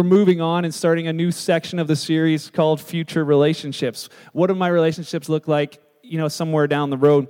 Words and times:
we're 0.00 0.04
moving 0.04 0.40
on 0.40 0.64
and 0.64 0.74
starting 0.74 1.08
a 1.08 1.12
new 1.12 1.30
section 1.30 1.78
of 1.78 1.86
the 1.86 1.94
series 1.94 2.48
called 2.48 2.80
Future 2.80 3.22
Relationships. 3.22 4.08
What 4.32 4.46
do 4.46 4.54
my 4.54 4.68
relationships 4.68 5.28
look 5.28 5.46
like, 5.46 5.78
you 6.02 6.16
know, 6.16 6.28
somewhere 6.28 6.66
down 6.66 6.88
the 6.88 6.96
road? 6.96 7.28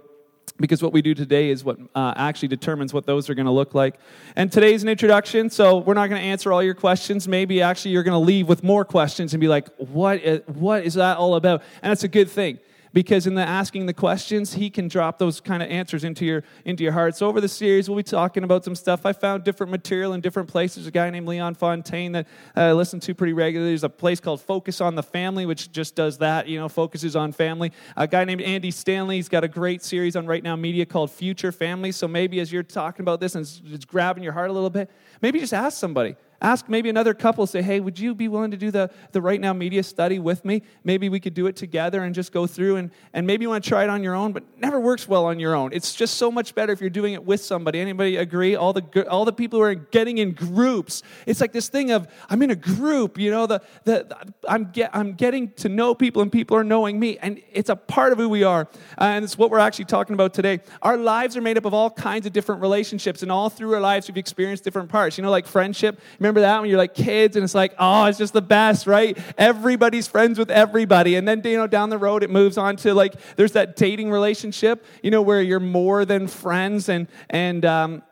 because 0.59 0.83
what 0.83 0.93
we 0.93 1.01
do 1.01 1.15
today 1.15 1.49
is 1.49 1.65
what 1.65 1.79
uh, 1.95 2.13
actually 2.17 2.49
determines 2.49 2.93
what 2.93 3.07
those 3.07 3.31
are 3.31 3.35
going 3.35 3.47
to 3.47 3.53
look 3.53 3.75
like. 3.75 3.99
And 4.37 4.53
today's 4.53 4.83
an 4.83 4.91
introduction, 4.91 5.49
so 5.49 5.79
we're 5.79 5.95
not 5.95 6.11
going 6.11 6.21
to 6.21 6.27
answer 6.27 6.53
all 6.53 6.63
your 6.63 6.75
questions. 6.75 7.27
Maybe 7.27 7.63
actually 7.63 7.93
you're 7.93 8.03
going 8.03 8.13
to 8.13 8.19
leave 8.19 8.47
with 8.47 8.63
more 8.63 8.85
questions 8.85 9.33
and 9.33 9.41
be 9.41 9.49
like, 9.49 9.69
what 9.79 10.21
is, 10.21 10.43
what 10.47 10.85
is 10.85 10.95
that 10.95 11.17
all 11.17 11.35
about? 11.35 11.63
And 11.83 11.91
that's 11.91 12.05
a 12.05 12.09
good 12.09 12.31
thing 12.31 12.59
because 12.93 13.27
in 13.27 13.35
the 13.35 13.43
asking 13.43 13.87
the 13.87 13.95
questions 13.95 14.55
he 14.55 14.71
can 14.71 14.89
drop 14.89 15.19
those 15.19 15.41
kind 15.41 15.63
of 15.63 15.69
answers 15.69 16.05
into 16.05 16.25
your 16.25 16.43
into 16.65 16.83
your 16.83 16.93
heart. 16.93 17.17
So 17.17 17.27
over 17.27 17.41
the 17.41 17.49
series 17.49 17.89
we'll 17.89 17.97
be 17.97 18.03
talking 18.03 18.45
about 18.45 18.65
some 18.65 18.75
stuff. 18.75 19.07
I 19.07 19.13
found 19.13 19.45
different 19.45 19.71
material 19.71 20.13
in 20.13 20.21
different 20.21 20.49
places. 20.49 20.87
A 20.87 20.91
guy 20.91 21.09
named 21.11 21.27
leon 21.27 21.55
fontaine 21.55 22.13
that 22.13 22.27
uh, 22.57 22.61
i 22.61 22.73
listen 22.73 23.01
to 23.01 23.15
pretty 23.15 23.33
regularly. 23.33 23.73
There's 23.73 23.85
a 23.85 23.89
place 23.89 24.21
called 24.21 24.41
focus 24.41 24.81
on 24.81 24.95
the 24.95 25.03
family 25.03 25.47
which 25.47 25.71
just 25.73 25.95
does 25.95 26.19
that 26.19 26.49
you 26.49 26.59
know 26.59 26.69
focuses 26.69 27.17
on 27.17 27.33
family. 27.33 27.73
A 27.97 28.07
guy 28.07 28.25
named 28.25 28.43
andy 28.43 28.71
stanley 28.71 29.17
he's 29.17 29.29
got 29.29 29.45
a 29.45 29.49
great 29.49 29.83
series 29.83 30.17
on 30.17 30.27
right 30.27 30.43
now 30.43 30.57
media 30.57 30.87
called 30.87 31.11
future 31.11 31.53
family. 31.53 31.93
So 31.93 32.09
maybe 32.09 32.41
as 32.41 32.53
you're 32.53 32.63
talking 32.63 33.03
about 33.03 33.21
this 33.21 33.35
and 33.35 33.49
it's 33.67 33.85
grabbing 33.85 34.23
your 34.23 34.33
heart 34.33 34.51
a 34.51 34.53
little 34.53 34.71
bit 34.71 34.91
maybe 35.23 35.39
just 35.39 35.55
ask 35.55 35.79
somebody 35.79 36.17
Ask 36.43 36.69
maybe 36.69 36.89
another 36.89 37.13
couple, 37.13 37.47
say, 37.47 37.61
hey, 37.61 37.81
would 37.81 37.99
you 37.99 38.15
be 38.15 38.27
willing 38.27 38.51
to 38.51 38.57
do 38.57 38.71
the, 38.71 38.91
the 39.13 39.21
Right 39.21 39.41
Now 39.41 39.53
Media 39.53 39.83
study 39.83 40.19
with 40.19 40.45
me? 40.45 40.63
Maybe 40.85 41.09
we 41.09 41.21
could 41.21 41.35
do 41.35 41.47
it 41.47 41.57
together 41.57 42.03
and 42.03 42.15
just 42.15 42.33
go 42.33 42.47
through, 42.47 42.77
and, 42.77 42.91
and 43.13 43.27
maybe 43.27 43.45
you 43.45 43.51
want 43.51 43.63
to 43.63 43.69
try 43.69 43.85
it 43.85 43.91
on 43.91 44.03
your 44.03 44.15
own, 44.15 44.33
but 44.33 44.45
never 44.59 44.81
works 44.81 45.07
well 45.07 45.27
on 45.27 45.39
your 45.39 45.55
own. 45.55 45.73
It's 45.73 45.95
just 45.95 46.15
so 46.15 46.31
much 46.31 46.55
better 46.55 46.73
if 46.73 46.81
you're 46.81 46.89
doing 46.89 47.13
it 47.13 47.25
with 47.25 47.43
somebody. 47.43 47.79
Anybody 47.79 48.17
agree? 48.17 48.55
All 48.55 48.73
the, 48.73 49.07
all 49.11 49.25
the 49.25 49.33
people 49.33 49.59
who 49.59 49.65
are 49.65 49.75
getting 49.75 50.19
in 50.19 50.33
groups, 50.33 51.03
it's 51.27 51.41
like 51.41 51.53
this 51.53 51.69
thing 51.69 51.91
of, 51.91 52.09
I'm 52.31 52.41
in 52.43 52.51
a 52.51 52.57
group, 52.57 53.19
you 53.19 53.31
know, 53.31 53.47
the, 53.47 53.61
the, 53.85 54.07
I'm, 54.49 54.71
get, 54.71 54.91
I'm 54.95 55.13
getting 55.15 55.53
to 55.55 55.69
know 55.69 55.95
people 55.95 56.23
and 56.23 56.33
people 56.33 56.57
are 56.57 56.65
knowing 56.65 56.99
me, 56.99 57.19
and 57.19 57.43
it's 57.53 57.69
a 57.69 57.77
part 57.77 58.13
of 58.13 58.19
who 58.19 58.29
we 58.29 58.45
are. 58.45 58.69
Uh, 58.99 59.05
and 59.05 59.25
it's 59.25 59.37
what 59.37 59.51
we're 59.51 59.59
actually 59.59 59.85
talking 59.87 60.15
about 60.15 60.33
today. 60.33 60.61
Our 60.81 60.97
lives 60.97 61.37
are 61.37 61.43
made 61.43 61.59
up 61.59 61.65
of 61.65 61.75
all 61.75 61.91
kinds 61.91 62.25
of 62.25 62.33
different 62.33 62.63
relationships, 62.63 63.23
and 63.23 63.31
all 63.31 63.51
through 63.51 63.75
our 63.75 63.81
lives, 63.81 64.09
we've 64.09 64.17
experienced 64.17 64.65
different 64.65 64.89
parts. 64.89 65.19
You 65.19 65.25
know, 65.25 65.31
like 65.31 65.47
friendship. 65.47 66.01
Remember 66.19 66.30
Remember 66.31 66.43
that 66.43 66.61
when 66.61 66.71
you're 66.71 66.79
like 66.79 66.95
kids 66.95 67.35
and 67.35 67.43
it's 67.43 67.57
like, 67.57 67.75
oh, 67.77 68.05
it's 68.05 68.17
just 68.17 68.33
the 68.33 68.41
best, 68.41 68.87
right? 68.87 69.19
Everybody's 69.37 70.07
friends 70.07 70.39
with 70.39 70.49
everybody. 70.49 71.17
And 71.17 71.27
then, 71.27 71.43
you 71.45 71.57
know, 71.57 71.67
down 71.67 71.91
the 71.91 71.99
road, 71.99 72.23
it 72.23 72.31
moves 72.31 72.57
on 72.57 72.77
to 72.77 72.95
like, 72.95 73.15
there's 73.35 73.51
that 73.53 73.75
dating 73.75 74.13
relationship, 74.13 74.85
you 75.03 75.11
know, 75.11 75.23
where 75.23 75.43
you're 75.43 75.59
more 75.59 76.05
than 76.05 76.29
friends 76.29 76.89
and, 76.89 77.09
and, 77.31 77.65
um, 77.65 78.03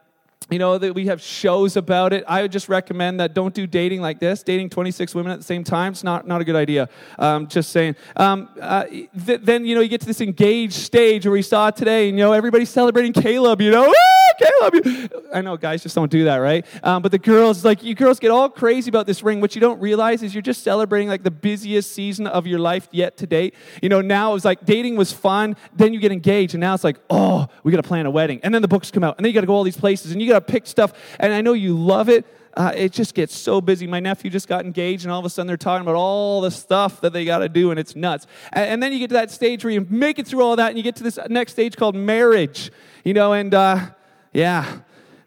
you 0.50 0.58
know 0.58 0.78
that 0.78 0.94
we 0.94 1.06
have 1.06 1.20
shows 1.20 1.76
about 1.76 2.14
it. 2.14 2.24
I 2.26 2.40
would 2.40 2.50
just 2.50 2.70
recommend 2.70 3.20
that 3.20 3.34
don't 3.34 3.52
do 3.52 3.66
dating 3.66 4.00
like 4.00 4.18
this 4.18 4.42
dating 4.42 4.70
26 4.70 5.14
women 5.14 5.30
at 5.30 5.38
the 5.38 5.44
same 5.44 5.62
time. 5.62 5.92
It's 5.92 6.02
not, 6.02 6.26
not 6.26 6.40
a 6.40 6.44
good 6.44 6.56
idea. 6.56 6.88
Um, 7.18 7.48
just 7.48 7.70
saying. 7.70 7.96
Um, 8.16 8.48
uh, 8.58 8.84
th- 8.84 9.40
then 9.42 9.66
you 9.66 9.74
know 9.74 9.82
you 9.82 9.88
get 9.88 10.00
to 10.00 10.06
this 10.06 10.22
engaged 10.22 10.72
stage 10.72 11.26
where 11.26 11.32
we 11.32 11.42
saw 11.42 11.70
today 11.70 12.08
and 12.08 12.16
you 12.16 12.24
know 12.24 12.32
everybody's 12.32 12.70
celebrating 12.70 13.12
caleb 13.12 13.60
you 13.60 13.70
know 13.70 13.92
Caleb. 14.38 15.12
I 15.32 15.40
know 15.40 15.56
guys 15.56 15.82
just 15.82 15.94
don't 15.94 16.10
do 16.10 16.24
that, 16.24 16.36
right? 16.36 16.64
Um, 16.82 17.02
but 17.02 17.12
the 17.12 17.18
girls, 17.18 17.64
like, 17.64 17.82
you 17.82 17.94
girls 17.94 18.18
get 18.18 18.30
all 18.30 18.48
crazy 18.48 18.88
about 18.88 19.06
this 19.06 19.22
ring. 19.22 19.40
What 19.40 19.54
you 19.54 19.60
don't 19.60 19.80
realize 19.80 20.22
is 20.22 20.34
you're 20.34 20.42
just 20.42 20.62
celebrating 20.62 21.08
like 21.08 21.22
the 21.22 21.30
busiest 21.30 21.92
season 21.92 22.26
of 22.26 22.46
your 22.46 22.58
life 22.58 22.88
yet 22.90 23.16
to 23.18 23.26
date. 23.26 23.54
You 23.82 23.88
know, 23.88 24.00
now 24.00 24.34
it's 24.34 24.44
like 24.44 24.64
dating 24.64 24.96
was 24.96 25.12
fun, 25.12 25.56
then 25.74 25.92
you 25.92 26.00
get 26.00 26.12
engaged, 26.12 26.54
and 26.54 26.60
now 26.60 26.74
it's 26.74 26.84
like, 26.84 26.98
oh, 27.10 27.48
we 27.62 27.72
got 27.72 27.82
to 27.82 27.88
plan 27.88 28.06
a 28.06 28.10
wedding. 28.10 28.40
And 28.42 28.54
then 28.54 28.62
the 28.62 28.68
books 28.68 28.90
come 28.90 29.04
out, 29.04 29.16
and 29.16 29.24
then 29.24 29.30
you 29.30 29.34
got 29.34 29.42
to 29.42 29.46
go 29.46 29.54
all 29.54 29.64
these 29.64 29.76
places, 29.76 30.12
and 30.12 30.22
you 30.22 30.28
got 30.28 30.46
to 30.46 30.52
pick 30.52 30.66
stuff. 30.66 30.92
And 31.18 31.32
I 31.32 31.40
know 31.40 31.52
you 31.52 31.76
love 31.76 32.08
it. 32.08 32.24
Uh, 32.58 32.72
it 32.74 32.92
just 32.92 33.14
gets 33.14 33.36
so 33.36 33.60
busy. 33.60 33.86
My 33.86 34.00
nephew 34.00 34.30
just 34.30 34.48
got 34.48 34.64
engaged, 34.64 35.04
and 35.04 35.12
all 35.12 35.20
of 35.20 35.24
a 35.24 35.30
sudden 35.30 35.46
they're 35.46 35.56
talking 35.56 35.82
about 35.82 35.94
all 35.94 36.40
the 36.40 36.50
stuff 36.50 37.00
that 37.02 37.12
they 37.12 37.24
got 37.24 37.38
to 37.38 37.48
do, 37.48 37.70
and 37.70 37.78
it's 37.78 37.94
nuts. 37.94 38.26
And, 38.52 38.70
and, 38.70 38.82
then 38.82 38.92
you 38.92 38.98
get 38.98 39.10
to 39.10 39.14
that 39.14 39.30
stage 39.30 39.64
where 39.64 39.72
you 39.72 39.86
make 39.88 40.18
it 40.18 40.26
through 40.26 40.42
all 40.42 40.56
that, 40.56 40.68
and 40.68 40.76
you 40.76 40.82
get 40.82 40.96
to 40.96 41.04
this 41.04 41.20
next 41.28 41.52
stage 41.52 41.76
called 41.76 41.94
marriage, 41.94 42.72
you 43.04 43.14
know, 43.14 43.32
and 43.32 43.54
uh, 43.54 43.86
yeah. 44.32 44.78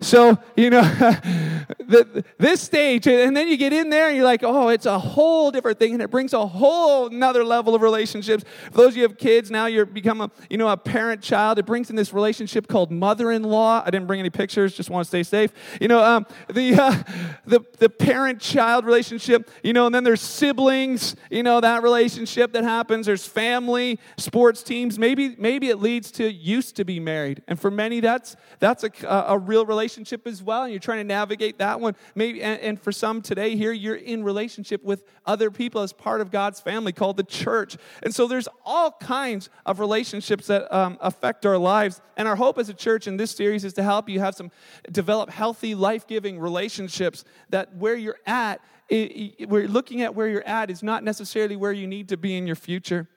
So, 0.01 0.39
you 0.57 0.71
know, 0.71 0.81
the, 1.79 2.25
this 2.39 2.59
stage, 2.59 3.07
and 3.07 3.37
then 3.37 3.47
you 3.47 3.55
get 3.55 3.71
in 3.71 3.91
there 3.91 4.07
and 4.07 4.15
you're 4.15 4.25
like, 4.25 4.41
oh, 4.41 4.69
it's 4.69 4.87
a 4.87 4.97
whole 4.97 5.51
different 5.51 5.77
thing, 5.77 5.93
and 5.93 6.01
it 6.01 6.09
brings 6.09 6.33
a 6.33 6.47
whole 6.47 7.05
another 7.05 7.43
level 7.43 7.75
of 7.75 7.83
relationships. 7.83 8.43
For 8.71 8.77
those 8.77 8.89
of 8.89 8.97
you 8.97 9.03
who 9.03 9.09
have 9.09 9.19
kids, 9.19 9.51
now 9.51 9.67
you're 9.67 9.85
become 9.85 10.21
a, 10.21 10.31
you 10.49 10.57
know, 10.57 10.69
a 10.69 10.77
parent 10.77 11.21
child. 11.21 11.59
It 11.59 11.67
brings 11.67 11.91
in 11.91 11.95
this 11.95 12.13
relationship 12.13 12.67
called 12.67 12.91
mother-in-law. 12.91 13.83
I 13.85 13.91
didn't 13.91 14.07
bring 14.07 14.19
any 14.19 14.31
pictures, 14.31 14.73
just 14.75 14.89
want 14.89 15.05
to 15.05 15.07
stay 15.07 15.21
safe. 15.21 15.53
You 15.79 15.87
know, 15.87 16.03
um, 16.03 16.25
the, 16.51 16.73
uh, 16.73 17.03
the, 17.45 17.61
the 17.77 17.89
parent-child 17.89 18.85
relationship, 18.85 19.51
you 19.63 19.73
know, 19.73 19.85
and 19.85 19.93
then 19.93 20.03
there's 20.03 20.21
siblings, 20.21 21.15
you 21.29 21.43
know, 21.43 21.61
that 21.61 21.83
relationship 21.83 22.53
that 22.53 22.63
happens. 22.63 23.05
There's 23.05 23.27
family, 23.27 23.99
sports 24.17 24.63
teams. 24.63 24.97
Maybe, 24.97 25.35
maybe 25.37 25.69
it 25.69 25.77
leads 25.77 26.09
to 26.13 26.31
used 26.31 26.75
to 26.77 26.85
be 26.85 26.99
married. 26.99 27.43
And 27.47 27.59
for 27.59 27.69
many, 27.69 27.99
that's, 27.99 28.35
that's 28.57 28.83
a, 28.83 28.91
a 29.07 29.37
real 29.37 29.63
relationship 29.63 29.90
relationship 29.91 30.25
as 30.25 30.41
well, 30.41 30.63
and 30.63 30.71
you're 30.71 30.79
trying 30.79 30.99
to 30.99 31.03
navigate 31.03 31.57
that 31.57 31.79
one. 31.81 31.95
Maybe, 32.15 32.41
and, 32.41 32.59
and 32.61 32.81
for 32.81 32.93
some 32.93 33.21
today 33.21 33.57
here, 33.57 33.73
you're 33.73 33.95
in 33.95 34.23
relationship 34.23 34.83
with 34.83 35.03
other 35.25 35.51
people 35.51 35.81
as 35.81 35.91
part 35.91 36.21
of 36.21 36.31
God's 36.31 36.61
family 36.61 36.93
called 36.93 37.17
the 37.17 37.23
church. 37.23 37.75
And 38.03 38.15
so 38.15 38.25
there's 38.25 38.47
all 38.65 38.91
kinds 38.91 39.49
of 39.65 39.81
relationships 39.81 40.47
that 40.47 40.73
um, 40.73 40.97
affect 41.01 41.45
our 41.45 41.57
lives. 41.57 41.99
And 42.15 42.25
our 42.25 42.37
hope 42.37 42.57
as 42.57 42.69
a 42.69 42.73
church 42.73 43.05
in 43.05 43.17
this 43.17 43.31
series 43.31 43.65
is 43.65 43.73
to 43.73 43.83
help 43.83 44.07
you 44.07 44.21
have 44.21 44.33
some 44.33 44.49
develop 44.89 45.29
healthy, 45.29 45.75
life 45.75 46.07
giving 46.07 46.39
relationships 46.39 47.25
that 47.49 47.75
where 47.75 47.95
you're 47.95 48.19
at, 48.25 48.61
it, 48.87 49.35
it, 49.39 49.49
we're 49.49 49.67
looking 49.67 50.01
at 50.03 50.15
where 50.15 50.27
you're 50.27 50.47
at 50.47 50.69
is 50.69 50.81
not 50.81 51.03
necessarily 51.03 51.57
where 51.57 51.73
you 51.73 51.85
need 51.87 52.07
to 52.09 52.17
be 52.17 52.37
in 52.37 52.47
your 52.47 52.55
future. 52.55 53.09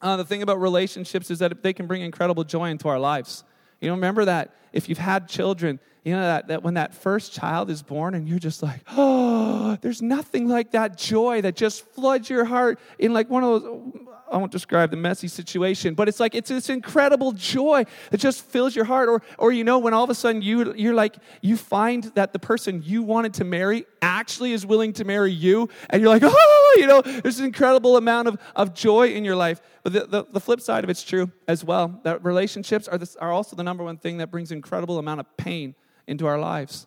Uh, 0.00 0.16
the 0.16 0.24
thing 0.24 0.42
about 0.42 0.60
relationships 0.60 1.30
is 1.30 1.40
that 1.40 1.62
they 1.62 1.72
can 1.72 1.86
bring 1.86 2.02
incredible 2.02 2.44
joy 2.44 2.70
into 2.70 2.88
our 2.88 2.98
lives. 2.98 3.42
You 3.82 3.88
know, 3.88 3.94
remember 3.94 4.24
that 4.24 4.54
if 4.72 4.88
you've 4.88 4.98
had 4.98 5.28
children, 5.28 5.80
you 6.04 6.14
know, 6.14 6.22
that, 6.22 6.48
that 6.48 6.62
when 6.62 6.74
that 6.74 6.94
first 6.94 7.32
child 7.32 7.68
is 7.68 7.82
born 7.82 8.14
and 8.14 8.28
you're 8.28 8.38
just 8.38 8.62
like, 8.62 8.80
oh, 8.90 9.76
there's 9.82 10.00
nothing 10.00 10.48
like 10.48 10.70
that 10.70 10.96
joy 10.96 11.42
that 11.42 11.56
just 11.56 11.84
floods 11.86 12.30
your 12.30 12.44
heart 12.44 12.78
in 12.98 13.12
like 13.12 13.28
one 13.28 13.42
of 13.42 13.62
those, 13.62 13.92
I 14.32 14.38
won't 14.38 14.50
describe 14.50 14.90
the 14.90 14.96
messy 14.96 15.28
situation, 15.28 15.94
but 15.94 16.08
it's 16.08 16.18
like 16.18 16.34
it's 16.34 16.48
this 16.48 16.70
incredible 16.70 17.32
joy 17.32 17.84
that 18.10 18.18
just 18.18 18.44
fills 18.46 18.74
your 18.74 18.86
heart. 18.86 19.08
Or, 19.10 19.22
or 19.38 19.52
you 19.52 19.62
know, 19.62 19.78
when 19.78 19.92
all 19.92 20.04
of 20.04 20.10
a 20.10 20.14
sudden 20.14 20.40
you, 20.40 20.72
you're 20.74 20.94
like, 20.94 21.16
you 21.42 21.56
find 21.56 22.04
that 22.14 22.32
the 22.32 22.38
person 22.38 22.82
you 22.82 23.02
wanted 23.02 23.34
to 23.34 23.44
marry 23.44 23.84
actually 24.00 24.52
is 24.52 24.64
willing 24.64 24.94
to 24.94 25.04
marry 25.04 25.32
you, 25.32 25.68
and 25.90 26.00
you're 26.00 26.08
like, 26.08 26.22
oh, 26.24 26.76
you 26.78 26.86
know, 26.86 27.02
there's 27.02 27.38
an 27.38 27.44
incredible 27.44 27.98
amount 27.98 28.28
of, 28.28 28.38
of 28.56 28.72
joy 28.72 29.08
in 29.08 29.24
your 29.24 29.36
life. 29.36 29.60
But 29.82 29.92
the, 29.92 30.06
the, 30.06 30.24
the 30.32 30.40
flip 30.40 30.60
side 30.60 30.82
of 30.82 30.90
it's 30.90 31.02
true 31.02 31.30
as 31.46 31.62
well 31.62 32.00
that 32.04 32.24
relationships 32.24 32.88
are, 32.88 32.96
this, 32.96 33.16
are 33.16 33.32
also 33.32 33.54
the 33.54 33.64
number 33.64 33.84
one 33.84 33.98
thing 33.98 34.16
that 34.18 34.30
brings 34.30 34.50
incredible 34.50 34.98
amount 34.98 35.20
of 35.20 35.36
pain 35.36 35.74
into 36.06 36.26
our 36.26 36.38
lives. 36.38 36.86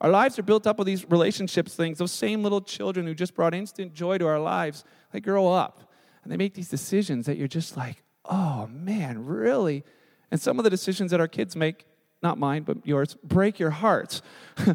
Our 0.00 0.10
lives 0.10 0.38
are 0.38 0.42
built 0.42 0.66
up 0.66 0.78
with 0.78 0.86
these 0.86 1.08
relationships 1.10 1.74
things. 1.74 1.98
Those 1.98 2.12
same 2.12 2.42
little 2.42 2.60
children 2.60 3.06
who 3.06 3.14
just 3.14 3.34
brought 3.34 3.54
instant 3.54 3.94
joy 3.94 4.18
to 4.18 4.26
our 4.26 4.40
lives, 4.40 4.84
they 5.12 5.20
grow 5.20 5.52
up 5.52 5.85
and 6.26 6.32
they 6.32 6.36
make 6.36 6.54
these 6.54 6.68
decisions 6.68 7.26
that 7.26 7.36
you're 7.36 7.46
just 7.46 7.76
like, 7.76 8.02
oh 8.24 8.66
man, 8.66 9.24
really? 9.24 9.84
And 10.32 10.40
some 10.40 10.58
of 10.58 10.64
the 10.64 10.70
decisions 10.70 11.12
that 11.12 11.20
our 11.20 11.28
kids 11.28 11.54
make, 11.54 11.86
not 12.20 12.36
mine, 12.36 12.64
but 12.64 12.84
yours, 12.84 13.16
break 13.22 13.60
your 13.60 13.70
hearts. 13.70 14.22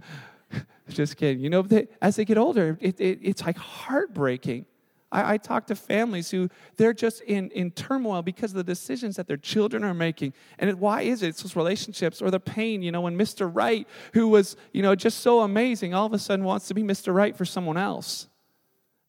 just 0.88 1.17
kidding. 1.17 1.44
You 1.44 1.50
know, 1.50 1.62
they, 1.62 1.89
as 2.01 2.16
they 2.16 2.23
get 2.23 2.38
older, 2.38 2.78
it, 2.79 3.01
it, 3.01 3.19
it's 3.22 3.45
like 3.45 3.57
heartbreaking. 3.57 4.66
I, 5.12 5.34
I, 5.34 5.38
talk 5.39 5.67
to 5.67 5.75
families 5.75 6.31
who 6.31 6.47
they're 6.78 6.94
just 6.94 7.22
in, 7.23 7.51
in 7.51 7.72
turmoil 7.72 8.22
because 8.22 8.51
of 8.51 8.56
the 8.56 8.63
decisions 8.63 9.18
that 9.18 9.27
their 9.27 9.36
children 9.36 9.83
are 9.83 9.94
making. 9.94 10.33
And 10.57 10.69
it, 10.69 10.77
why 10.77 11.01
is 11.01 11.21
it? 11.21 11.27
It's 11.27 11.44
those 11.44 11.57
relationships 11.57 12.21
or 12.21 12.31
the 12.31 12.39
pain, 12.39 12.81
you 12.81 12.94
know, 12.94 13.01
when 13.01 13.18
Mr. 13.18 13.53
Right, 13.53 13.89
who 14.13 14.30
was, 14.30 14.56
you 14.71 14.81
know, 14.81 14.95
just 14.95 15.19
so 15.19 15.42
amazing, 15.42 15.94
all 15.94 16.06
of 16.06 16.13
a 16.13 16.19
sudden 16.19 16.45
wants 16.45 16.69
to 16.69 16.74
be 16.74 16.81
Mr. 16.81 17.13
Right 17.13 17.36
for 17.36 17.44
someone 17.44 17.75
else. 17.75 18.30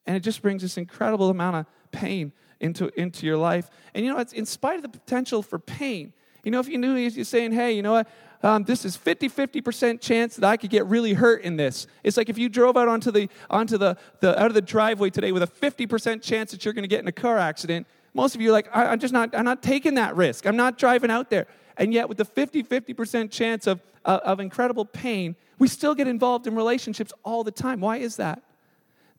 And 0.06 0.16
it 0.16 0.20
just 0.20 0.42
brings 0.42 0.62
this 0.62 0.76
incredible 0.76 1.30
amount 1.30 1.54
of 1.54 1.66
pain 1.92 2.32
into, 2.60 2.90
into 3.00 3.26
your 3.26 3.36
life. 3.36 3.70
And 3.94 4.04
you 4.04 4.12
know, 4.12 4.18
it's 4.18 4.32
in 4.32 4.46
spite 4.46 4.76
of 4.76 4.82
the 4.82 4.88
potential 4.88 5.42
for 5.42 5.58
pain. 5.58 6.12
You 6.42 6.50
know, 6.50 6.58
if 6.58 6.68
you 6.68 6.78
knew 6.78 6.94
you're 6.94 7.24
saying, 7.24 7.52
hey, 7.52 7.72
you 7.72 7.82
know 7.82 7.92
what? 7.92 8.08
um, 8.42 8.64
this 8.64 8.84
is 8.84 8.96
50 8.96 9.28
50% 9.28 10.00
chance 10.00 10.36
that 10.36 10.44
I 10.44 10.56
could 10.56 10.70
get 10.70 10.86
really 10.86 11.12
hurt 11.12 11.42
in 11.42 11.56
this. 11.56 11.86
It's 12.02 12.16
like 12.16 12.28
if 12.28 12.38
you 12.38 12.48
drove 12.48 12.76
out 12.76 12.88
onto 12.88 13.10
the, 13.10 13.28
onto 13.48 13.78
the, 13.78 13.96
the 14.20 14.38
out 14.40 14.46
of 14.46 14.54
the 14.54 14.62
driveway 14.62 15.10
today 15.10 15.32
with 15.32 15.42
a 15.42 15.46
50% 15.46 16.22
chance 16.22 16.50
that 16.50 16.64
you're 16.64 16.74
going 16.74 16.82
to 16.82 16.88
get 16.88 17.00
in 17.00 17.08
a 17.08 17.12
car 17.12 17.38
accident. 17.38 17.86
Most 18.14 18.34
of 18.34 18.40
you 18.40 18.50
are 18.50 18.52
like, 18.52 18.68
I, 18.74 18.86
I'm 18.86 18.98
just 18.98 19.12
not, 19.12 19.34
I'm 19.34 19.44
not 19.44 19.62
taking 19.62 19.94
that 19.94 20.16
risk. 20.16 20.46
I'm 20.46 20.56
not 20.56 20.76
driving 20.76 21.10
out 21.10 21.30
there. 21.30 21.46
And 21.76 21.94
yet, 21.94 22.08
with 22.08 22.18
the 22.18 22.24
50 22.24 22.62
50% 22.64 23.30
chance 23.30 23.66
of, 23.66 23.80
uh, 24.04 24.20
of 24.24 24.40
incredible 24.40 24.84
pain, 24.84 25.36
we 25.58 25.68
still 25.68 25.94
get 25.94 26.06
involved 26.06 26.46
in 26.46 26.54
relationships 26.54 27.12
all 27.24 27.44
the 27.44 27.50
time. 27.50 27.80
Why 27.80 27.98
is 27.98 28.16
that? 28.16 28.42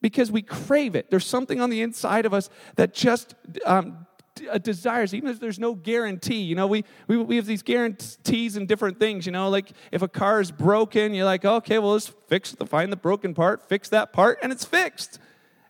Because 0.03 0.31
we 0.31 0.41
crave 0.41 0.95
it. 0.95 1.09
There's 1.09 1.25
something 1.25 1.61
on 1.61 1.69
the 1.69 1.81
inside 1.81 2.27
of 2.27 2.33
us 2.33 2.49
that 2.75 2.93
just 2.93 3.35
um, 3.65 4.05
uh, 4.51 4.57
desires, 4.57 5.13
even 5.13 5.29
if 5.29 5.39
there's 5.39 5.59
no 5.59 5.75
guarantee. 5.75 6.41
You 6.41 6.55
know, 6.55 6.67
we, 6.67 6.83
we, 7.07 7.17
we 7.17 7.35
have 7.37 7.45
these 7.45 7.63
guarantees 7.63 8.57
and 8.57 8.67
different 8.67 8.99
things. 8.99 9.25
You 9.25 9.31
know, 9.31 9.49
like 9.49 9.71
if 9.91 10.01
a 10.01 10.07
car 10.07 10.41
is 10.41 10.51
broken, 10.51 11.13
you're 11.13 11.25
like, 11.25 11.45
okay, 11.45 11.79
well, 11.79 11.93
let's 11.93 12.11
fix 12.27 12.51
the, 12.51 12.65
find 12.65 12.91
the 12.91 12.97
broken 12.97 13.33
part, 13.33 13.67
fix 13.69 13.89
that 13.89 14.11
part, 14.11 14.39
and 14.43 14.51
it's 14.51 14.65
fixed. 14.65 15.19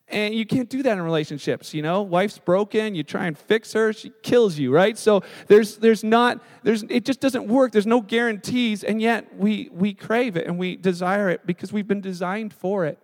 And 0.09 0.33
you 0.33 0.45
can't 0.45 0.69
do 0.69 0.83
that 0.83 0.93
in 0.93 1.01
relationships, 1.01 1.73
you 1.73 1.81
know? 1.81 2.01
Wife's 2.01 2.37
broken, 2.37 2.93
you 2.93 3.03
try 3.03 3.25
and 3.25 3.37
fix 3.37 3.73
her, 3.73 3.93
she 3.93 4.11
kills 4.21 4.57
you, 4.57 4.73
right? 4.73 4.97
So 4.97 5.23
there's 5.47 5.77
there's 5.77 6.03
not 6.03 6.43
there's 6.63 6.83
it 6.83 7.05
just 7.05 7.19
doesn't 7.19 7.47
work. 7.47 7.71
There's 7.71 7.87
no 7.87 8.01
guarantees, 8.01 8.83
and 8.83 9.01
yet 9.01 9.37
we 9.37 9.69
we 9.71 9.93
crave 9.93 10.37
it 10.37 10.45
and 10.47 10.57
we 10.57 10.75
desire 10.75 11.29
it 11.29 11.45
because 11.45 11.71
we've 11.71 11.87
been 11.87 12.01
designed 12.01 12.53
for 12.53 12.85
it. 12.85 12.99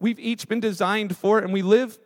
We've 0.00 0.18
each 0.18 0.48
been 0.48 0.60
designed 0.60 1.16
for 1.16 1.38
it, 1.38 1.44
and 1.44 1.52
we 1.52 1.62
live 1.62 1.98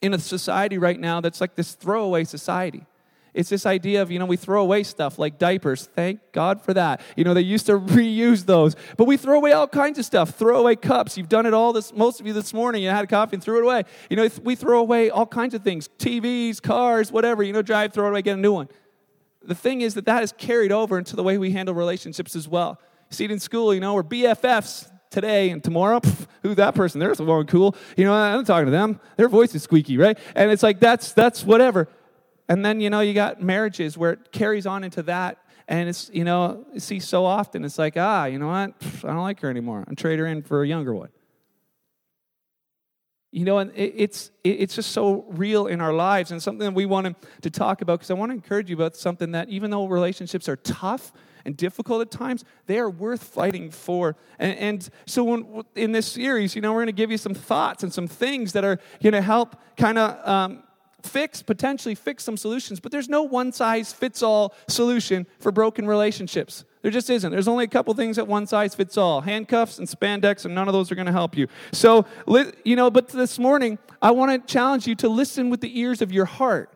in 0.00 0.14
a 0.14 0.18
society 0.18 0.78
right 0.78 0.98
now 0.98 1.20
that's 1.20 1.40
like 1.40 1.56
this 1.56 1.74
throwaway 1.74 2.24
society. 2.24 2.86
It's 3.34 3.50
this 3.50 3.66
idea 3.66 4.00
of, 4.00 4.10
you 4.10 4.18
know, 4.18 4.24
we 4.24 4.38
throw 4.38 4.62
away 4.62 4.82
stuff 4.82 5.18
like 5.18 5.38
diapers. 5.38 5.90
Thank 5.94 6.20
God 6.32 6.62
for 6.62 6.72
that. 6.72 7.02
You 7.16 7.24
know, 7.24 7.34
they 7.34 7.42
used 7.42 7.66
to 7.66 7.78
reuse 7.78 8.46
those. 8.46 8.74
But 8.96 9.04
we 9.04 9.18
throw 9.18 9.36
away 9.36 9.52
all 9.52 9.68
kinds 9.68 9.98
of 9.98 10.06
stuff. 10.06 10.30
Throw 10.30 10.60
away 10.60 10.74
cups. 10.76 11.18
You've 11.18 11.28
done 11.28 11.44
it 11.44 11.52
all 11.52 11.74
this, 11.74 11.92
most 11.92 12.18
of 12.18 12.26
you 12.26 12.32
this 12.32 12.54
morning. 12.54 12.82
You 12.82 12.88
had 12.88 13.04
a 13.04 13.06
coffee 13.06 13.36
and 13.36 13.44
threw 13.44 13.58
it 13.58 13.64
away. 13.64 13.84
You 14.08 14.16
know, 14.16 14.28
we 14.42 14.54
throw 14.54 14.80
away 14.80 15.10
all 15.10 15.26
kinds 15.26 15.52
of 15.52 15.62
things 15.62 15.86
TVs, 15.98 16.62
cars, 16.62 17.12
whatever. 17.12 17.42
You 17.42 17.52
know, 17.52 17.60
drive, 17.60 17.92
throw 17.92 18.06
it 18.06 18.10
away, 18.10 18.22
get 18.22 18.38
a 18.38 18.40
new 18.40 18.54
one. 18.54 18.68
The 19.42 19.54
thing 19.54 19.82
is 19.82 19.92
that 19.94 20.06
that 20.06 20.22
is 20.22 20.32
carried 20.32 20.72
over 20.72 20.96
into 20.96 21.14
the 21.14 21.22
way 21.22 21.36
we 21.36 21.50
handle 21.50 21.74
relationships 21.74 22.36
as 22.36 22.48
well. 22.48 22.80
See 23.10 23.26
it 23.26 23.30
in 23.30 23.38
school, 23.38 23.74
you 23.74 23.80
know, 23.80 23.94
we're 23.94 24.02
BFFs 24.02 24.90
today 25.10 25.50
and 25.50 25.62
tomorrow. 25.62 26.00
Pff, 26.00 26.26
that 26.54 26.74
person? 26.74 27.00
They're 27.00 27.14
so 27.14 27.44
cool. 27.44 27.76
You 27.96 28.04
know, 28.04 28.14
I'm 28.14 28.44
talking 28.44 28.66
to 28.66 28.70
them. 28.70 29.00
Their 29.16 29.28
voice 29.28 29.54
is 29.54 29.62
squeaky, 29.62 29.98
right? 29.98 30.18
And 30.34 30.50
it's 30.50 30.62
like 30.62 30.80
that's 30.80 31.12
that's 31.12 31.44
whatever. 31.44 31.88
And 32.48 32.64
then, 32.64 32.80
you 32.80 32.90
know, 32.90 33.00
you 33.00 33.14
got 33.14 33.42
marriages 33.42 33.98
where 33.98 34.12
it 34.12 34.32
carries 34.32 34.66
on 34.66 34.84
into 34.84 35.02
that. 35.04 35.38
And 35.68 35.88
it's, 35.88 36.10
you 36.12 36.22
know, 36.22 36.64
you 36.72 36.80
see 36.80 37.00
so 37.00 37.24
often, 37.24 37.64
it's 37.64 37.78
like, 37.78 37.94
ah, 37.96 38.26
you 38.26 38.38
know 38.38 38.46
what? 38.46 38.74
I 39.02 39.08
don't 39.08 39.22
like 39.22 39.40
her 39.40 39.50
anymore. 39.50 39.84
I'm 39.86 39.96
trade 39.96 40.20
her 40.20 40.26
in 40.26 40.42
for 40.42 40.62
a 40.62 40.68
younger 40.68 40.94
one. 40.94 41.08
You 43.32 43.44
know, 43.44 43.58
and 43.58 43.72
it's, 43.74 44.30
it's 44.44 44.76
just 44.76 44.92
so 44.92 45.26
real 45.28 45.66
in 45.66 45.80
our 45.80 45.92
lives 45.92 46.30
and 46.30 46.40
something 46.40 46.64
that 46.64 46.74
we 46.74 46.86
want 46.86 47.16
to 47.42 47.50
talk 47.50 47.82
about 47.82 47.98
because 47.98 48.10
I 48.10 48.14
want 48.14 48.30
to 48.30 48.34
encourage 48.34 48.70
you 48.70 48.76
about 48.76 48.96
something 48.96 49.32
that 49.32 49.48
even 49.48 49.70
though 49.70 49.86
relationships 49.86 50.48
are 50.48 50.56
tough 50.56 51.12
and 51.46 51.56
difficult 51.56 52.02
at 52.02 52.10
times, 52.10 52.44
they 52.66 52.78
are 52.78 52.90
worth 52.90 53.22
fighting 53.22 53.70
for. 53.70 54.16
And, 54.38 54.58
and 54.58 54.90
so 55.06 55.24
when, 55.24 55.64
in 55.74 55.92
this 55.92 56.06
series, 56.06 56.54
you 56.54 56.60
know, 56.60 56.72
we're 56.72 56.80
going 56.80 56.86
to 56.86 56.92
give 56.92 57.10
you 57.10 57.18
some 57.18 57.34
thoughts 57.34 57.82
and 57.82 57.92
some 57.92 58.08
things 58.08 58.52
that 58.52 58.64
are 58.64 58.78
going 59.02 59.14
to 59.14 59.22
help 59.22 59.56
kind 59.76 59.96
of 59.96 60.28
um, 60.28 60.62
fix, 61.02 61.42
potentially 61.42 61.94
fix 61.94 62.24
some 62.24 62.36
solutions, 62.36 62.80
but 62.80 62.90
there's 62.92 63.08
no 63.08 63.22
one 63.22 63.52
size 63.52 63.92
fits 63.92 64.22
all 64.22 64.54
solution 64.68 65.26
for 65.38 65.52
broken 65.52 65.86
relationships. 65.86 66.64
There 66.82 66.90
just 66.90 67.08
isn't. 67.10 67.30
There's 67.30 67.48
only 67.48 67.64
a 67.64 67.68
couple 67.68 67.94
things 67.94 68.16
that 68.16 68.26
one 68.26 68.46
size 68.46 68.74
fits 68.74 68.96
all 68.96 69.20
handcuffs 69.20 69.78
and 69.78 69.88
spandex, 69.88 70.44
and 70.44 70.54
none 70.54 70.68
of 70.68 70.74
those 70.74 70.90
are 70.92 70.94
going 70.94 71.06
to 71.06 71.12
help 71.12 71.36
you. 71.36 71.46
So, 71.72 72.06
you 72.64 72.76
know, 72.76 72.90
but 72.90 73.08
this 73.08 73.38
morning, 73.38 73.78
I 74.02 74.10
want 74.10 74.46
to 74.46 74.52
challenge 74.52 74.86
you 74.86 74.94
to 74.96 75.08
listen 75.08 75.48
with 75.48 75.60
the 75.60 75.78
ears 75.80 76.02
of 76.02 76.12
your 76.12 76.26
heart 76.26 76.75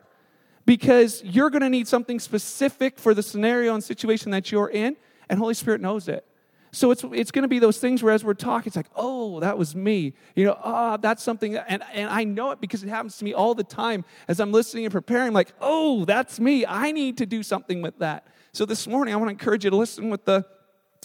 because 0.65 1.23
you're 1.23 1.49
going 1.49 1.61
to 1.61 1.69
need 1.69 1.87
something 1.87 2.19
specific 2.19 2.99
for 2.99 3.13
the 3.13 3.23
scenario 3.23 3.73
and 3.73 3.83
situation 3.83 4.31
that 4.31 4.51
you're 4.51 4.69
in, 4.69 4.95
and 5.29 5.39
Holy 5.39 5.53
Spirit 5.53 5.81
knows 5.81 6.07
it. 6.07 6.25
So 6.73 6.91
it's, 6.91 7.03
it's 7.11 7.31
going 7.31 7.43
to 7.43 7.49
be 7.49 7.59
those 7.59 7.79
things 7.79 8.01
where 8.01 8.13
as 8.13 8.23
we're 8.23 8.33
talking, 8.33 8.67
it's 8.67 8.77
like, 8.77 8.89
oh, 8.95 9.41
that 9.41 9.57
was 9.57 9.75
me. 9.75 10.13
You 10.35 10.45
know, 10.45 10.57
ah, 10.63 10.93
oh, 10.93 10.97
that's 10.97 11.21
something. 11.21 11.57
And, 11.57 11.83
and 11.93 12.09
I 12.09 12.23
know 12.23 12.51
it 12.51 12.61
because 12.61 12.81
it 12.81 12.87
happens 12.87 13.17
to 13.17 13.25
me 13.25 13.33
all 13.33 13.53
the 13.53 13.63
time 13.63 14.05
as 14.29 14.39
I'm 14.39 14.53
listening 14.53 14.85
and 14.85 14.91
preparing, 14.91 15.33
like, 15.33 15.53
oh, 15.59 16.05
that's 16.05 16.39
me. 16.39 16.65
I 16.65 16.93
need 16.93 17.17
to 17.17 17.25
do 17.25 17.43
something 17.43 17.81
with 17.81 17.99
that. 17.99 18.25
So 18.53 18.65
this 18.65 18.87
morning, 18.87 19.13
I 19.13 19.17
want 19.17 19.27
to 19.27 19.33
encourage 19.33 19.65
you 19.65 19.69
to 19.69 19.75
listen 19.75 20.09
with 20.09 20.23
the, 20.23 20.45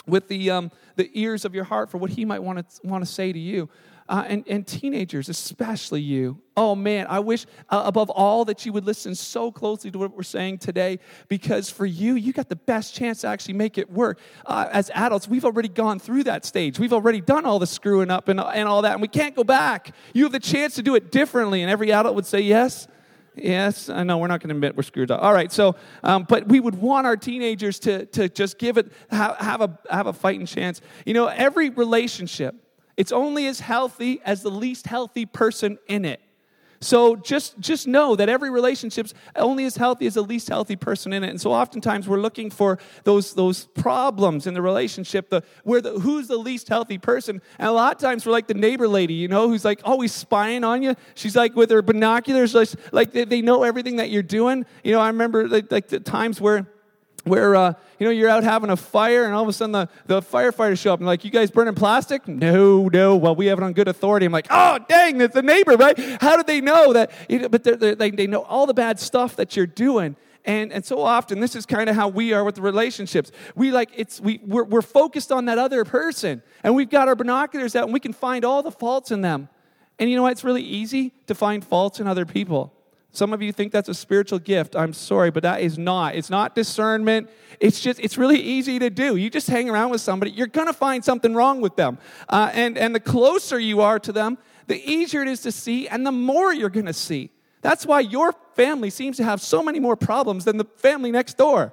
with 0.06 0.29
the, 0.29 0.50
um, 0.52 0.70
the 0.94 1.11
ears 1.14 1.44
of 1.44 1.52
your 1.52 1.64
heart 1.64 1.91
for 1.91 1.99
what 1.99 2.11
he 2.11 2.25
might 2.25 2.43
want 2.43 2.59
to, 2.59 2.87
want 2.87 3.05
to 3.05 3.11
say 3.11 3.32
to 3.32 3.38
you 3.38 3.69
uh, 4.08 4.25
and, 4.26 4.44
and 4.49 4.67
teenagers, 4.67 5.29
especially 5.29 6.00
you. 6.00 6.41
Oh 6.56 6.75
man, 6.75 7.06
I 7.08 7.19
wish 7.19 7.44
uh, 7.69 7.82
above 7.85 8.08
all 8.11 8.44
that 8.47 8.64
you 8.64 8.73
would 8.73 8.87
listen 8.87 9.14
so 9.14 9.53
closely 9.53 9.91
to 9.91 9.99
what 9.99 10.17
we're 10.17 10.23
saying 10.23 10.58
today 10.58 11.00
because 11.29 11.70
for 11.70 11.85
you, 11.85 12.14
you 12.14 12.32
got 12.32 12.49
the 12.49 12.56
best 12.56 12.94
chance 12.94 13.20
to 13.23 13.29
actually 13.29 13.55
make 13.55 13.79
it 13.79 13.91
work. 13.91 14.19
Uh, 14.47 14.69
as 14.73 14.91
adults, 14.94 15.29
we've 15.29 15.44
already 15.44 15.69
gone 15.69 15.99
through 15.99 16.25
that 16.25 16.44
stage. 16.44 16.79
We've 16.79 16.93
already 16.93 17.20
done 17.20 17.44
all 17.44 17.58
the 17.58 17.67
screwing 17.67 18.11
up 18.11 18.29
and, 18.29 18.41
and 18.41 18.69
all 18.69 18.82
that, 18.82 18.93
and 18.93 19.03
we 19.03 19.08
can't 19.08 19.35
go 19.35 19.44
back. 19.44 19.94
You 20.14 20.25
have 20.25 20.32
the 20.32 20.41
chance 20.41 20.75
to 20.76 20.82
do 20.82 20.94
it 20.94 21.11
differently, 21.11 21.62
and 21.62 21.70
every 21.70 21.93
adult 21.93 22.14
would 22.14 22.26
say 22.26 22.41
yes. 22.41 22.88
Yes, 23.37 23.91
I 23.91 24.02
know 24.02 24.17
we're 24.17 24.29
not 24.29 24.41
going 24.41 24.49
to 24.49 24.55
admit 24.55 24.76
we're 24.76 24.82
screwed 24.82 25.11
up. 25.11 25.23
All 25.23 25.35
right, 25.35 25.52
so, 25.52 25.76
um, 26.02 26.25
but 26.26 26.49
we 26.49 26.59
would 26.59 26.75
want 26.75 27.06
our 27.06 27.19
teenagers 27.19 27.79
to, 27.81 28.06
to 28.06 28.31
just 28.31 28.59
give 28.59 28.79
it, 28.79 28.91
have, 29.11 29.37
have, 29.37 29.61
a, 29.61 29.79
have 29.91 30.06
a 30.06 30.14
fighting 30.14 30.47
chance. 30.47 30.81
You 31.05 31.12
know, 31.12 31.26
every 31.26 31.69
relationship, 31.69 32.55
it's 32.97 33.13
only 33.13 33.47
as 33.47 33.61
healthy 33.61 34.21
as 34.25 34.43
the 34.43 34.51
least 34.51 34.87
healthy 34.87 35.27
person 35.27 35.79
in 35.87 36.05
it. 36.05 36.21
So 36.81 37.17
just, 37.17 37.59
just 37.59 37.87
know 37.87 38.17
that 38.17 38.29
every 38.29 38.51
relationship's 38.51 39.15
only 39.35 39.65
as 39.65 39.77
healthy 39.77 40.07
as 40.07 40.15
the 40.15 40.23
least 40.23 40.49
healthy 40.49 40.77
person 40.77 41.13
in 41.13 41.25
it. 41.25 41.31
And 41.31 41.41
so 41.41 41.53
oftentimes 41.53 42.07
we're 42.07 42.21
looking 42.21 42.51
for 42.51 42.79
those, 43.05 43.35
those 43.35 43.65
problems 43.67 44.47
in 44.47 44.55
the 44.55 44.63
relationship, 44.63 45.31
the, 45.31 45.43
where 45.65 45.81
the, 45.81 45.99
who's 45.99 46.29
the 46.29 46.37
least 46.37 46.69
healthy 46.69 46.99
person. 46.99 47.41
And 47.59 47.69
a 47.69 47.73
lot 47.73 47.95
of 47.95 48.01
times 48.01 48.27
we're 48.27 48.33
like 48.33 48.47
the 48.47 48.55
neighbor 48.55 48.89
lady, 48.89 49.15
you 49.15 49.29
know, 49.29 49.49
who's 49.49 49.65
like 49.65 49.81
always 49.85 50.13
spying 50.13 50.65
on 50.65 50.83
you. 50.83 50.95
She's 51.15 51.35
like 51.35 51.57
with 51.57 51.71
her 51.71 51.83
binoculars, 51.83 52.55
like, 52.55 52.69
like 52.93 53.13
they, 53.13 53.25
they 53.25 53.43
know 53.43 53.63
everything 53.63 53.97
that 53.97 54.11
you're 54.11 54.23
doing. 54.23 54.67
You 54.85 54.93
know, 54.93 55.01
I 55.01 55.09
remember 55.09 55.49
like, 55.49 55.73
like 55.73 55.89
the 55.89 56.01
times 56.01 56.41
where 56.41 56.67
where 57.26 57.56
uh, 57.56 57.75
you 57.99 58.06
know 58.06 58.11
you're 58.11 58.28
out 58.28 58.44
having 58.44 58.70
a 58.70 58.76
fire 58.76 59.25
and 59.25 59.34
all 59.34 59.43
of 59.43 59.49
a 59.49 59.52
sudden 59.52 59.73
the, 59.73 59.88
the 60.06 60.23
firefighters 60.23 60.78
show 60.78 60.93
up 60.93 61.00
and 61.00 61.06
like 61.06 61.25
you 61.25 61.31
guys 61.31 61.50
burning 61.50 61.75
plastic? 61.75 62.26
No 62.28 62.88
no. 62.88 63.17
Well 63.17 63.34
we 63.34 63.46
have 63.46 63.58
it 63.58 63.64
on 63.64 63.73
good 63.73 63.88
authority. 63.88 64.26
I'm 64.26 64.32
like 64.32 64.46
oh 64.50 64.78
dang 64.88 65.19
that's 65.19 65.34
the 65.34 65.43
neighbor 65.43 65.76
right? 65.76 65.99
How 66.20 66.37
did 66.37 66.46
they 66.46 66.61
know 66.61 66.93
that 66.93 67.11
you 67.28 67.40
know, 67.40 67.49
but 67.49 67.64
they're, 67.64 67.76
they're, 67.76 67.94
they 67.94 68.11
they 68.11 68.26
know 68.26 68.43
all 68.43 68.67
the 68.67 68.75
bad 68.75 69.00
stuff 69.00 69.37
that 69.37 69.56
you're 69.56 69.67
doing. 69.67 70.17
And, 70.44 70.73
and 70.73 70.84
so 70.84 71.02
often 71.02 71.40
this 71.40 71.56
is 71.56 71.67
kind 71.67 71.90
of 71.90 71.96
how 71.96 72.06
we 72.06 72.32
are 72.32 72.44
with 72.44 72.55
the 72.55 72.62
relationships. 72.62 73.32
We 73.56 73.73
like 73.73 73.90
it's 73.96 74.20
we 74.20 74.40
we're, 74.44 74.62
we're 74.62 74.82
focused 74.82 75.32
on 75.32 75.46
that 75.46 75.58
other 75.58 75.84
person. 75.84 76.43
And 76.62 76.76
we've 76.76 76.88
got 76.88 77.08
our 77.08 77.17
binoculars 77.17 77.75
out 77.75 77.84
and 77.84 77.93
we 77.93 78.00
can 78.00 78.12
find 78.12 78.44
all 78.44 78.62
the 78.62 78.70
faults 78.70 79.11
in 79.11 79.23
them. 79.23 79.49
And 79.99 80.08
you 80.08 80.14
know 80.14 80.23
what? 80.23 80.32
It's 80.32 80.44
really 80.44 80.62
easy 80.62 81.14
to 81.26 81.34
find 81.34 81.64
faults 81.64 81.99
in 81.99 82.06
other 82.06 82.25
people 82.25 82.75
some 83.17 83.33
of 83.33 83.43
you 83.43 83.53
think 83.53 83.73
that's 83.73 83.89
a 83.89 83.95
spiritual 83.95 84.39
gift. 84.39 84.77
I'm 84.77 84.93
sorry, 84.93 85.31
but 85.31 85.43
that 85.43 85.61
is 85.61 85.79
not. 85.79 86.15
It's 86.15 86.31
not 86.31 86.55
discernment. 86.55 87.31
It's 87.61 87.81
just, 87.81 87.99
it's 88.00 88.19
really 88.19 88.38
easy 88.38 88.79
to 88.79 88.90
do. 88.90 89.17
You 89.17 89.31
just 89.31 89.49
hang 89.49 89.71
around 89.71 89.90
with 89.90 90.00
somebody, 90.00 90.33
you're 90.33 90.47
going 90.47 90.67
to 90.67 90.73
find 90.73 91.05
something 91.05 91.35
wrong 91.35 91.61
with 91.61 91.76
them. 91.76 91.99
Uh, 92.29 92.50
and, 92.52 92.76
and 92.76 92.95
the 92.95 93.00
closer 93.00 93.59
you 93.59 93.81
are 93.81 93.99
to 94.00 94.12
them, 94.12 94.38
the 94.67 94.79
easier 94.90 95.23
it 95.23 95.29
is 95.29 95.40
to 95.43 95.52
see, 95.52 95.88
and 95.88 96.07
the 96.07 96.12
more 96.12 96.52
you're 96.52 96.71
going 96.71 96.87
to 96.87 96.93
see. 96.93 97.31
That's 97.62 97.87
why 97.87 98.00
your 98.00 98.33
family 98.55 98.90
seems 98.90 99.17
to 99.17 99.25
have 99.25 99.40
so 99.40 99.62
many 99.62 99.81
more 99.81 99.97
problems 99.97 100.45
than 100.45 100.57
the 100.57 100.67
family 100.76 101.11
next 101.11 101.37
door. 101.37 101.73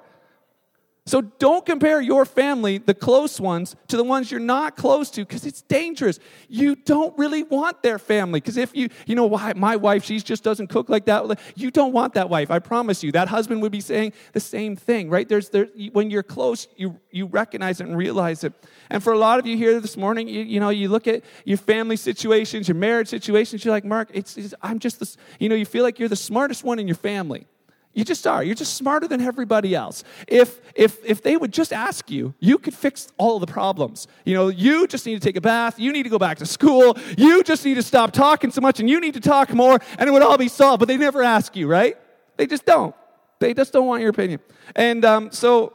So 1.06 1.20
don't 1.20 1.66
compare 1.66 2.00
your 2.00 2.24
family, 2.24 2.78
the 2.78 2.94
close 2.94 3.38
ones, 3.38 3.76
to 3.90 3.98
the 3.98 4.06
ones 4.06 4.32
you're 4.32 4.40
not 4.40 4.78
close 4.78 5.12
to 5.12 5.26
because 5.26 5.46
it's 5.46 5.62
dangerous. 5.64 6.18
You 6.48 6.76
don't 6.76 7.18
really 7.18 7.44
want 7.44 7.84
their 7.84 8.00
family 8.00 8.40
because 8.40 8.56
if 8.56 8.74
you, 8.74 8.88
you 9.06 9.14
know, 9.14 9.26
why 9.26 9.52
my 9.54 9.76
wife, 9.76 10.06
she 10.06 10.18
just 10.20 10.46
doesn't 10.46 10.68
cook 10.68 10.88
like 10.88 11.04
that. 11.06 11.38
You 11.58 11.72
don't 11.72 11.92
want 11.92 12.14
that 12.14 12.30
wife. 12.30 12.50
I 12.50 12.60
promise 12.60 13.04
you. 13.04 13.12
That 13.12 13.28
husband 13.28 13.62
would 13.64 13.72
be 13.74 13.82
saying 13.82 14.14
the 14.32 14.40
same 14.40 14.78
thing, 14.78 15.10
right? 15.10 15.28
There's, 15.28 15.50
there, 15.50 15.68
when 15.92 16.10
you're 16.10 16.24
close, 16.24 16.70
you, 16.78 16.98
you 17.12 17.26
recognize 17.26 17.82
it 17.82 17.88
and 17.88 17.98
realize 17.98 18.46
it. 18.46 18.54
And 18.90 19.04
for 19.04 19.12
a 19.12 19.18
lot 19.18 19.40
of 19.40 19.46
you 19.46 19.58
here 19.58 19.82
this 19.82 19.98
morning, 19.98 20.30
you, 20.30 20.42
you 20.44 20.62
know, 20.62 20.70
you 20.70 20.88
look 20.88 21.10
at 21.10 21.24
your 21.44 21.58
family 21.58 21.98
situations, 21.98 22.70
your 22.70 22.76
marriage 22.76 23.10
situations, 23.10 23.66
you're 23.66 23.74
like, 23.74 23.84
Mark, 23.84 24.08
it's, 24.14 24.38
it's 24.38 24.54
I'm 24.62 24.80
just 24.80 25.02
this, 25.02 25.18
you 25.38 25.50
know, 25.50 25.56
you 25.56 25.66
feel 25.66 25.84
like 25.84 26.00
you're 26.00 26.08
the 26.08 26.16
smartest 26.16 26.64
one 26.64 26.80
in 26.80 26.88
your 26.88 26.96
family. 26.96 27.46
You 27.94 28.04
just 28.04 28.26
are. 28.26 28.44
You're 28.44 28.56
just 28.56 28.74
smarter 28.74 29.08
than 29.08 29.22
everybody 29.22 29.76
else. 29.76 30.04
If, 30.28 30.60
if, 30.74 30.98
if 31.06 31.22
they 31.22 31.38
would 31.38 31.54
just 31.54 31.72
ask 31.72 32.10
you, 32.10 32.34
you 32.40 32.58
could 32.58 32.74
fix 32.74 33.12
all 33.18 33.40
the 33.40 33.46
problems. 33.46 34.08
You 34.26 34.34
know, 34.34 34.48
you 34.48 34.88
just 34.88 35.06
need 35.06 35.14
to 35.14 35.20
take 35.20 35.36
a 35.36 35.42
bath. 35.42 35.80
You 35.80 35.92
need 35.92 36.04
to 36.04 36.10
go 36.10 36.18
back 36.18 36.40
to 36.40 36.46
school. 36.46 36.98
You 37.18 37.44
just 37.44 37.64
need 37.64 37.76
to 37.76 37.84
stop 37.84 38.12
talking 38.12 38.50
so 38.50 38.62
much 38.62 38.80
and 38.80 38.90
you 38.90 39.00
need 39.00 39.14
to 39.14 39.20
talk 39.20 39.54
more 39.54 39.80
and 40.00 40.10
it 40.10 40.12
would 40.12 40.24
all 40.24 40.38
be 40.38 40.48
solved. 40.48 40.80
But 40.80 40.88
they 40.88 40.98
never 40.98 41.22
ask 41.22 41.56
you, 41.56 41.68
right? 41.68 41.96
They 42.38 42.48
just 42.48 42.66
don't. 42.66 42.96
They 43.40 43.54
just 43.54 43.72
don't 43.72 43.86
want 43.86 44.02
your 44.02 44.10
opinion. 44.10 44.40
And 44.76 45.06
um, 45.06 45.32
so 45.32 45.74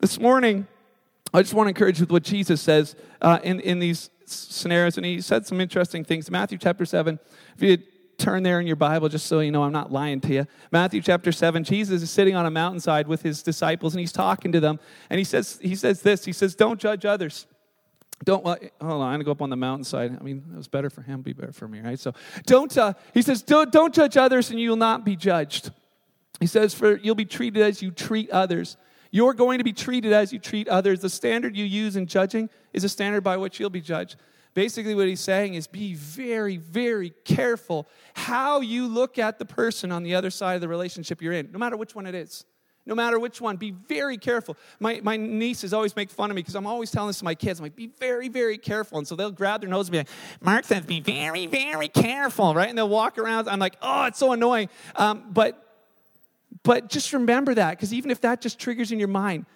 this 0.00 0.20
morning, 0.20 0.68
I 1.34 1.42
just 1.42 1.54
want 1.54 1.66
to 1.66 1.70
encourage 1.70 1.98
you 1.98 2.04
with 2.04 2.12
what 2.12 2.22
Jesus 2.22 2.60
says 2.60 2.94
uh, 3.20 3.40
in, 3.42 3.58
in 3.60 3.80
these 3.80 4.10
scenarios. 4.26 4.96
And 4.96 5.04
he 5.04 5.20
said 5.20 5.44
some 5.44 5.60
interesting 5.60 6.04
things. 6.04 6.30
Matthew 6.30 6.58
chapter 6.58 6.84
7. 6.84 7.18
If 7.56 7.62
you 7.62 7.78
turn 8.18 8.42
there 8.42 8.60
in 8.60 8.66
your 8.66 8.76
Bible 8.76 9.08
just 9.08 9.26
so 9.26 9.40
you 9.40 9.50
know 9.50 9.62
I'm 9.62 9.72
not 9.72 9.92
lying 9.92 10.20
to 10.22 10.34
you. 10.34 10.46
Matthew 10.72 11.00
chapter 11.00 11.32
7, 11.32 11.64
Jesus 11.64 12.02
is 12.02 12.10
sitting 12.10 12.34
on 12.34 12.44
a 12.46 12.50
mountainside 12.50 13.06
with 13.06 13.22
his 13.22 13.42
disciples 13.42 13.94
and 13.94 14.00
he's 14.00 14.12
talking 14.12 14.52
to 14.52 14.60
them. 14.60 14.80
And 15.08 15.18
he 15.18 15.24
says, 15.24 15.58
he 15.62 15.76
says 15.76 16.02
this 16.02 16.24
He 16.24 16.32
says, 16.32 16.54
Don't 16.54 16.78
judge 16.80 17.04
others. 17.04 17.46
Don't, 18.24 18.42
well, 18.44 18.58
hold 18.80 18.92
on, 18.94 19.02
I'm 19.02 19.10
going 19.10 19.20
to 19.20 19.24
go 19.24 19.30
up 19.30 19.42
on 19.42 19.50
the 19.50 19.56
mountainside. 19.56 20.16
I 20.20 20.24
mean, 20.24 20.42
it 20.52 20.56
was 20.56 20.66
better 20.66 20.90
for 20.90 21.02
him, 21.02 21.22
be 21.22 21.32
better 21.32 21.52
for 21.52 21.68
me, 21.68 21.80
right? 21.80 21.98
So 21.98 22.12
don't, 22.46 22.76
uh, 22.76 22.94
he 23.14 23.22
says, 23.22 23.42
don't, 23.42 23.70
don't 23.70 23.94
judge 23.94 24.16
others 24.16 24.50
and 24.50 24.58
you 24.58 24.70
will 24.70 24.76
not 24.76 25.04
be 25.04 25.14
judged. 25.14 25.70
He 26.40 26.46
says, 26.46 26.74
For 26.74 26.96
you'll 26.96 27.14
be 27.14 27.24
treated 27.24 27.62
as 27.62 27.80
you 27.80 27.90
treat 27.90 28.30
others. 28.30 28.76
You're 29.10 29.34
going 29.34 29.58
to 29.58 29.64
be 29.64 29.72
treated 29.72 30.12
as 30.12 30.32
you 30.32 30.38
treat 30.38 30.68
others. 30.68 31.00
The 31.00 31.08
standard 31.08 31.56
you 31.56 31.64
use 31.64 31.96
in 31.96 32.06
judging 32.06 32.50
is 32.72 32.84
a 32.84 32.88
standard 32.88 33.22
by 33.22 33.36
which 33.36 33.58
you'll 33.58 33.70
be 33.70 33.80
judged. 33.80 34.16
Basically, 34.58 34.96
what 34.96 35.06
he's 35.06 35.20
saying 35.20 35.54
is 35.54 35.68
be 35.68 35.94
very, 35.94 36.56
very 36.56 37.10
careful 37.24 37.86
how 38.14 38.60
you 38.60 38.88
look 38.88 39.16
at 39.16 39.38
the 39.38 39.44
person 39.44 39.92
on 39.92 40.02
the 40.02 40.16
other 40.16 40.30
side 40.30 40.56
of 40.56 40.60
the 40.60 40.66
relationship 40.66 41.22
you're 41.22 41.32
in, 41.32 41.52
no 41.52 41.60
matter 41.60 41.76
which 41.76 41.94
one 41.94 42.06
it 42.06 42.14
is. 42.16 42.44
No 42.84 42.96
matter 42.96 43.20
which 43.20 43.40
one, 43.40 43.56
be 43.56 43.70
very 43.70 44.18
careful. 44.18 44.56
My, 44.80 44.98
my 45.00 45.16
nieces 45.16 45.72
always 45.72 45.94
make 45.94 46.10
fun 46.10 46.28
of 46.32 46.34
me 46.34 46.40
because 46.42 46.56
I'm 46.56 46.66
always 46.66 46.90
telling 46.90 47.10
this 47.10 47.20
to 47.20 47.24
my 47.24 47.36
kids. 47.36 47.60
I'm 47.60 47.66
like, 47.66 47.76
be 47.76 47.92
very, 48.00 48.28
very 48.28 48.58
careful. 48.58 48.98
And 48.98 49.06
so 49.06 49.14
they'll 49.14 49.30
grab 49.30 49.60
their 49.60 49.70
nose 49.70 49.86
and 49.86 49.92
be 49.92 49.98
like, 49.98 50.08
Mark 50.40 50.64
says, 50.64 50.84
be 50.84 50.98
very, 50.98 51.46
very 51.46 51.86
careful, 51.86 52.52
right? 52.52 52.68
And 52.68 52.76
they'll 52.76 52.88
walk 52.88 53.16
around. 53.16 53.48
I'm 53.48 53.60
like, 53.60 53.76
oh, 53.80 54.06
it's 54.06 54.18
so 54.18 54.32
annoying. 54.32 54.70
Um, 54.96 55.22
but 55.30 55.64
but 56.64 56.88
just 56.88 57.12
remember 57.12 57.54
that, 57.54 57.76
because 57.76 57.94
even 57.94 58.10
if 58.10 58.22
that 58.22 58.40
just 58.40 58.58
triggers 58.58 58.90
in 58.90 58.98
your 58.98 59.06
mind, 59.06 59.46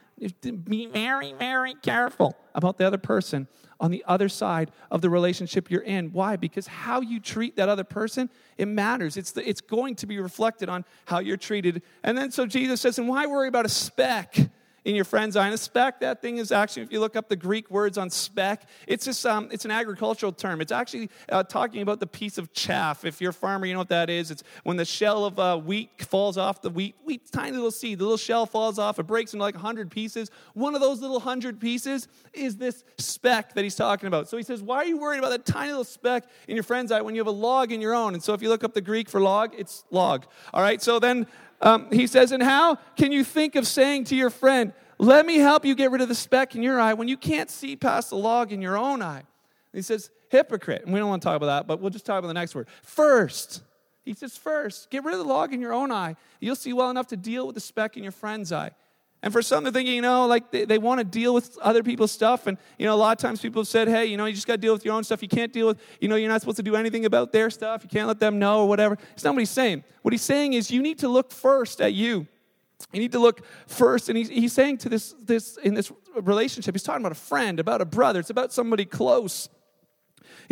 be 0.64 0.86
very, 0.86 1.32
very 1.32 1.74
careful 1.74 2.36
about 2.54 2.78
the 2.78 2.86
other 2.86 2.98
person 2.98 3.48
on 3.80 3.90
the 3.90 4.04
other 4.06 4.28
side 4.28 4.70
of 4.90 5.02
the 5.02 5.10
relationship 5.10 5.70
you're 5.70 5.82
in. 5.82 6.12
Why? 6.12 6.36
Because 6.36 6.68
how 6.68 7.00
you 7.00 7.18
treat 7.18 7.56
that 7.56 7.68
other 7.68 7.84
person, 7.84 8.30
it 8.56 8.68
matters. 8.68 9.16
It's, 9.16 9.32
the, 9.32 9.46
it's 9.46 9.60
going 9.60 9.96
to 9.96 10.06
be 10.06 10.20
reflected 10.20 10.68
on 10.68 10.84
how 11.06 11.18
you're 11.18 11.36
treated. 11.36 11.82
And 12.04 12.16
then 12.16 12.30
so 12.30 12.46
Jesus 12.46 12.80
says, 12.80 12.98
and 12.98 13.08
why 13.08 13.26
worry 13.26 13.48
about 13.48 13.66
a 13.66 13.70
speck? 13.70 14.36
In 14.84 14.94
your 14.94 15.04
friend's 15.04 15.36
eye. 15.36 15.46
And 15.46 15.54
a 15.54 15.58
speck, 15.58 16.00
that 16.00 16.20
thing 16.20 16.38
is 16.38 16.50
actually, 16.50 16.82
if 16.82 16.92
you 16.92 17.00
look 17.00 17.16
up 17.16 17.28
the 17.28 17.36
Greek 17.36 17.70
words 17.70 17.98
on 17.98 18.10
speck, 18.10 18.68
it's 18.86 19.04
just 19.04 19.24
um, 19.24 19.48
it's 19.52 19.64
an 19.64 19.70
agricultural 19.70 20.32
term. 20.32 20.60
It's 20.60 20.72
actually 20.72 21.10
uh, 21.28 21.42
talking 21.44 21.82
about 21.82 22.00
the 22.00 22.06
piece 22.06 22.38
of 22.38 22.52
chaff. 22.52 23.04
If 23.04 23.20
you're 23.20 23.30
a 23.30 23.34
farmer, 23.34 23.66
you 23.66 23.74
know 23.74 23.80
what 23.80 23.88
that 23.90 24.10
is. 24.10 24.30
It's 24.30 24.42
when 24.64 24.76
the 24.76 24.84
shell 24.84 25.24
of 25.24 25.38
uh, 25.38 25.58
wheat 25.58 25.90
falls 26.02 26.36
off 26.36 26.62
the 26.62 26.70
wheat, 26.70 26.96
wheat, 27.04 27.30
tiny 27.30 27.52
little 27.52 27.70
seed. 27.70 27.98
The 27.98 28.04
little 28.04 28.16
shell 28.16 28.46
falls 28.46 28.78
off. 28.78 28.98
It 28.98 29.04
breaks 29.06 29.32
into 29.32 29.42
like 29.42 29.54
100 29.54 29.90
pieces. 29.90 30.30
One 30.54 30.74
of 30.74 30.80
those 30.80 31.00
little 31.00 31.16
100 31.16 31.60
pieces 31.60 32.08
is 32.32 32.56
this 32.56 32.84
speck 32.98 33.54
that 33.54 33.62
he's 33.62 33.76
talking 33.76 34.06
about. 34.06 34.28
So 34.28 34.36
he 34.36 34.42
says, 34.42 34.62
why 34.62 34.76
are 34.78 34.84
you 34.84 34.98
worried 34.98 35.18
about 35.18 35.30
that 35.30 35.46
tiny 35.46 35.68
little 35.68 35.84
speck 35.84 36.24
in 36.48 36.56
your 36.56 36.64
friend's 36.64 36.90
eye 36.90 37.00
when 37.00 37.14
you 37.14 37.20
have 37.20 37.28
a 37.28 37.30
log 37.30 37.72
in 37.72 37.80
your 37.80 37.94
own? 37.94 38.14
And 38.14 38.22
so 38.22 38.34
if 38.34 38.42
you 38.42 38.48
look 38.48 38.64
up 38.64 38.74
the 38.74 38.80
Greek 38.80 39.08
for 39.08 39.20
log, 39.20 39.54
it's 39.56 39.84
log. 39.90 40.26
All 40.52 40.62
right, 40.62 40.82
so 40.82 40.98
then 40.98 41.26
um, 41.62 41.88
he 41.90 42.06
says, 42.06 42.32
And 42.32 42.42
how 42.42 42.76
can 42.96 43.12
you 43.12 43.24
think 43.24 43.56
of 43.56 43.66
saying 43.66 44.04
to 44.04 44.16
your 44.16 44.30
friend, 44.30 44.72
Let 44.98 45.24
me 45.24 45.36
help 45.36 45.64
you 45.64 45.74
get 45.74 45.90
rid 45.90 46.02
of 46.02 46.08
the 46.08 46.14
speck 46.14 46.54
in 46.54 46.62
your 46.62 46.80
eye 46.80 46.94
when 46.94 47.08
you 47.08 47.16
can't 47.16 47.50
see 47.50 47.76
past 47.76 48.10
the 48.10 48.16
log 48.16 48.52
in 48.52 48.60
your 48.60 48.76
own 48.76 49.00
eye? 49.00 49.18
And 49.18 49.78
he 49.78 49.82
says, 49.82 50.10
Hypocrite. 50.28 50.82
And 50.84 50.92
we 50.92 50.98
don't 50.98 51.08
want 51.08 51.22
to 51.22 51.26
talk 51.26 51.36
about 51.36 51.46
that, 51.46 51.66
but 51.66 51.80
we'll 51.80 51.90
just 51.90 52.04
talk 52.04 52.18
about 52.18 52.28
the 52.28 52.34
next 52.34 52.54
word. 52.54 52.68
First. 52.82 53.62
He 54.04 54.14
says, 54.14 54.36
First, 54.36 54.90
get 54.90 55.04
rid 55.04 55.14
of 55.14 55.20
the 55.20 55.26
log 55.26 55.54
in 55.54 55.60
your 55.60 55.72
own 55.72 55.92
eye. 55.92 56.16
You'll 56.40 56.56
see 56.56 56.72
well 56.72 56.90
enough 56.90 57.06
to 57.08 57.16
deal 57.16 57.46
with 57.46 57.54
the 57.54 57.60
speck 57.60 57.96
in 57.96 58.02
your 58.02 58.10
friend's 58.10 58.50
eye. 58.50 58.72
And 59.22 59.32
for 59.32 59.40
some, 59.40 59.62
they're 59.62 59.72
thinking, 59.72 59.94
you 59.94 60.02
know, 60.02 60.26
like 60.26 60.50
they, 60.50 60.64
they 60.64 60.78
want 60.78 60.98
to 60.98 61.04
deal 61.04 61.32
with 61.32 61.56
other 61.58 61.84
people's 61.84 62.10
stuff. 62.10 62.48
And, 62.48 62.58
you 62.76 62.86
know, 62.86 62.94
a 62.94 62.96
lot 62.96 63.16
of 63.16 63.18
times 63.18 63.40
people 63.40 63.62
have 63.62 63.68
said, 63.68 63.86
hey, 63.86 64.06
you 64.06 64.16
know, 64.16 64.24
you 64.26 64.34
just 64.34 64.48
got 64.48 64.54
to 64.54 64.58
deal 64.58 64.72
with 64.72 64.84
your 64.84 64.94
own 64.94 65.04
stuff. 65.04 65.22
You 65.22 65.28
can't 65.28 65.52
deal 65.52 65.68
with, 65.68 65.80
you 66.00 66.08
know, 66.08 66.16
you're 66.16 66.28
not 66.28 66.40
supposed 66.40 66.56
to 66.56 66.62
do 66.64 66.74
anything 66.74 67.04
about 67.04 67.30
their 67.30 67.48
stuff. 67.48 67.84
You 67.84 67.88
can't 67.88 68.08
let 68.08 68.18
them 68.18 68.40
know 68.40 68.62
or 68.62 68.68
whatever. 68.68 68.98
It's 69.12 69.22
not 69.22 69.34
what 69.34 69.40
he's 69.40 69.50
saying. 69.50 69.84
What 70.02 70.12
he's 70.12 70.22
saying 70.22 70.54
is 70.54 70.72
you 70.72 70.82
need 70.82 70.98
to 70.98 71.08
look 71.08 71.30
first 71.30 71.80
at 71.80 71.92
you. 71.92 72.26
You 72.92 73.00
need 73.00 73.12
to 73.12 73.20
look 73.20 73.42
first. 73.68 74.08
And 74.08 74.18
he's, 74.18 74.28
he's 74.28 74.52
saying 74.52 74.78
to 74.78 74.88
this, 74.88 75.14
this, 75.20 75.56
in 75.58 75.74
this 75.74 75.92
relationship, 76.20 76.74
he's 76.74 76.82
talking 76.82 77.02
about 77.02 77.12
a 77.12 77.14
friend, 77.14 77.60
about 77.60 77.80
a 77.80 77.84
brother. 77.84 78.18
It's 78.18 78.30
about 78.30 78.52
somebody 78.52 78.84
close. 78.84 79.48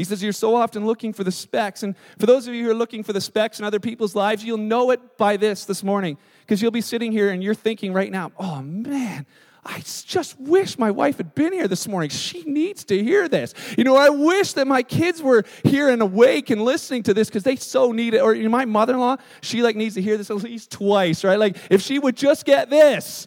He 0.01 0.05
says, 0.05 0.23
You're 0.23 0.33
so 0.33 0.57
often 0.57 0.87
looking 0.87 1.13
for 1.13 1.25
the 1.25 1.31
specks. 1.31 1.83
And 1.83 1.95
for 2.19 2.25
those 2.25 2.49
of 2.49 2.55
you 2.55 2.65
who 2.65 2.71
are 2.71 2.75
looking 2.75 3.03
for 3.03 3.13
the 3.13 3.21
specks 3.21 3.59
in 3.59 3.67
other 3.67 3.79
people's 3.79 4.15
lives, 4.15 4.43
you'll 4.43 4.57
know 4.57 4.93
it 4.93 5.19
by 5.19 5.37
this 5.37 5.67
this 5.67 5.85
morning. 5.85 6.17
Because 6.41 6.63
you'll 6.63 6.71
be 6.71 6.81
sitting 6.81 7.13
here 7.13 7.29
and 7.29 7.45
you're 7.45 7.53
thinking 7.53 7.93
right 7.93 8.11
now, 8.11 8.33
Oh 8.39 8.63
man, 8.63 9.27
I 9.63 9.81
just 9.85 10.41
wish 10.41 10.79
my 10.79 10.91
wife 10.91 11.19
had 11.19 11.35
been 11.35 11.53
here 11.53 11.69
this 11.69 11.87
morning. 11.87 12.09
She 12.09 12.45
needs 12.45 12.83
to 12.87 13.05
hear 13.05 13.29
this. 13.29 13.53
You 13.77 13.85
know, 13.85 13.95
I 13.95 14.09
wish 14.09 14.55
that 14.55 14.67
my 14.67 14.83
kids 14.83 15.21
were 15.21 15.45
here 15.65 15.91
and 15.91 16.01
awake 16.01 16.49
and 16.49 16.63
listening 16.63 17.03
to 17.03 17.13
this 17.13 17.29
because 17.29 17.43
they 17.43 17.57
so 17.57 17.93
need 17.93 18.15
it. 18.15 18.23
Or 18.23 18.35
you 18.35 18.45
know, 18.45 18.49
my 18.49 18.65
mother 18.65 18.95
in 18.95 19.01
law, 19.01 19.19
she 19.43 19.63
like 19.63 19.77
needs 19.77 19.97
to 19.97 20.03
hear 20.03 20.17
this 20.17 20.31
at 20.31 20.37
least 20.37 20.71
twice, 20.71 21.25
right? 21.25 21.39
Like 21.39 21.59
if 21.69 21.83
she 21.83 21.99
would 21.99 22.17
just 22.17 22.47
get 22.47 22.71
this, 22.71 23.27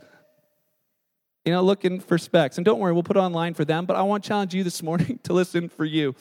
you 1.46 1.52
know, 1.52 1.62
looking 1.62 2.00
for 2.00 2.18
specks. 2.18 2.58
And 2.58 2.66
don't 2.66 2.80
worry, 2.80 2.94
we'll 2.94 3.04
put 3.04 3.16
it 3.16 3.20
online 3.20 3.54
for 3.54 3.64
them. 3.64 3.86
But 3.86 3.96
I 3.96 4.02
want 4.02 4.24
to 4.24 4.28
challenge 4.28 4.56
you 4.56 4.64
this 4.64 4.82
morning 4.82 5.20
to 5.24 5.34
listen 5.34 5.70
for 5.70 5.86
you 5.86 6.16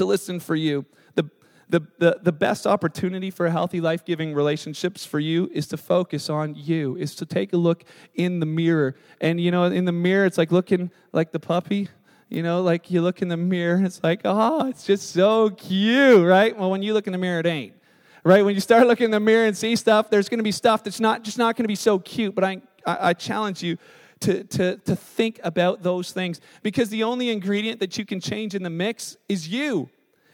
to 0.00 0.06
listen 0.06 0.40
for 0.40 0.56
you. 0.56 0.86
The, 1.14 1.30
the, 1.68 1.80
the, 1.98 2.20
the 2.22 2.32
best 2.32 2.66
opportunity 2.66 3.30
for 3.30 3.48
healthy, 3.50 3.82
life 3.82 4.02
giving 4.04 4.32
relationships 4.34 5.04
for 5.04 5.20
you 5.20 5.50
is 5.52 5.66
to 5.68 5.76
focus 5.76 6.30
on 6.30 6.54
you, 6.54 6.96
is 6.96 7.14
to 7.16 7.26
take 7.26 7.52
a 7.52 7.58
look 7.58 7.84
in 8.14 8.40
the 8.40 8.46
mirror. 8.46 8.96
And, 9.20 9.38
you 9.38 9.50
know, 9.50 9.64
in 9.64 9.84
the 9.84 9.92
mirror, 9.92 10.24
it's 10.24 10.38
like 10.38 10.50
looking 10.50 10.90
like 11.12 11.32
the 11.32 11.38
puppy. 11.38 11.88
You 12.30 12.42
know, 12.42 12.62
like 12.62 12.90
you 12.90 13.02
look 13.02 13.20
in 13.22 13.28
the 13.28 13.36
mirror 13.36 13.76
and 13.76 13.84
it's 13.84 14.02
like, 14.02 14.22
oh, 14.24 14.68
it's 14.68 14.86
just 14.86 15.10
so 15.10 15.50
cute, 15.50 16.26
right? 16.26 16.56
Well, 16.56 16.70
when 16.70 16.80
you 16.80 16.94
look 16.94 17.06
in 17.06 17.12
the 17.12 17.18
mirror, 17.18 17.40
it 17.40 17.46
ain't. 17.46 17.74
Right? 18.24 18.44
When 18.44 18.54
you 18.54 18.60
start 18.60 18.86
looking 18.86 19.06
in 19.06 19.10
the 19.10 19.20
mirror 19.20 19.46
and 19.46 19.56
see 19.56 19.76
stuff, 19.76 20.08
there's 20.08 20.28
going 20.28 20.38
to 20.38 20.44
be 20.44 20.52
stuff 20.52 20.84
that's 20.84 21.00
not 21.00 21.24
just 21.24 21.38
not 21.38 21.56
going 21.56 21.64
to 21.64 21.68
be 21.68 21.74
so 21.74 21.98
cute. 21.98 22.34
But 22.34 22.44
I, 22.44 22.62
I, 22.86 23.08
I 23.08 23.12
challenge 23.14 23.62
you 23.62 23.76
to, 24.20 24.44
to, 24.44 24.76
to 24.76 24.96
think 24.96 25.40
about 25.42 25.82
those 25.82 26.12
things 26.12 26.40
because 26.62 26.90
the 26.90 27.02
only 27.02 27.30
ingredient 27.30 27.80
that 27.80 27.96
you 27.96 28.04
can 28.04 28.20
change 28.20 28.54
in 28.54 28.62
the 28.62 28.70
mix 28.70 29.16
is 29.28 29.48
you. 29.48 29.88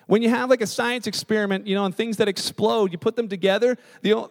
When 0.06 0.22
you 0.22 0.28
have 0.28 0.50
like 0.50 0.60
a 0.60 0.66
science 0.66 1.06
experiment, 1.06 1.66
you 1.66 1.74
know, 1.74 1.84
and 1.84 1.94
things 1.94 2.16
that 2.18 2.28
explode, 2.28 2.92
you 2.92 2.98
put 2.98 3.16
them 3.16 3.28
together, 3.28 3.76
the, 4.02 4.28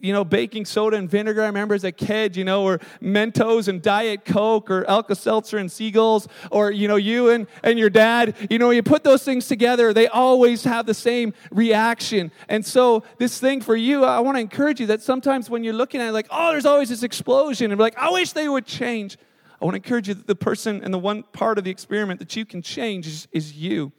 you 0.00 0.12
know, 0.12 0.24
baking 0.24 0.64
soda 0.64 0.96
and 0.96 1.08
vinegar, 1.08 1.42
I 1.42 1.46
remember 1.46 1.74
as 1.74 1.84
a 1.84 1.92
kid, 1.92 2.36
you 2.36 2.44
know, 2.44 2.64
or 2.64 2.78
Mentos 3.02 3.68
and 3.68 3.80
Diet 3.80 4.24
Coke 4.24 4.70
or 4.70 4.88
Alka 4.88 5.14
Seltzer 5.14 5.58
and 5.58 5.70
Seagulls, 5.70 6.28
or, 6.50 6.70
you 6.70 6.88
know, 6.88 6.96
you 6.96 7.30
and, 7.30 7.46
and 7.62 7.78
your 7.78 7.90
dad, 7.90 8.34
you 8.50 8.58
know, 8.58 8.70
you 8.70 8.82
put 8.82 9.04
those 9.04 9.22
things 9.22 9.46
together, 9.46 9.92
they 9.92 10.08
always 10.08 10.64
have 10.64 10.86
the 10.86 10.94
same 10.94 11.32
reaction. 11.50 12.30
And 12.48 12.64
so, 12.64 13.02
this 13.18 13.38
thing 13.38 13.60
for 13.60 13.76
you, 13.76 14.04
I 14.04 14.20
want 14.20 14.36
to 14.36 14.40
encourage 14.40 14.80
you 14.80 14.86
that 14.86 15.02
sometimes 15.02 15.50
when 15.50 15.64
you're 15.64 15.74
looking 15.74 16.00
at 16.00 16.08
it, 16.08 16.12
like, 16.12 16.26
oh, 16.30 16.52
there's 16.52 16.66
always 16.66 16.88
this 16.88 17.02
explosion, 17.02 17.70
and 17.70 17.80
like, 17.80 17.96
I 17.96 18.10
wish 18.10 18.32
they 18.32 18.48
would 18.48 18.66
change. 18.66 19.18
I 19.60 19.64
want 19.64 19.74
to 19.74 19.76
encourage 19.76 20.08
you 20.08 20.14
that 20.14 20.26
the 20.26 20.34
person 20.34 20.82
and 20.82 20.92
the 20.92 20.98
one 20.98 21.22
part 21.22 21.58
of 21.58 21.64
the 21.64 21.70
experiment 21.70 22.18
that 22.20 22.34
you 22.34 22.46
can 22.46 22.62
change 22.62 23.06
is, 23.06 23.28
is 23.32 23.52
you. 23.52 23.92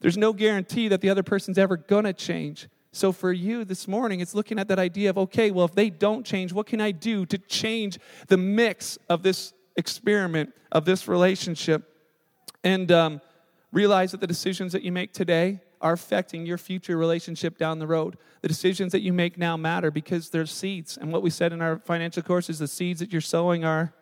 There's 0.00 0.16
no 0.16 0.32
guarantee 0.32 0.88
that 0.88 1.02
the 1.02 1.10
other 1.10 1.22
person's 1.22 1.58
ever 1.58 1.76
going 1.76 2.04
to 2.04 2.14
change. 2.14 2.68
So 2.92 3.12
for 3.12 3.32
you 3.32 3.64
this 3.64 3.86
morning, 3.86 4.20
it's 4.20 4.34
looking 4.34 4.58
at 4.58 4.68
that 4.68 4.78
idea 4.78 5.10
of 5.10 5.18
okay, 5.18 5.50
well, 5.50 5.64
if 5.64 5.74
they 5.74 5.90
don't 5.90 6.26
change, 6.26 6.52
what 6.52 6.66
can 6.66 6.80
I 6.80 6.90
do 6.90 7.24
to 7.26 7.38
change 7.38 7.98
the 8.26 8.36
mix 8.36 8.98
of 9.08 9.22
this 9.22 9.52
experiment, 9.76 10.52
of 10.72 10.84
this 10.84 11.06
relationship? 11.06 11.84
And 12.64 12.90
um, 12.90 13.20
realize 13.72 14.10
that 14.10 14.20
the 14.20 14.26
decisions 14.26 14.72
that 14.72 14.82
you 14.82 14.92
make 14.92 15.12
today 15.12 15.60
are 15.80 15.92
affecting 15.92 16.44
your 16.44 16.58
future 16.58 16.96
relationship 16.96 17.56
down 17.56 17.78
the 17.78 17.86
road. 17.86 18.18
The 18.42 18.48
decisions 18.48 18.92
that 18.92 19.00
you 19.00 19.12
make 19.12 19.38
now 19.38 19.56
matter 19.56 19.90
because 19.90 20.28
they're 20.28 20.44
seeds. 20.44 20.98
And 20.98 21.12
what 21.12 21.22
we 21.22 21.30
said 21.30 21.52
in 21.52 21.62
our 21.62 21.78
financial 21.78 22.22
course 22.22 22.50
is 22.50 22.58
the 22.58 22.68
seeds 22.68 23.00
that 23.00 23.12
you're 23.12 23.20
sowing 23.20 23.64
are 23.64 23.94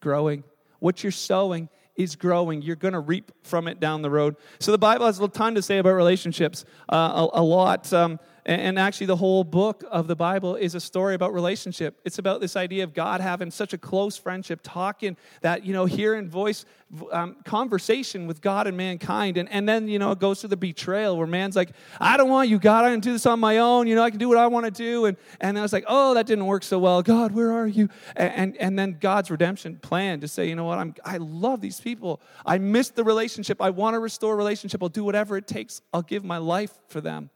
growing. 0.00 0.44
What 0.78 1.02
you're 1.02 1.12
sowing 1.12 1.68
is 1.96 2.16
growing. 2.16 2.62
You're 2.62 2.76
going 2.76 2.94
to 2.94 3.00
reap 3.00 3.32
from 3.42 3.68
it 3.68 3.80
down 3.80 4.02
the 4.02 4.10
road. 4.10 4.36
So 4.58 4.72
the 4.72 4.78
Bible 4.78 5.06
has 5.06 5.18
a 5.20 5.28
ton 5.28 5.54
to 5.54 5.62
say 5.62 5.78
about 5.78 5.92
relationships, 5.92 6.64
uh, 6.88 7.28
a, 7.32 7.40
a, 7.40 7.42
lot. 7.42 7.92
Um, 7.92 8.18
and 8.48 8.78
actually, 8.78 9.08
the 9.08 9.16
whole 9.16 9.42
book 9.42 9.82
of 9.90 10.06
the 10.06 10.14
Bible 10.14 10.54
is 10.54 10.76
a 10.76 10.80
story 10.80 11.16
about 11.16 11.34
relationship. 11.34 12.00
It's 12.04 12.20
about 12.20 12.40
this 12.40 12.54
idea 12.54 12.84
of 12.84 12.94
God 12.94 13.20
having 13.20 13.50
such 13.50 13.72
a 13.72 13.78
close 13.78 14.16
friendship, 14.16 14.60
talking 14.62 15.16
that, 15.40 15.66
you 15.66 15.72
know, 15.72 15.84
hearing 15.84 16.30
voice, 16.30 16.64
um, 17.10 17.38
conversation 17.44 18.28
with 18.28 18.40
God 18.40 18.68
and 18.68 18.76
mankind. 18.76 19.36
And, 19.36 19.48
and 19.48 19.68
then, 19.68 19.88
you 19.88 19.98
know, 19.98 20.12
it 20.12 20.20
goes 20.20 20.42
to 20.42 20.48
the 20.48 20.56
betrayal 20.56 21.16
where 21.16 21.26
man's 21.26 21.56
like, 21.56 21.70
I 22.00 22.16
don't 22.16 22.30
want 22.30 22.48
you, 22.48 22.60
God. 22.60 22.84
I 22.84 22.92
can 22.92 23.00
do 23.00 23.12
this 23.12 23.26
on 23.26 23.40
my 23.40 23.58
own. 23.58 23.88
You 23.88 23.96
know, 23.96 24.04
I 24.04 24.10
can 24.10 24.20
do 24.20 24.28
what 24.28 24.38
I 24.38 24.46
want 24.46 24.64
to 24.66 24.70
do. 24.70 25.06
And, 25.06 25.16
and 25.40 25.58
I 25.58 25.62
was 25.62 25.72
like, 25.72 25.84
oh, 25.88 26.14
that 26.14 26.26
didn't 26.26 26.46
work 26.46 26.62
so 26.62 26.78
well. 26.78 27.02
God, 27.02 27.32
where 27.32 27.50
are 27.50 27.66
you? 27.66 27.88
And, 28.14 28.32
and, 28.32 28.56
and 28.58 28.78
then 28.78 28.98
God's 29.00 29.28
redemption 29.28 29.78
plan 29.78 30.20
to 30.20 30.28
say, 30.28 30.48
you 30.48 30.54
know 30.54 30.64
what, 30.64 30.78
I'm, 30.78 30.94
I 31.04 31.16
love 31.16 31.60
these 31.60 31.80
people. 31.80 32.20
I 32.44 32.58
missed 32.58 32.94
the 32.94 33.02
relationship. 33.02 33.60
I 33.60 33.70
want 33.70 33.94
to 33.94 33.98
restore 33.98 34.36
relationship. 34.36 34.84
I'll 34.84 34.88
do 34.88 35.02
whatever 35.02 35.36
it 35.36 35.48
takes. 35.48 35.82
I'll 35.92 36.02
give 36.02 36.22
my 36.22 36.38
life 36.38 36.72
for 36.86 37.00
them 37.00 37.30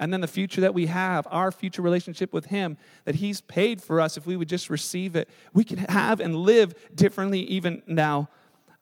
and 0.00 0.12
then 0.12 0.20
the 0.20 0.28
future 0.28 0.60
that 0.60 0.74
we 0.74 0.86
have, 0.86 1.26
our 1.30 1.52
future 1.52 1.82
relationship 1.82 2.32
with 2.32 2.46
Him, 2.46 2.76
that 3.04 3.16
He's 3.16 3.40
paid 3.40 3.82
for 3.82 4.00
us 4.00 4.16
if 4.16 4.26
we 4.26 4.36
would 4.36 4.48
just 4.48 4.70
receive 4.70 5.14
it, 5.16 5.28
we 5.52 5.64
can 5.64 5.78
have 5.78 6.20
and 6.20 6.36
live 6.36 6.74
differently 6.94 7.40
even 7.40 7.82
now. 7.86 8.28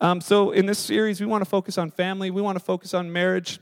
Um, 0.00 0.20
so, 0.20 0.50
in 0.50 0.66
this 0.66 0.78
series, 0.78 1.20
we 1.20 1.26
want 1.26 1.42
to 1.42 1.48
focus 1.48 1.78
on 1.78 1.90
family, 1.90 2.30
we 2.30 2.42
want 2.42 2.58
to 2.58 2.64
focus 2.64 2.94
on 2.94 3.12
marriage. 3.12 3.60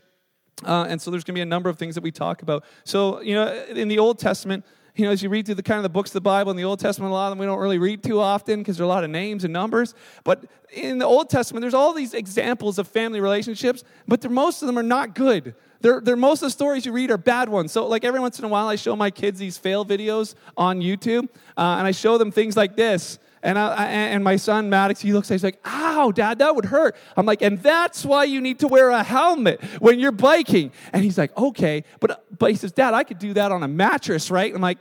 Uh, 0.64 0.86
and 0.88 1.00
so, 1.00 1.10
there's 1.10 1.24
going 1.24 1.34
to 1.34 1.38
be 1.38 1.42
a 1.42 1.46
number 1.46 1.68
of 1.68 1.78
things 1.78 1.94
that 1.96 2.04
we 2.04 2.10
talk 2.10 2.42
about. 2.42 2.64
So, 2.84 3.20
you 3.20 3.34
know, 3.34 3.52
in 3.68 3.88
the 3.88 3.98
Old 3.98 4.18
Testament, 4.18 4.64
you 4.94 5.04
know, 5.04 5.12
as 5.12 5.22
you 5.22 5.28
read 5.28 5.46
through 5.46 5.54
the 5.54 5.62
kind 5.62 5.78
of 5.78 5.82
the 5.82 5.88
books 5.88 6.10
of 6.10 6.14
the 6.14 6.20
Bible 6.20 6.50
in 6.50 6.56
the 6.56 6.64
Old 6.64 6.80
Testament, 6.80 7.10
a 7.10 7.14
lot 7.14 7.26
of 7.26 7.30
them 7.32 7.38
we 7.38 7.46
don't 7.46 7.58
really 7.58 7.78
read 7.78 8.02
too 8.02 8.20
often 8.20 8.60
because 8.60 8.76
there 8.76 8.84
are 8.84 8.86
a 8.86 8.88
lot 8.88 9.04
of 9.04 9.10
names 9.10 9.44
and 9.44 9.52
numbers. 9.52 9.94
But 10.24 10.44
in 10.72 10.98
the 10.98 11.06
Old 11.06 11.30
Testament, 11.30 11.62
there's 11.62 11.74
all 11.74 11.92
these 11.92 12.12
examples 12.12 12.78
of 12.78 12.88
family 12.88 13.20
relationships, 13.20 13.84
but 14.06 14.28
most 14.30 14.62
of 14.62 14.66
them 14.66 14.78
are 14.78 14.82
not 14.82 15.14
good. 15.14 15.54
They're, 15.80 16.00
they're, 16.00 16.16
most 16.16 16.42
of 16.42 16.46
the 16.46 16.50
stories 16.50 16.84
you 16.84 16.92
read 16.92 17.10
are 17.10 17.18
bad 17.18 17.48
ones. 17.48 17.72
So, 17.72 17.86
like 17.86 18.04
every 18.04 18.20
once 18.20 18.38
in 18.38 18.44
a 18.44 18.48
while, 18.48 18.68
I 18.68 18.76
show 18.76 18.94
my 18.96 19.10
kids 19.10 19.38
these 19.38 19.56
fail 19.56 19.84
videos 19.84 20.34
on 20.56 20.80
YouTube, 20.80 21.28
uh, 21.56 21.76
and 21.78 21.86
I 21.86 21.90
show 21.92 22.18
them 22.18 22.30
things 22.30 22.56
like 22.56 22.76
this. 22.76 23.18
And, 23.42 23.58
I, 23.58 23.86
and 23.86 24.22
my 24.22 24.36
son 24.36 24.68
Maddox, 24.68 25.00
he 25.00 25.14
looks, 25.14 25.30
at 25.30 25.32
it, 25.32 25.36
he's 25.36 25.44
like, 25.44 25.60
"Ow, 25.64 26.12
Dad, 26.12 26.40
that 26.40 26.54
would 26.54 26.66
hurt." 26.66 26.94
I'm 27.16 27.24
like, 27.24 27.40
"And 27.40 27.58
that's 27.62 28.04
why 28.04 28.24
you 28.24 28.38
need 28.38 28.58
to 28.58 28.68
wear 28.68 28.90
a 28.90 29.02
helmet 29.02 29.62
when 29.78 29.98
you're 29.98 30.12
biking." 30.12 30.72
And 30.92 31.02
he's 31.02 31.16
like, 31.16 31.34
"Okay," 31.38 31.84
but 32.00 32.22
but 32.38 32.50
he 32.50 32.56
says, 32.56 32.72
"Dad, 32.72 32.92
I 32.92 33.02
could 33.02 33.18
do 33.18 33.32
that 33.32 33.50
on 33.50 33.62
a 33.62 33.68
mattress, 33.68 34.30
right?" 34.30 34.54
I'm 34.54 34.60
like, 34.60 34.76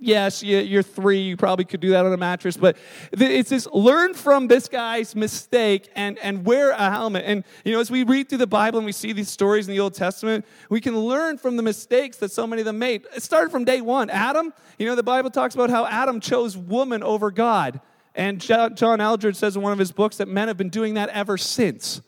yes, 0.00 0.42
you're 0.42 0.82
three, 0.82 1.20
you 1.20 1.36
probably 1.36 1.64
could 1.64 1.80
do 1.80 1.90
that 1.90 2.04
on 2.04 2.12
a 2.12 2.16
mattress, 2.16 2.56
but 2.56 2.76
it's 3.12 3.50
this 3.50 3.68
learn 3.72 4.14
from 4.14 4.48
this 4.48 4.68
guy's 4.68 5.14
mistake 5.14 5.88
and, 5.94 6.18
and 6.18 6.44
wear 6.44 6.70
a 6.70 6.90
helmet. 6.90 7.24
And, 7.26 7.44
you 7.64 7.72
know, 7.72 7.80
as 7.80 7.90
we 7.90 8.02
read 8.02 8.28
through 8.28 8.38
the 8.38 8.46
Bible 8.46 8.78
and 8.78 8.86
we 8.86 8.92
see 8.92 9.12
these 9.12 9.28
stories 9.28 9.68
in 9.68 9.74
the 9.74 9.80
Old 9.80 9.94
Testament, 9.94 10.44
we 10.70 10.80
can 10.80 10.98
learn 10.98 11.38
from 11.38 11.56
the 11.56 11.62
mistakes 11.62 12.16
that 12.16 12.32
so 12.32 12.46
many 12.46 12.62
of 12.62 12.66
them 12.66 12.78
made. 12.78 13.06
It 13.14 13.22
started 13.22 13.50
from 13.50 13.64
day 13.64 13.80
one. 13.80 14.10
Adam, 14.10 14.52
you 14.78 14.86
know, 14.86 14.94
the 14.94 15.02
Bible 15.02 15.30
talks 15.30 15.54
about 15.54 15.70
how 15.70 15.86
Adam 15.86 16.20
chose 16.20 16.56
woman 16.56 17.02
over 17.02 17.30
God. 17.30 17.80
And 18.14 18.40
John 18.40 18.74
Eldredge 18.74 19.36
says 19.36 19.54
in 19.54 19.62
one 19.62 19.72
of 19.72 19.78
his 19.78 19.92
books 19.92 20.16
that 20.16 20.26
men 20.26 20.48
have 20.48 20.56
been 20.56 20.70
doing 20.70 20.94
that 20.94 21.10
ever 21.10 21.38
since. 21.38 22.00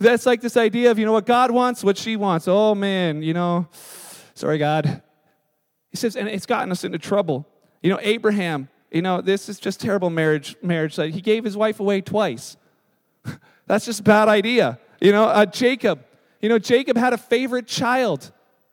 That's 0.00 0.26
like 0.26 0.40
this 0.40 0.56
idea 0.56 0.92
of, 0.92 0.98
you 0.98 1.04
know, 1.04 1.12
what 1.12 1.26
God 1.26 1.50
wants, 1.50 1.82
what 1.82 1.98
she 1.98 2.16
wants. 2.16 2.46
Oh, 2.46 2.74
man, 2.74 3.22
you 3.22 3.34
know, 3.34 3.66
sorry, 4.34 4.58
God. 4.58 5.02
He 5.90 5.96
says, 5.96 6.16
and 6.16 6.28
it's 6.28 6.46
gotten 6.46 6.70
us 6.70 6.84
into 6.84 6.98
trouble. 6.98 7.46
You 7.82 7.90
know, 7.90 7.98
Abraham, 8.02 8.68
you 8.90 9.02
know, 9.02 9.20
this 9.20 9.48
is 9.48 9.58
just 9.58 9.80
terrible 9.80 10.10
marriage. 10.10 10.56
Marriage. 10.62 10.96
He 10.96 11.20
gave 11.20 11.44
his 11.44 11.56
wife 11.56 11.80
away 11.80 12.00
twice. 12.00 12.56
That's 13.66 13.84
just 13.84 14.00
a 14.00 14.02
bad 14.02 14.28
idea. 14.28 14.78
You 15.00 15.12
know, 15.12 15.24
uh, 15.24 15.46
Jacob. 15.46 16.04
You 16.40 16.48
know, 16.48 16.58
Jacob 16.58 16.96
had 16.96 17.12
a 17.12 17.18
favorite 17.18 17.66
child, 17.66 18.30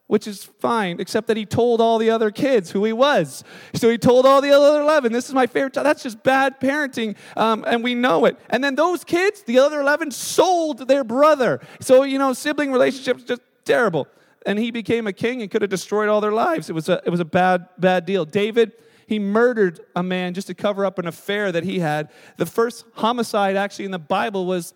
which 0.08 0.28
is 0.28 0.44
fine, 0.44 1.00
except 1.00 1.28
that 1.28 1.38
he 1.38 1.46
told 1.46 1.82
all 1.82 1.98
the 1.98 2.12
other 2.12 2.30
kids 2.30 2.70
who 2.70 2.84
he 2.86 2.94
was. 2.94 3.44
So 3.74 3.90
he 3.90 3.98
told 3.98 4.26
all 4.26 4.40
the 4.40 4.52
other 4.52 4.82
11, 4.82 5.12
this 5.12 5.28
is 5.28 5.34
my 5.34 5.48
favorite 5.48 5.74
child. 5.74 5.86
That's 5.86 6.04
just 6.04 6.22
bad 6.22 6.60
parenting, 6.60 7.16
um, 7.36 7.66
and 7.68 7.84
we 7.84 7.96
know 7.96 8.26
it. 8.26 8.38
And 8.50 8.64
then 8.64 8.76
those 8.76 9.04
kids, 9.04 9.42
the 9.44 9.60
other 9.60 9.82
11, 9.82 10.12
sold 10.12 10.88
their 10.88 11.04
brother. 11.04 11.60
So, 11.80 12.04
you 12.04 12.20
know, 12.20 12.34
sibling 12.34 12.72
relationships, 12.72 13.24
just 13.24 13.42
terrible 13.66 14.08
and 14.46 14.60
he 14.60 14.72
became 14.72 15.08
a 15.08 15.14
king 15.14 15.42
and 15.42 15.50
could 15.50 15.62
have 15.62 15.70
destroyed 15.70 16.10
all 16.10 16.22
their 16.22 16.32
lives. 16.32 16.70
It 16.70 16.74
was 16.74 16.90
a, 16.90 17.02
it 17.06 17.10
was 17.10 17.20
a 17.20 17.26
bad, 17.26 17.68
bad 17.78 18.06
deal. 18.06 18.26
David, 18.26 18.74
he 19.08 19.20
murdered 19.20 19.80
a 19.96 20.04
man 20.04 20.34
just 20.34 20.48
to 20.48 20.54
cover 20.54 20.86
up 20.86 21.00
an 21.00 21.08
affair 21.08 21.52
that 21.52 21.64
he 21.64 21.80
had. 21.80 22.10
The 22.38 22.46
first 22.46 22.86
homicide 22.94 23.56
actually 23.56 23.86
in 23.86 23.92
the 23.92 24.00
Bible 24.00 24.46
was 24.46 24.74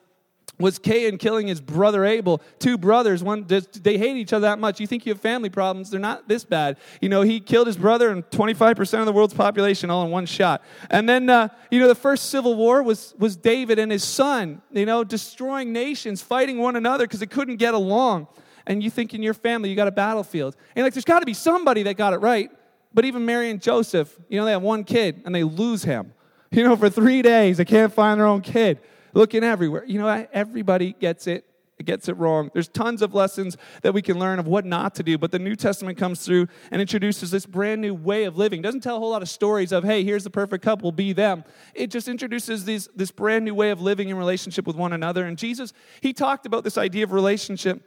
was 0.59 0.77
Cain 0.77 1.17
killing 1.17 1.47
his 1.47 1.61
brother 1.61 2.03
Abel. 2.03 2.41
Two 2.59 2.77
brothers, 2.77 3.23
one 3.23 3.45
they 3.47 3.97
hate 3.97 4.17
each 4.17 4.33
other 4.33 4.41
that 4.41 4.59
much. 4.59 4.81
You 4.81 4.88
think 4.88 5.05
you 5.05 5.13
have 5.13 5.21
family 5.21 5.49
problems? 5.49 5.89
They're 5.89 6.01
not 6.01 6.27
this 6.27 6.43
bad. 6.43 6.77
You 6.99 7.07
know, 7.07 7.21
he 7.21 7.39
killed 7.39 7.67
his 7.67 7.77
brother 7.77 8.09
and 8.09 8.25
25% 8.25 8.99
of 8.99 9.05
the 9.05 9.13
world's 9.13 9.33
population 9.33 9.89
all 9.89 10.03
in 10.03 10.11
one 10.11 10.25
shot. 10.25 10.61
And 10.89 11.07
then, 11.07 11.29
uh, 11.29 11.47
you 11.71 11.79
know, 11.79 11.88
the 11.88 11.95
first 11.95 12.29
civil 12.29 12.55
war 12.55 12.83
was 12.83 13.15
was 13.17 13.38
David 13.38 13.79
and 13.79 13.89
his 13.89 14.03
son. 14.03 14.61
You 14.71 14.85
know, 14.85 15.05
destroying 15.05 15.71
nations, 15.71 16.21
fighting 16.21 16.57
one 16.57 16.75
another 16.75 17.05
because 17.05 17.21
they 17.21 17.25
couldn't 17.25 17.55
get 17.55 17.73
along 17.73 18.27
and 18.69 18.81
you 18.81 18.89
think 18.89 19.13
in 19.13 19.21
your 19.21 19.33
family 19.33 19.69
you 19.69 19.75
got 19.75 19.89
a 19.89 19.91
battlefield. 19.91 20.55
And 20.75 20.85
like, 20.85 20.93
there's 20.93 21.03
got 21.03 21.19
to 21.19 21.25
be 21.25 21.33
somebody 21.33 21.83
that 21.83 21.97
got 21.97 22.13
it 22.13 22.17
right. 22.17 22.49
But 22.93 23.03
even 23.03 23.25
Mary 23.25 23.49
and 23.49 23.61
Joseph, 23.61 24.17
you 24.29 24.39
know, 24.39 24.45
they 24.45 24.51
have 24.51 24.61
one 24.61 24.83
kid 24.85 25.23
and 25.25 25.35
they 25.35 25.43
lose 25.43 25.83
him. 25.83 26.13
You 26.51 26.63
know, 26.63 26.75
for 26.75 26.89
three 26.89 27.21
days, 27.21 27.57
they 27.57 27.65
can't 27.65 27.93
find 27.93 28.19
their 28.19 28.25
own 28.25 28.41
kid. 28.41 28.79
Looking 29.13 29.43
everywhere. 29.43 29.83
You 29.85 29.99
know, 29.99 30.27
everybody 30.33 30.93
gets 30.93 31.27
it 31.27 31.45
it 31.79 31.85
gets 31.85 32.09
it 32.09 32.17
wrong. 32.17 32.51
There's 32.53 32.67
tons 32.67 33.01
of 33.01 33.13
lessons 33.13 33.55
that 33.83 33.93
we 33.93 34.01
can 34.01 34.19
learn 34.19 34.38
of 34.38 34.47
what 34.47 34.65
not 34.65 34.95
to 34.95 35.03
do, 35.03 35.17
but 35.17 35.31
the 35.31 35.39
New 35.39 35.55
Testament 35.55 35.97
comes 35.97 36.25
through 36.25 36.47
and 36.71 36.81
introduces 36.81 37.31
this 37.31 37.45
brand 37.45 37.79
new 37.79 37.93
way 37.93 38.25
of 38.25 38.38
living. 38.38 38.59
It 38.59 38.63
doesn't 38.63 38.81
tell 38.81 38.97
a 38.97 38.99
whole 38.99 39.11
lot 39.11 39.21
of 39.21 39.29
stories 39.29 39.71
of, 39.71 39.85
hey, 39.85 40.03
here's 40.03 40.25
the 40.25 40.29
perfect 40.29 40.61
couple, 40.61 40.91
be 40.91 41.13
them. 41.13 41.45
It 41.73 41.89
just 41.89 42.10
introduces 42.10 42.65
these, 42.65 42.89
this 42.95 43.12
brand 43.12 43.45
new 43.45 43.55
way 43.55 43.69
of 43.69 43.79
living 43.79 44.10
in 44.10 44.17
relationship 44.17 44.67
with 44.67 44.75
one 44.75 44.91
another. 44.91 45.25
And 45.25 45.38
Jesus, 45.38 45.71
he 46.01 46.12
talked 46.12 46.45
about 46.45 46.65
this 46.65 46.77
idea 46.77 47.05
of 47.05 47.13
relationship 47.13 47.82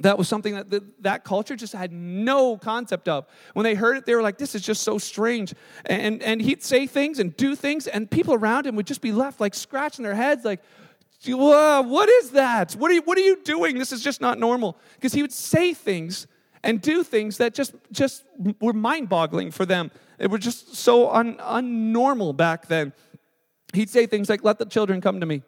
that 0.00 0.18
was 0.18 0.28
something 0.28 0.54
that 0.54 0.70
the, 0.70 0.84
that 1.00 1.24
culture 1.24 1.56
just 1.56 1.72
had 1.72 1.92
no 1.92 2.56
concept 2.56 3.08
of. 3.08 3.26
When 3.52 3.64
they 3.64 3.74
heard 3.74 3.96
it, 3.96 4.06
they 4.06 4.14
were 4.14 4.22
like, 4.22 4.38
this 4.38 4.54
is 4.54 4.62
just 4.62 4.82
so 4.82 4.98
strange. 4.98 5.54
And, 5.86 6.22
and 6.22 6.40
he'd 6.40 6.62
say 6.62 6.86
things 6.86 7.18
and 7.18 7.36
do 7.36 7.54
things, 7.54 7.86
and 7.86 8.10
people 8.10 8.34
around 8.34 8.66
him 8.66 8.76
would 8.76 8.86
just 8.86 9.02
be 9.02 9.12
left 9.12 9.40
like 9.40 9.54
scratching 9.54 10.02
their 10.02 10.14
heads, 10.14 10.44
like, 10.44 10.60
what 11.26 12.08
is 12.08 12.30
that? 12.30 12.72
What 12.72 12.90
are, 12.90 12.94
you, 12.94 13.02
what 13.02 13.18
are 13.18 13.22
you 13.22 13.36
doing? 13.44 13.78
This 13.78 13.92
is 13.92 14.02
just 14.02 14.22
not 14.22 14.38
normal. 14.38 14.78
Because 14.94 15.12
he 15.12 15.20
would 15.20 15.32
say 15.32 15.74
things 15.74 16.26
and 16.62 16.80
do 16.80 17.02
things 17.02 17.36
that 17.38 17.54
just, 17.54 17.74
just 17.92 18.24
were 18.60 18.72
mind 18.72 19.10
boggling 19.10 19.50
for 19.50 19.66
them. 19.66 19.90
It 20.18 20.30
was 20.30 20.40
just 20.40 20.76
so 20.76 21.10
un, 21.10 21.36
unnormal 21.36 22.36
back 22.36 22.68
then. 22.68 22.94
He'd 23.74 23.90
say 23.90 24.06
things 24.06 24.30
like, 24.30 24.42
let 24.44 24.58
the 24.58 24.64
children 24.64 25.00
come 25.00 25.20
to 25.20 25.26
me. 25.26 25.42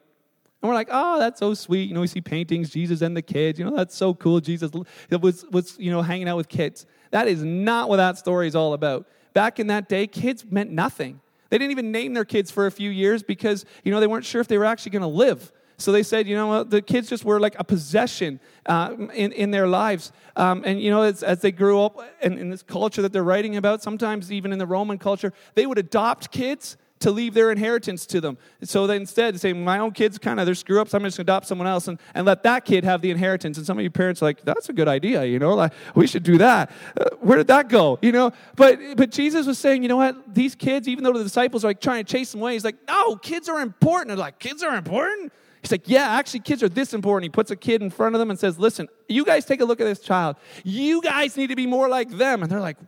And 0.63 0.69
we're 0.69 0.75
like, 0.75 0.89
oh, 0.93 1.19
that's 1.19 1.41
so 1.41 1.55
sweet. 1.55 1.89
You 1.89 1.95
know, 1.95 2.01
we 2.01 2.07
see 2.07 2.21
paintings, 2.21 2.71
Jesus 2.71 3.03
and 3.03 3.17
the 3.17 3.23
kids. 3.23 3.59
You 3.59 3.65
know, 3.65 3.77
that's 3.77 3.97
so 3.97 4.15
cool. 4.15 4.41
Jesus 4.41 4.71
was, 5.11 5.45
was, 5.51 5.77
you 5.79 5.91
know, 5.91 6.03
hanging 6.03 6.29
out 6.29 6.37
with 6.37 6.49
kids. 6.49 6.87
That 7.11 7.27
is 7.27 7.43
not 7.43 7.89
what 7.89 7.97
that 7.97 8.17
story 8.17 8.47
is 8.47 8.55
all 8.55 8.73
about. 8.73 9.07
Back 9.35 9.59
in 9.59 9.67
that 9.67 9.89
day, 9.89 10.07
kids 10.07 10.45
meant 10.49 10.71
nothing. 10.71 11.21
They 11.51 11.59
didn't 11.59 11.73
even 11.73 11.91
name 11.91 12.15
their 12.15 12.25
kids 12.25 12.51
for 12.51 12.67
a 12.67 12.71
few 12.71 12.91
years 12.91 13.25
because, 13.25 13.67
you 13.83 13.91
know, 13.91 13.99
they 13.99 14.07
weren't 14.07 14.25
sure 14.25 14.41
if 14.41 14.49
they 14.49 14.57
were 14.57 14.65
actually 14.65 14.93
going 14.93 15.03
to 15.03 15.09
live. 15.09 15.53
So 15.79 15.91
they 15.91 16.05
said, 16.05 16.29
you 16.29 16.37
know, 16.37 16.63
the 16.63 16.81
kids 16.81 17.09
just 17.09 17.25
were 17.25 17.41
like 17.41 17.57
a 17.59 17.65
possession 17.65 18.39
uh, 18.67 18.95
in, 19.15 19.33
in 19.33 19.51
their 19.51 19.67
lives. 19.67 20.13
Um, 20.37 20.63
and, 20.65 20.81
you 20.81 20.91
know, 20.91 21.03
as, 21.03 21.25
as 21.25 21.41
they 21.41 21.51
grew 21.51 21.83
up 21.83 21.99
in, 22.23 22.39
in 22.39 22.51
this 22.51 22.63
culture 22.63 23.03
that 23.03 23.13
they're 23.13 23.25
writing 23.25 23.57
about, 23.57 23.83
sometimes 23.83 24.31
even 24.31 24.53
in 24.53 24.59
the 24.61 24.67
Roman 24.67 24.97
culture, 24.97 25.33
they 25.57 25.67
would 25.67 25.79
adopt 25.79 26.31
kids 26.31 26.77
to 27.03 27.11
leave 27.11 27.35
their 27.35 27.51
inheritance 27.51 28.07
to 28.07 28.21
them. 28.21 28.39
So 28.63 28.87
they 28.87 28.97
instead 28.97 29.39
say, 29.41 29.53
my 29.53 29.79
own 29.79 29.93
kids 29.93 30.19
kind 30.19 30.41
of, 30.41 30.47
they're 30.47 30.55
screw 30.55 30.81
ups, 30.81 30.95
I'm 30.95 31.03
just 31.03 31.17
going 31.17 31.27
to 31.27 31.33
adopt 31.33 31.47
someone 31.47 31.69
else 31.69 31.89
and, 31.89 31.99
and 32.15 32.27
let 32.27 32.43
that 32.43 32.65
kid 32.65 32.85
have 32.85 33.03
the 33.03 33.11
inheritance. 33.11 33.57
And 33.59 33.67
some 33.67 33.79
of 33.79 33.85
you 33.85 33.91
parents 33.91 34.23
are 34.23 34.27
like, 34.27 34.43
that's 34.43 34.69
a 34.69 34.73
good 34.73 34.89
idea, 34.89 35.25
you 35.25 35.39
know, 35.39 35.55
like, 35.55 35.73
we 35.95 36.07
should 36.07 36.23
do 36.23 36.39
that. 36.39 36.71
Uh, 36.99 37.11
where 37.21 37.39
did 37.39 37.49
that 37.49 37.69
go, 37.69 37.99
you 38.03 38.13
know? 38.13 38.33
But, 38.57 38.79
but 38.97 39.11
Jesus 39.11 39.47
was 39.47 39.59
saying, 39.59 39.83
you 39.83 39.89
know 39.89 39.97
what, 39.97 40.35
these 40.35 40.55
kids, 40.55 40.89
even 40.89 41.05
though 41.05 41.13
the 41.13 41.23
disciples 41.23 41.65
are 41.65 41.69
like 41.69 41.81
trying 41.81 42.05
to 42.05 42.11
chase 42.11 42.33
them 42.33 42.41
away, 42.41 42.55
he's 42.55 42.65
like, 42.65 42.79
no, 42.89 43.17
kids 43.17 43.49
are 43.49 43.61
important. 43.61 44.09
They're 44.09 44.17
like, 44.17 44.39
kids 44.39 44.63
are 44.63 44.75
important? 44.75 45.33
He's 45.61 45.71
like, 45.71 45.89
yeah, 45.89 46.09
actually, 46.09 46.41
kids 46.41 46.63
are 46.63 46.69
this 46.69 46.93
important. 46.93 47.25
He 47.25 47.31
puts 47.31 47.53
a 47.53 47.57
kid 47.57 47.83
in 47.83 47.91
front 47.91 48.17
of 48.17 48.19
them 48.19 48.31
and 48.31 48.39
says, 48.39 48.59
listen, 48.59 48.89
you 49.09 49.25
guys 49.25 49.45
take 49.45 49.61
a 49.61 49.65
look 49.65 49.81
at 49.81 49.85
this 49.85 50.01
child. 50.01 50.37
You 50.65 51.01
guys 51.01 51.37
need 51.37 51.49
to 51.49 51.57
be 51.57 51.67
more 51.67 51.89
like 51.89 52.11
them. 52.11 52.43
And 52.43 52.51
they're 52.51 52.61
like, 52.61 52.79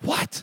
what? 0.00 0.42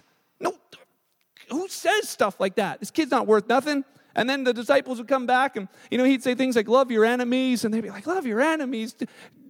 Who 1.54 1.68
says 1.68 2.10
stuff 2.10 2.40
like 2.40 2.56
that? 2.56 2.80
This 2.80 2.92
kid's 2.92 3.12
not 3.12 3.28
worth 3.28 3.48
nothing. 3.48 3.84
And 4.16 4.30
then 4.30 4.44
the 4.44 4.54
disciples 4.54 5.00
would 5.00 5.08
come 5.08 5.26
back 5.26 5.56
and, 5.56 5.68
you 5.90 5.98
know, 5.98 6.04
he'd 6.04 6.22
say 6.22 6.36
things 6.36 6.56
like, 6.56 6.68
love 6.68 6.92
your 6.92 7.04
enemies. 7.04 7.66
And 7.66 7.74
they'd 7.74 7.82
be 7.82 7.90
like, 7.90 8.06
love 8.06 8.28
your 8.28 8.42
enemies. 8.42 8.96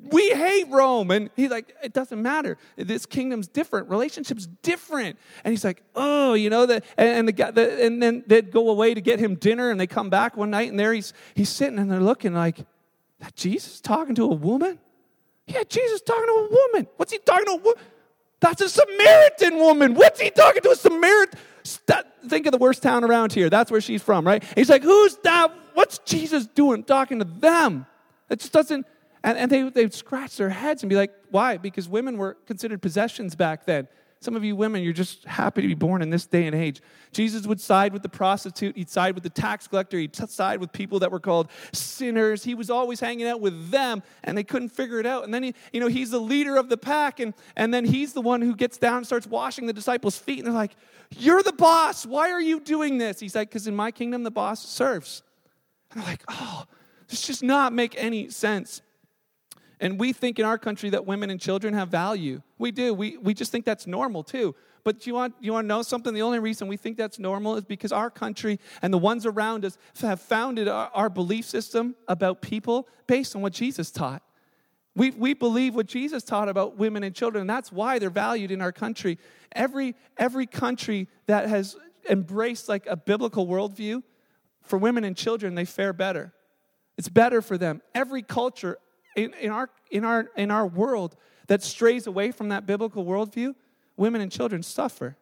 We 0.04 0.30
hate 0.30 0.70
Rome. 0.70 1.12
And 1.12 1.30
he's 1.36 1.50
like, 1.50 1.76
it 1.84 1.92
doesn't 1.92 2.22
matter. 2.22 2.58
This 2.78 3.06
kingdom's 3.06 3.48
different. 3.48 3.90
Relationship's 3.90 4.48
different. 4.62 5.18
And 5.44 5.52
he's 5.52 5.66
like, 5.66 5.84
oh, 5.96 6.34
you 6.34 6.50
know, 6.50 6.66
the, 6.66 6.82
and, 6.98 7.28
the, 7.28 7.34
the, 7.34 7.86
and 7.86 8.02
then 8.02 8.24
they'd 8.26 8.52
go 8.52 8.70
away 8.70 8.94
to 8.94 9.02
get 9.02 9.20
him 9.20 9.36
dinner 9.36 9.70
and 9.70 9.80
they 9.80 9.88
come 9.88 10.10
back 10.10 10.38
one 10.38 10.50
night 10.50 10.70
and 10.70 10.80
there 10.80 10.94
he's, 10.94 11.14
he's 11.34 11.50
sitting 11.50 11.78
and 11.78 11.92
they're 11.92 12.00
looking 12.00 12.34
like, 12.34 12.66
that 13.20 13.36
Jesus 13.36 13.82
talking 13.82 14.16
to 14.16 14.24
a 14.24 14.36
woman? 14.36 14.80
Yeah, 15.48 15.64
Jesus 15.68 16.02
talking 16.02 16.26
to 16.26 16.32
a 16.32 16.50
woman. 16.50 16.88
What's 16.96 17.12
he 17.12 17.20
talking 17.20 17.46
to 17.46 17.52
a 17.52 17.58
woman? 17.58 17.84
That's 18.40 18.62
a 18.62 18.70
Samaritan 18.70 19.58
woman. 19.58 19.94
What's 19.94 20.20
he 20.20 20.30
talking 20.30 20.62
to 20.62 20.72
a 20.72 20.76
Samaritan? 20.76 21.40
Think 22.28 22.46
of 22.46 22.52
the 22.52 22.58
worst 22.58 22.84
town 22.84 23.04
around 23.04 23.34
here. 23.34 23.50
That's 23.50 23.72
where 23.72 23.82
she's 23.82 24.02
from, 24.02 24.26
right? 24.26 24.44
He's 24.56 24.70
like, 24.70 24.84
who's 24.84 25.18
that? 25.24 25.54
What's 25.74 26.00
Jesus 26.00 26.46
doing 26.48 26.84
talking 26.84 27.20
to 27.20 27.26
them? 27.26 27.86
It 28.30 28.40
just 28.40 28.54
doesn't. 28.54 28.86
And, 29.24 29.38
and 29.38 29.52
they, 29.52 29.70
they'd 29.70 29.94
scratch 29.94 30.36
their 30.38 30.50
heads 30.50 30.84
and 30.84 30.90
be 30.90 30.96
like, 30.96 31.14
why? 31.32 31.58
Because 31.58 31.88
women 31.88 32.18
were 32.18 32.36
considered 32.46 32.82
possessions 32.82 33.36
back 33.36 33.66
then. 33.66 33.88
Some 34.24 34.38
of 34.38 34.44
you 34.46 34.56
women, 34.56 34.82
you're 34.84 34.94
just 34.94 35.26
happy 35.26 35.62
to 35.62 35.68
be 35.68 35.74
born 35.74 36.02
in 36.02 36.10
this 36.10 36.26
day 36.26 36.48
and 36.48 36.56
age. 36.56 36.82
Jesus 37.12 37.46
would 37.46 37.60
side 37.60 37.92
with 37.92 38.04
the 38.04 38.10
prostitute, 38.10 38.78
he'd 38.78 38.90
side 38.90 39.16
with 39.16 39.24
the 39.24 39.30
tax 39.30 39.68
collector, 39.68 40.00
he'd 40.00 40.16
side 40.16 40.62
with 40.62 40.72
people 40.72 41.00
that 41.00 41.12
were 41.12 41.20
called 41.20 41.50
sinners. 41.74 42.46
He 42.46 42.56
was 42.56 42.70
always 42.70 43.02
hanging 43.02 43.28
out 43.28 43.42
with 43.42 43.70
them, 43.70 44.02
and 44.24 44.38
they 44.38 44.46
couldn't 44.46 44.70
figure 44.70 45.00
it 45.02 45.06
out. 45.06 45.26
And 45.26 45.34
then, 45.34 45.44
he, 45.44 45.56
you 45.74 45.82
know, 45.82 45.88
he's 45.88 46.10
the 46.10 46.22
leader 46.22 46.56
of 46.56 46.70
the 46.70 46.78
pack, 46.78 47.20
and, 47.20 47.34
and 47.58 47.74
then 47.74 47.84
he's 47.84 48.14
the 48.14 48.22
one 48.22 48.42
who 48.42 48.56
gets 48.56 48.78
down 48.78 48.98
and 48.98 49.06
starts 49.06 49.28
washing 49.28 49.68
the 49.68 49.74
disciples' 49.74 50.18
feet. 50.18 50.40
And 50.40 50.48
they're 50.48 50.54
like, 50.54 50.76
You're 51.18 51.44
the 51.44 51.52
boss. 51.52 52.06
Why 52.06 52.32
are 52.32 52.42
you 52.42 52.62
doing 52.62 53.00
this? 53.00 53.20
He's 53.20 53.36
like, 53.36 53.50
Because 53.50 53.68
in 53.68 53.76
my 53.76 53.92
kingdom, 53.92 54.24
the 54.24 54.32
boss 54.32 54.66
serves. 54.66 55.22
And 55.92 56.02
they're 56.02 56.10
like, 56.10 56.24
Oh, 56.30 56.64
this 57.10 57.28
just 57.28 57.44
not 57.44 57.74
make 57.74 57.94
any 58.02 58.30
sense. 58.30 58.82
And 59.84 60.00
we 60.00 60.14
think 60.14 60.40
in 60.40 60.46
our 60.46 60.58
country 60.58 60.90
that 60.92 61.06
women 61.06 61.30
and 61.30 61.42
children 61.42 61.74
have 61.74 61.90
value. 61.90 62.42
We 62.58 62.72
do. 62.72 62.94
We, 62.94 63.18
we 63.18 63.34
just 63.34 63.52
think 63.52 63.66
that's 63.66 63.86
normal 63.86 64.24
too. 64.24 64.56
But 64.86 65.06
you 65.06 65.14
want, 65.14 65.36
you 65.42 65.52
want 65.52 65.66
to 65.66 65.68
know 65.68 65.82
something? 65.82 66.14
The 66.14 66.22
only 66.22 66.40
reason 66.40 66.70
we 66.70 66.78
think 66.78 66.96
that's 66.96 67.20
normal 67.20 67.58
is 67.58 67.66
because 67.66 67.92
our 67.92 68.10
country 68.10 68.62
and 68.82 68.94
the 68.94 68.98
ones 68.98 69.26
around 69.26 69.66
us 69.66 69.78
have 70.00 70.22
founded 70.22 70.70
our, 70.70 70.90
our 70.94 71.10
belief 71.10 71.44
system 71.44 71.96
about 72.08 72.42
people 72.42 72.88
based 73.08 73.36
on 73.36 73.42
what 73.42 73.52
Jesus 73.52 73.92
taught. 73.92 74.24
We, 74.96 75.12
we 75.12 75.34
believe 75.34 75.76
what 75.76 75.88
Jesus 75.88 76.24
taught 76.24 76.48
about 76.48 76.78
women 76.78 77.04
and 77.04 77.14
children, 77.14 77.42
and 77.42 77.50
that's 77.50 77.70
why 77.70 78.00
they're 78.00 78.10
valued 78.10 78.52
in 78.52 78.62
our 78.62 78.72
country. 78.72 79.20
Every, 79.52 79.96
every 80.16 80.46
country 80.46 81.10
that 81.26 81.50
has 81.50 81.76
embraced 82.10 82.70
like 82.70 82.86
a 82.86 82.96
biblical 82.96 83.48
worldview, 83.48 84.02
for 84.62 84.80
women 84.80 85.04
and 85.04 85.18
children, 85.18 85.56
they 85.56 85.66
fare 85.66 85.92
better. 85.92 86.34
It's 86.98 87.10
better 87.10 87.42
for 87.42 87.58
them. 87.58 87.82
Every 87.94 88.22
culture 88.22 88.78
in, 89.16 89.34
in, 89.36 89.52
our, 89.52 89.70
in, 89.92 90.04
our, 90.04 90.30
in 90.36 90.52
our 90.52 90.66
world 90.66 91.16
that 91.48 91.64
strays 91.64 92.08
away 92.08 92.32
from 92.32 92.50
that 92.50 92.66
biblical 92.66 93.06
worldview, 93.06 93.56
women 93.98 94.22
and 94.22 94.32
children 94.32 94.64
suffer. 94.64 95.18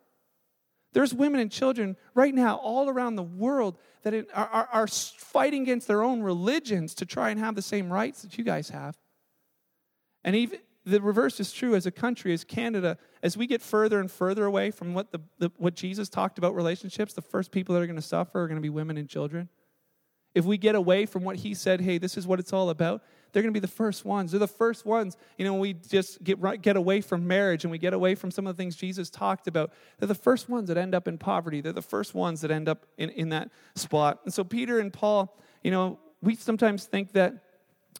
There's 0.93 1.13
women 1.13 1.39
and 1.39 1.51
children 1.51 1.95
right 2.13 2.34
now 2.34 2.58
all 2.58 2.89
around 2.89 3.15
the 3.15 3.23
world 3.23 3.77
that 4.04 4.13
are, 4.13 4.25
are, 4.34 4.69
are 4.71 4.88
fighting 4.88 5.63
against 5.63 5.88
their 5.88 6.04
own 6.04 6.21
religions 6.21 6.93
to 6.95 7.06
try 7.06 7.30
and 7.30 7.39
have 7.39 7.56
the 7.56 7.62
same 7.62 7.91
rights 7.91 8.21
that 8.23 8.38
you 8.38 8.43
guys 8.43 8.69
have. 8.69 8.97
And 10.23 10.36
even 10.36 10.60
the 10.86 11.01
reverse 11.01 11.39
is 11.39 11.51
true 11.54 11.75
as 11.75 11.86
a 11.86 11.91
country, 11.91 12.34
as 12.34 12.43
Canada, 12.43 12.97
as 13.21 13.38
we 13.38 13.47
get 13.47 13.62
further 13.62 13.99
and 13.99 14.12
further 14.12 14.45
away 14.45 14.71
from 14.71 14.93
what, 14.93 15.12
the, 15.12 15.21
the 15.38 15.51
what 15.58 15.75
Jesus 15.75 16.10
talked 16.10 16.38
about 16.38 16.56
relationships, 16.56 17.13
the 17.13 17.21
first 17.21 17.51
people 17.51 17.75
that 17.75 17.82
are 17.82 17.88
going 17.88 17.95
to 17.95 18.01
suffer 18.01 18.41
are 18.41 18.47
going 18.47 18.58
to 18.58 18.62
be 18.62 18.69
women 18.69 18.97
and 18.97 19.08
children. 19.08 19.47
If 20.34 20.45
we 20.45 20.58
get 20.58 20.75
away 20.75 21.06
from 21.06 21.23
what 21.23 21.38
he 21.38 21.54
said, 21.54 21.82
hey, 21.82 21.97
this 21.97 22.17
is 22.17 22.25
what 22.25 22.39
it's 22.39 22.54
all 22.54 22.69
about, 22.69 23.04
they're 23.32 23.41
going 23.41 23.54
to 23.54 23.60
be 23.60 23.62
the 23.62 23.67
first 23.67 24.06
ones. 24.06 24.32
They're 24.32 24.39
the 24.39 24.48
first 24.48 24.86
ones, 24.86 25.17
you 25.38 25.46
know, 25.46 25.56
we 25.56 25.74
just 25.74 26.24
get, 26.24 26.62
get 26.62 26.76
away 26.76 27.02
from 27.02 27.28
marriage 27.28 27.63
and 27.63 27.72
we 27.72 27.78
get 27.78 27.94
away 27.94 28.15
from 28.15 28.32
some 28.32 28.48
of 28.48 28.56
the 28.56 28.62
things 28.62 28.76
Jesus 28.76 29.10
talked 29.10 29.48
about, 29.48 29.72
they're 30.00 30.08
the 30.08 30.15
first 30.15 30.50
ones 30.50 30.67
that 30.67 30.78
end 30.78 30.96
up 30.96 31.08
in 31.08 31.17
poverty. 31.17 31.62
They're 31.62 31.74
the 31.74 31.82
first 31.82 32.13
ones 32.13 32.41
that 32.41 32.52
end 32.52 32.67
up 32.67 32.86
in, 32.98 33.10
in 33.10 33.30
that 33.30 33.50
spot. 33.76 34.20
And 34.26 34.34
so 34.34 34.44
Peter 34.44 34.80
and 34.80 34.91
Paul, 34.91 35.38
you 35.63 35.72
know, 35.72 36.00
we 36.22 36.36
sometimes 36.36 36.86
think 36.86 37.13
that, 37.13 37.36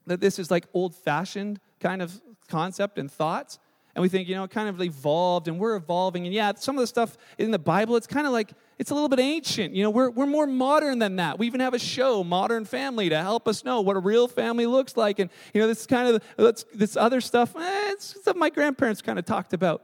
that 0.06 0.20
this 0.20 0.38
is 0.38 0.50
like 0.50 0.66
old 0.74 0.94
fashioned 0.94 1.60
kind 1.80 2.02
of 2.02 2.20
concept 2.48 2.98
and 2.98 3.10
thoughts 3.10 3.58
and 3.94 4.02
we 4.02 4.08
think, 4.08 4.28
you 4.28 4.34
know, 4.34 4.44
it 4.44 4.50
kind 4.50 4.68
of 4.68 4.80
evolved 4.80 5.48
and 5.48 5.58
we're 5.58 5.76
evolving. 5.76 6.24
And 6.24 6.34
yeah, 6.34 6.52
some 6.56 6.76
of 6.76 6.80
the 6.80 6.86
stuff 6.86 7.18
in 7.38 7.50
the 7.50 7.58
Bible, 7.58 7.96
it's 7.96 8.06
kind 8.06 8.26
of 8.26 8.32
like, 8.32 8.52
it's 8.78 8.90
a 8.90 8.94
little 8.94 9.08
bit 9.08 9.20
ancient. 9.20 9.74
You 9.74 9.82
know, 9.82 9.90
we're, 9.90 10.10
we're 10.10 10.26
more 10.26 10.46
modern 10.46 10.98
than 10.98 11.16
that. 11.16 11.38
We 11.38 11.46
even 11.46 11.60
have 11.60 11.74
a 11.74 11.78
show, 11.78 12.24
Modern 12.24 12.64
Family, 12.64 13.10
to 13.10 13.18
help 13.18 13.46
us 13.46 13.64
know 13.64 13.82
what 13.82 13.96
a 13.96 14.00
real 14.00 14.28
family 14.28 14.66
looks 14.66 14.96
like. 14.96 15.18
And, 15.18 15.30
you 15.52 15.60
know, 15.60 15.66
this 15.66 15.86
kind 15.86 16.20
of, 16.38 16.64
this 16.74 16.96
other 16.96 17.20
stuff, 17.20 17.54
eh, 17.54 17.90
it's 17.92 18.20
stuff 18.20 18.34
my 18.34 18.48
grandparents 18.48 19.02
kind 19.02 19.18
of 19.18 19.26
talked 19.26 19.52
about. 19.52 19.82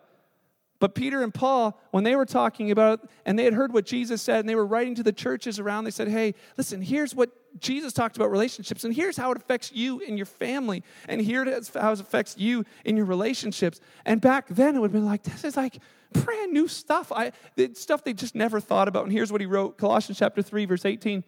But 0.80 0.94
Peter 0.94 1.22
and 1.22 1.34
Paul, 1.34 1.80
when 1.90 2.04
they 2.04 2.14
were 2.14 2.26
talking 2.26 2.70
about 2.70 3.02
it, 3.02 3.10
and 3.26 3.38
they 3.38 3.44
had 3.44 3.54
heard 3.54 3.72
what 3.72 3.84
Jesus 3.84 4.22
said, 4.22 4.40
and 4.40 4.48
they 4.48 4.54
were 4.54 4.66
writing 4.66 4.94
to 4.94 5.02
the 5.02 5.12
churches 5.12 5.58
around, 5.58 5.84
they 5.84 5.90
said, 5.90 6.08
Hey, 6.08 6.34
listen, 6.56 6.80
here's 6.80 7.14
what 7.14 7.30
Jesus 7.60 7.92
talked 7.92 8.16
about 8.16 8.30
relationships, 8.30 8.84
and 8.84 8.94
here's 8.94 9.16
how 9.16 9.32
it 9.32 9.36
affects 9.36 9.72
you 9.72 10.00
and 10.06 10.16
your 10.16 10.26
family, 10.26 10.84
and 11.08 11.20
here 11.20 11.44
here's 11.44 11.74
how 11.74 11.92
it 11.92 12.00
affects 12.00 12.36
you 12.38 12.64
in 12.84 12.96
your 12.96 13.06
relationships. 13.06 13.80
And 14.04 14.20
back 14.20 14.46
then, 14.48 14.76
it 14.76 14.80
would 14.80 14.88
have 14.88 14.92
been 14.92 15.06
like, 15.06 15.24
This 15.24 15.44
is 15.44 15.56
like 15.56 15.78
brand 16.12 16.52
new 16.52 16.68
stuff. 16.68 17.10
I, 17.10 17.32
stuff 17.74 18.04
they 18.04 18.12
just 18.12 18.34
never 18.34 18.60
thought 18.60 18.88
about. 18.88 19.04
And 19.04 19.12
here's 19.12 19.32
what 19.32 19.40
he 19.40 19.46
wrote 19.46 19.78
Colossians 19.78 20.18
chapter 20.18 20.42
3, 20.42 20.64
verse 20.64 20.84
18 20.84 21.24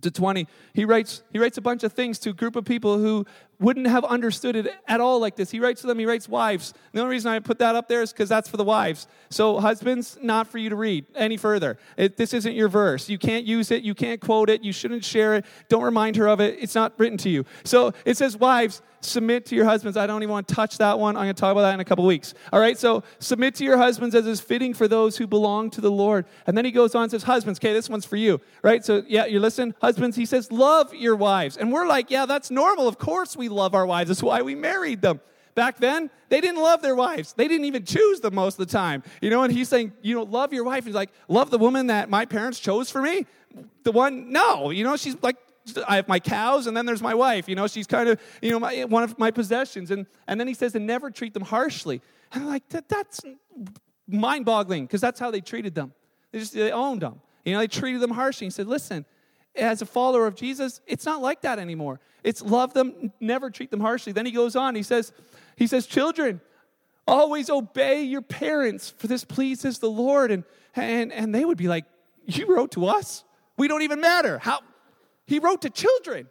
to 0.00 0.10
20 0.10 0.46
he 0.72 0.86
writes 0.86 1.22
he 1.32 1.38
writes 1.38 1.58
a 1.58 1.60
bunch 1.60 1.82
of 1.82 1.92
things 1.92 2.18
to 2.18 2.30
a 2.30 2.32
group 2.32 2.56
of 2.56 2.64
people 2.64 2.96
who 2.96 3.26
wouldn't 3.60 3.86
have 3.86 4.04
understood 4.04 4.56
it 4.56 4.74
at 4.88 5.00
all 5.00 5.20
like 5.20 5.36
this 5.36 5.50
he 5.50 5.60
writes 5.60 5.80
to 5.80 5.86
them 5.86 5.98
he 5.98 6.06
writes 6.06 6.28
wives 6.28 6.74
the 6.92 7.00
only 7.00 7.10
reason 7.10 7.30
i 7.30 7.38
put 7.38 7.58
that 7.58 7.74
up 7.74 7.88
there 7.88 8.02
is 8.02 8.12
because 8.12 8.28
that's 8.28 8.48
for 8.48 8.56
the 8.56 8.64
wives 8.64 9.06
so 9.30 9.60
husbands 9.60 10.18
not 10.20 10.46
for 10.46 10.58
you 10.58 10.68
to 10.68 10.76
read 10.76 11.06
any 11.14 11.36
further 11.36 11.78
it, 11.96 12.16
this 12.16 12.34
isn't 12.34 12.54
your 12.54 12.68
verse 12.68 13.08
you 13.08 13.18
can't 13.18 13.44
use 13.44 13.70
it 13.70 13.82
you 13.82 13.94
can't 13.94 14.20
quote 14.20 14.50
it 14.50 14.62
you 14.62 14.72
shouldn't 14.72 15.04
share 15.04 15.34
it 15.34 15.44
don't 15.68 15.82
remind 15.82 16.16
her 16.16 16.28
of 16.28 16.40
it 16.40 16.56
it's 16.60 16.74
not 16.74 16.92
written 16.98 17.18
to 17.18 17.28
you 17.28 17.44
so 17.64 17.92
it 18.04 18.16
says 18.16 18.36
wives 18.36 18.82
submit 19.04 19.46
to 19.46 19.56
your 19.56 19.64
husbands. 19.64 19.96
I 19.96 20.06
don't 20.06 20.22
even 20.22 20.32
want 20.32 20.48
to 20.48 20.54
touch 20.54 20.78
that 20.78 20.98
one. 20.98 21.16
I'm 21.16 21.24
going 21.24 21.34
to 21.34 21.40
talk 21.40 21.52
about 21.52 21.62
that 21.62 21.74
in 21.74 21.80
a 21.80 21.84
couple 21.84 22.06
weeks. 22.06 22.34
All 22.52 22.60
right, 22.60 22.78
so 22.78 23.02
submit 23.18 23.54
to 23.56 23.64
your 23.64 23.76
husbands 23.76 24.14
as 24.14 24.26
is 24.26 24.40
fitting 24.40 24.74
for 24.74 24.88
those 24.88 25.16
who 25.16 25.26
belong 25.26 25.70
to 25.70 25.80
the 25.80 25.90
Lord. 25.90 26.24
And 26.46 26.56
then 26.56 26.64
he 26.64 26.70
goes 26.70 26.94
on 26.94 27.04
and 27.04 27.10
says, 27.10 27.24
Husbands, 27.24 27.58
okay, 27.58 27.72
this 27.72 27.88
one's 27.88 28.04
for 28.04 28.16
you, 28.16 28.40
right? 28.62 28.84
So, 28.84 29.02
yeah, 29.06 29.26
you 29.26 29.40
listen, 29.40 29.74
husbands, 29.80 30.16
he 30.16 30.26
says, 30.26 30.50
Love 30.50 30.94
your 30.94 31.16
wives. 31.16 31.56
And 31.56 31.72
we're 31.72 31.86
like, 31.86 32.10
Yeah, 32.10 32.26
that's 32.26 32.50
normal. 32.50 32.88
Of 32.88 32.98
course 32.98 33.36
we 33.36 33.41
love 33.48 33.74
our 33.74 33.86
wives. 33.86 34.08
That's 34.08 34.22
why 34.22 34.42
we 34.42 34.54
married 34.54 35.02
them. 35.02 35.20
Back 35.54 35.78
then, 35.78 36.08
they 36.30 36.40
didn't 36.40 36.62
love 36.62 36.80
their 36.80 36.94
wives. 36.94 37.34
They 37.34 37.46
didn't 37.46 37.66
even 37.66 37.84
choose 37.84 38.20
them 38.20 38.34
most 38.34 38.58
of 38.58 38.66
the 38.66 38.72
time. 38.72 39.02
You 39.20 39.28
know, 39.28 39.42
and 39.42 39.52
he's 39.52 39.68
saying, 39.68 39.92
you 40.00 40.14
know, 40.14 40.22
love 40.22 40.52
your 40.52 40.64
wife. 40.64 40.86
He's 40.86 40.94
like, 40.94 41.10
love 41.28 41.50
the 41.50 41.58
woman 41.58 41.88
that 41.88 42.08
my 42.08 42.24
parents 42.24 42.58
chose 42.58 42.90
for 42.90 43.02
me. 43.02 43.26
The 43.82 43.92
one, 43.92 44.32
no, 44.32 44.70
you 44.70 44.82
know, 44.82 44.96
she's 44.96 45.16
like 45.22 45.36
I 45.86 45.96
have 45.96 46.08
my 46.08 46.18
cows, 46.18 46.66
and 46.66 46.76
then 46.76 46.86
there's 46.86 47.02
my 47.02 47.14
wife. 47.14 47.48
You 47.48 47.54
know, 47.54 47.66
she's 47.66 47.86
kind 47.86 48.08
of, 48.08 48.20
you 48.40 48.50
know, 48.50 48.58
my, 48.58 48.84
one 48.84 49.02
of 49.02 49.18
my 49.18 49.30
possessions. 49.30 49.90
And, 49.90 50.06
and 50.26 50.40
then 50.40 50.48
he 50.48 50.54
says, 50.54 50.74
and 50.74 50.86
never 50.86 51.10
treat 51.10 51.34
them 51.34 51.44
harshly. 51.44 52.00
And 52.32 52.42
I'm 52.42 52.48
like, 52.48 52.68
that, 52.70 52.88
that's 52.88 53.20
mind 54.08 54.44
boggling 54.44 54.86
because 54.86 55.00
that's 55.00 55.20
how 55.20 55.30
they 55.30 55.40
treated 55.40 55.74
them. 55.74 55.92
They 56.32 56.40
just, 56.40 56.54
they 56.54 56.72
owned 56.72 57.02
them. 57.02 57.20
You 57.44 57.52
know, 57.52 57.58
they 57.60 57.68
treated 57.68 58.00
them 58.00 58.10
harshly. 58.10 58.46
He 58.46 58.50
said, 58.50 58.66
listen, 58.66 59.04
as 59.54 59.82
a 59.82 59.86
follower 59.86 60.26
of 60.26 60.34
Jesus, 60.34 60.80
it's 60.86 61.04
not 61.04 61.20
like 61.20 61.42
that 61.42 61.58
anymore. 61.58 62.00
It's 62.24 62.42
love 62.42 62.72
them, 62.72 63.12
never 63.20 63.50
treat 63.50 63.70
them 63.70 63.80
harshly. 63.80 64.12
Then 64.12 64.26
he 64.26 64.32
goes 64.32 64.56
on, 64.56 64.74
he 64.74 64.82
says, 64.82 65.12
he 65.56 65.66
says, 65.66 65.86
children, 65.86 66.40
always 67.06 67.50
obey 67.50 68.02
your 68.02 68.22
parents, 68.22 68.90
for 68.96 69.06
this 69.06 69.24
pleases 69.24 69.78
the 69.78 69.90
Lord. 69.90 70.30
And, 70.30 70.44
and, 70.74 71.12
and 71.12 71.34
they 71.34 71.44
would 71.44 71.58
be 71.58 71.68
like, 71.68 71.84
you 72.26 72.54
wrote 72.54 72.72
to 72.72 72.86
us? 72.86 73.24
We 73.56 73.68
don't 73.68 73.82
even 73.82 74.00
matter. 74.00 74.38
How, 74.38 74.60
he 75.26 75.38
wrote 75.38 75.62
to 75.62 75.70
children. 75.70 76.28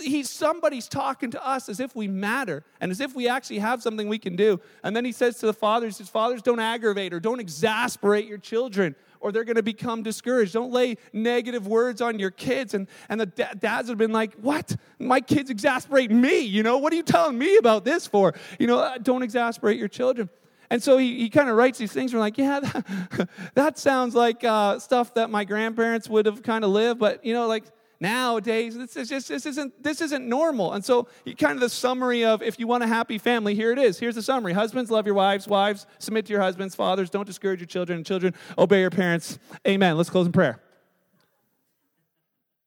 He's 0.00 0.30
somebody's 0.30 0.88
talking 0.88 1.30
to 1.32 1.46
us 1.46 1.68
as 1.68 1.78
if 1.78 1.94
we 1.94 2.08
matter 2.08 2.64
and 2.80 2.90
as 2.90 3.00
if 3.00 3.14
we 3.14 3.28
actually 3.28 3.58
have 3.58 3.82
something 3.82 4.08
we 4.08 4.18
can 4.18 4.36
do. 4.36 4.58
And 4.82 4.96
then 4.96 5.04
he 5.04 5.12
says 5.12 5.38
to 5.40 5.46
the 5.46 5.52
fathers, 5.52 5.98
his 5.98 6.08
fathers, 6.08 6.40
don't 6.40 6.60
aggravate 6.60 7.12
or 7.12 7.20
don't 7.20 7.40
exasperate 7.40 8.26
your 8.26 8.38
children 8.38 8.96
or 9.22 9.32
they're 9.32 9.44
going 9.44 9.56
to 9.56 9.62
become 9.62 10.02
discouraged. 10.02 10.52
Don't 10.52 10.72
lay 10.72 10.96
negative 11.12 11.66
words 11.66 12.00
on 12.00 12.18
your 12.18 12.30
kids. 12.30 12.74
And, 12.74 12.88
and 13.08 13.20
the 13.20 13.26
da- 13.26 13.54
dads 13.58 13.88
have 13.88 13.98
been 13.98 14.12
like, 14.12 14.34
What? 14.34 14.76
My 14.98 15.20
kids 15.20 15.48
exasperate 15.48 16.10
me. 16.10 16.40
You 16.40 16.62
know, 16.62 16.78
what 16.78 16.92
are 16.92 16.96
you 16.96 17.02
telling 17.02 17.38
me 17.38 17.56
about 17.56 17.84
this 17.84 18.06
for? 18.06 18.34
You 18.58 18.66
know, 18.66 18.78
uh, 18.78 18.98
don't 18.98 19.22
exasperate 19.22 19.78
your 19.78 19.88
children. 19.88 20.28
And 20.70 20.82
so 20.82 20.96
he, 20.96 21.18
he 21.18 21.28
kind 21.28 21.50
of 21.50 21.56
writes 21.56 21.78
these 21.78 21.92
things. 21.92 22.14
We're 22.14 22.20
like, 22.20 22.38
yeah, 22.38 22.60
that, 22.60 23.28
that 23.54 23.78
sounds 23.78 24.14
like 24.14 24.42
uh, 24.42 24.78
stuff 24.78 25.12
that 25.14 25.28
my 25.28 25.44
grandparents 25.44 26.08
would 26.08 26.24
have 26.26 26.42
kind 26.42 26.64
of 26.64 26.70
lived, 26.70 26.98
but 26.98 27.24
you 27.24 27.34
know, 27.34 27.46
like 27.46 27.64
nowadays 28.02 28.76
this 28.76 28.96
is 28.96 29.08
just 29.08 29.28
this 29.28 29.46
isn't 29.46 29.82
this 29.82 30.02
isn't 30.02 30.28
normal. 30.28 30.72
And 30.72 30.84
so 30.84 31.08
kind 31.38 31.54
of 31.54 31.60
the 31.60 31.70
summary 31.70 32.24
of 32.24 32.42
if 32.42 32.58
you 32.58 32.66
want 32.66 32.82
a 32.82 32.86
happy 32.86 33.16
family 33.16 33.54
here 33.54 33.72
it 33.72 33.78
is. 33.78 33.98
Here's 33.98 34.16
the 34.16 34.22
summary. 34.22 34.52
Husbands 34.52 34.90
love 34.90 35.06
your 35.06 35.14
wives. 35.14 35.46
Wives 35.46 35.86
submit 35.98 36.26
to 36.26 36.32
your 36.32 36.42
husbands. 36.42 36.74
Fathers 36.74 37.08
don't 37.08 37.26
discourage 37.26 37.60
your 37.60 37.68
children. 37.68 37.98
And 37.98 38.06
children 38.06 38.34
obey 38.58 38.80
your 38.80 38.90
parents. 38.90 39.38
Amen. 39.66 39.96
Let's 39.96 40.10
close 40.10 40.26
in 40.26 40.32
prayer. 40.32 40.60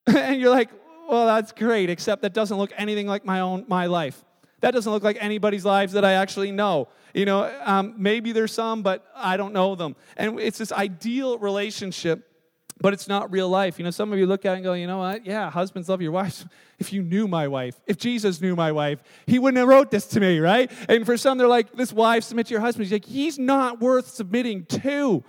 And 0.16 0.40
you're 0.40 0.50
like 0.52 0.70
well 1.10 1.28
that's 1.28 1.52
great 1.52 1.90
except 1.90 2.22
that 2.24 2.34
doesn't 2.34 2.58
look 2.58 2.72
anything 2.78 3.06
like 3.06 3.26
my 3.26 3.42
own 3.42 3.66
my 3.68 3.86
life. 3.86 4.24
That 4.62 4.72
doesn't 4.72 4.92
look 4.92 5.04
like 5.04 5.18
anybody's 5.20 5.66
lives 5.66 5.94
that 5.94 6.06
i 6.06 6.14
actually 6.14 6.52
know. 6.52 6.88
You 7.14 7.26
know 7.26 7.52
um, 7.66 7.94
maybe 7.98 8.32
there's 8.32 8.54
some 8.54 8.82
but 8.82 9.06
i 9.16 9.36
don't 9.36 9.54
know 9.54 9.76
them. 9.76 9.96
And 10.16 10.40
it's 10.40 10.58
this 10.58 10.72
ideal 10.72 11.38
relationship 11.38 12.32
but 12.82 12.94
it's 12.94 13.08
not 13.08 13.32
real 13.32 13.48
life. 13.48 13.80
You 13.80 13.86
know, 13.86 13.92
some 13.92 14.12
of 14.12 14.20
you 14.20 14.26
look 14.26 14.46
at 14.46 14.54
it 14.54 14.56
and 14.56 14.64
go, 14.64 14.74
you 14.74 14.88
know 14.88 14.98
what? 14.98 15.26
Yeah, 15.26 15.50
husbands 15.50 15.88
love 15.90 16.02
your 16.02 16.12
wives. 16.12 16.46
If 16.78 16.92
you 16.92 17.04
knew 17.04 17.26
my 17.26 17.48
wife, 17.48 17.80
if 17.88 17.98
Jesus 17.98 18.42
knew 18.42 18.54
my 18.54 18.74
wife, 18.74 19.02
he 19.26 19.40
wouldn't 19.40 19.58
have 19.60 19.68
wrote 19.70 19.92
this 19.92 20.08
to 20.08 20.20
me, 20.20 20.40
right? 20.40 20.70
And 20.90 21.06
for 21.06 21.16
some, 21.16 21.38
they're 21.38 21.48
like, 21.48 21.72
this 21.72 21.94
wife, 21.94 22.26
submit 22.26 22.48
to 22.48 22.52
your 22.52 22.60
husband. 22.60 22.84
He's 22.88 22.92
like, 22.92 23.06
he's 23.06 23.40
not 23.40 23.80
worth 23.80 24.10
submitting 24.10 24.66
to. 24.66 25.24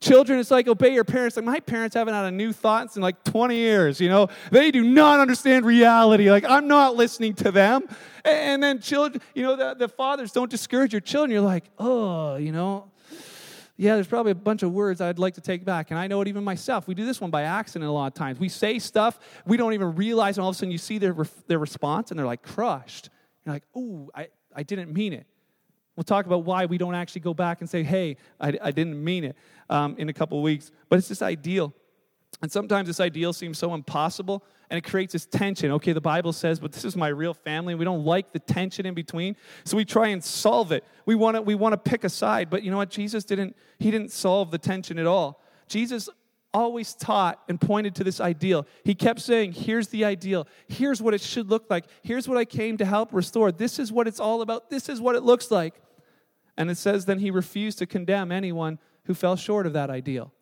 Children, 0.00 0.40
it's 0.40 0.50
like 0.50 0.66
obey 0.66 0.92
your 0.92 1.04
parents. 1.04 1.36
Like 1.36 1.44
my 1.44 1.60
parents 1.60 1.94
haven't 1.94 2.12
had 2.12 2.24
a 2.24 2.32
new 2.32 2.52
thought 2.52 2.96
in 2.96 3.02
like 3.02 3.22
20 3.22 3.54
years, 3.54 4.00
you 4.00 4.08
know. 4.08 4.30
They 4.50 4.72
do 4.72 4.82
not 4.82 5.20
understand 5.20 5.64
reality. 5.64 6.28
Like 6.28 6.44
I'm 6.44 6.66
not 6.66 6.96
listening 6.96 7.34
to 7.34 7.52
them. 7.52 7.82
And 8.24 8.60
then 8.60 8.80
children, 8.80 9.22
you 9.34 9.44
know, 9.44 9.54
the, 9.54 9.74
the 9.74 9.88
fathers 9.88 10.32
don't 10.32 10.50
discourage 10.50 10.92
your 10.92 11.00
children. 11.02 11.30
You're 11.30 11.42
like, 11.42 11.66
oh, 11.78 12.34
you 12.34 12.50
know, 12.50 12.90
yeah, 13.80 13.94
there's 13.94 14.06
probably 14.06 14.32
a 14.32 14.34
bunch 14.34 14.62
of 14.62 14.72
words 14.72 15.00
I'd 15.00 15.18
like 15.18 15.36
to 15.36 15.40
take 15.40 15.64
back. 15.64 15.90
And 15.90 15.98
I 15.98 16.06
know 16.06 16.20
it 16.20 16.28
even 16.28 16.44
myself. 16.44 16.86
We 16.86 16.92
do 16.92 17.06
this 17.06 17.18
one 17.18 17.30
by 17.30 17.44
accident 17.44 17.88
a 17.88 17.90
lot 17.90 18.08
of 18.08 18.14
times. 18.14 18.38
We 18.38 18.50
say 18.50 18.78
stuff 18.78 19.18
we 19.46 19.56
don't 19.56 19.72
even 19.72 19.94
realize, 19.94 20.36
and 20.36 20.42
all 20.42 20.50
of 20.50 20.56
a 20.56 20.58
sudden 20.58 20.70
you 20.70 20.76
see 20.76 20.98
their, 20.98 21.16
their 21.46 21.58
response 21.58 22.10
and 22.10 22.18
they're 22.18 22.26
like 22.26 22.42
crushed. 22.42 23.08
You're 23.46 23.54
like, 23.54 23.62
ooh, 23.74 24.10
I, 24.14 24.28
I 24.54 24.64
didn't 24.64 24.92
mean 24.92 25.14
it. 25.14 25.26
We'll 25.96 26.04
talk 26.04 26.26
about 26.26 26.44
why 26.44 26.66
we 26.66 26.76
don't 26.76 26.94
actually 26.94 27.22
go 27.22 27.32
back 27.32 27.62
and 27.62 27.70
say, 27.70 27.82
hey, 27.82 28.18
I, 28.38 28.52
I 28.60 28.70
didn't 28.70 29.02
mean 29.02 29.24
it 29.24 29.36
um, 29.70 29.96
in 29.96 30.10
a 30.10 30.12
couple 30.12 30.42
weeks. 30.42 30.70
But 30.90 30.98
it's 30.98 31.08
this 31.08 31.22
ideal. 31.22 31.72
And 32.42 32.52
sometimes 32.52 32.86
this 32.86 33.00
ideal 33.00 33.32
seems 33.32 33.56
so 33.56 33.72
impossible 33.72 34.44
and 34.70 34.78
it 34.78 34.82
creates 34.82 35.12
this 35.12 35.26
tension. 35.26 35.72
Okay, 35.72 35.92
the 35.92 36.00
Bible 36.00 36.32
says, 36.32 36.60
but 36.60 36.72
this 36.72 36.84
is 36.84 36.96
my 36.96 37.08
real 37.08 37.34
family. 37.34 37.74
We 37.74 37.84
don't 37.84 38.04
like 38.04 38.32
the 38.32 38.38
tension 38.38 38.86
in 38.86 38.94
between. 38.94 39.36
So 39.64 39.76
we 39.76 39.84
try 39.84 40.08
and 40.08 40.22
solve 40.22 40.70
it. 40.70 40.84
We 41.04 41.16
want 41.16 41.36
to 41.36 41.42
we 41.42 41.56
want 41.56 41.72
to 41.72 41.90
pick 41.90 42.04
a 42.04 42.08
side, 42.08 42.48
but 42.48 42.62
you 42.62 42.70
know 42.70 42.76
what? 42.76 42.90
Jesus 42.90 43.24
didn't 43.24 43.56
he 43.78 43.90
didn't 43.90 44.12
solve 44.12 44.50
the 44.50 44.58
tension 44.58 44.98
at 44.98 45.06
all. 45.06 45.42
Jesus 45.66 46.08
always 46.52 46.94
taught 46.94 47.40
and 47.48 47.60
pointed 47.60 47.94
to 47.96 48.04
this 48.04 48.20
ideal. 48.20 48.66
He 48.84 48.94
kept 48.94 49.20
saying, 49.20 49.52
Here's 49.52 49.88
the 49.88 50.04
ideal. 50.04 50.46
Here's 50.68 51.02
what 51.02 51.14
it 51.14 51.20
should 51.20 51.50
look 51.50 51.66
like. 51.68 51.86
Here's 52.02 52.28
what 52.28 52.38
I 52.38 52.44
came 52.44 52.76
to 52.78 52.84
help 52.84 53.12
restore. 53.12 53.52
This 53.52 53.78
is 53.78 53.92
what 53.92 54.06
it's 54.06 54.20
all 54.20 54.42
about. 54.42 54.70
This 54.70 54.88
is 54.88 55.00
what 55.00 55.16
it 55.16 55.22
looks 55.22 55.50
like. 55.50 55.74
And 56.56 56.70
it 56.70 56.76
says, 56.76 57.06
Then 57.06 57.18
he 57.18 57.30
refused 57.30 57.78
to 57.78 57.86
condemn 57.86 58.30
anyone 58.30 58.78
who 59.04 59.14
fell 59.14 59.36
short 59.36 59.66
of 59.66 59.72
that 59.72 59.90
ideal. 59.90 60.32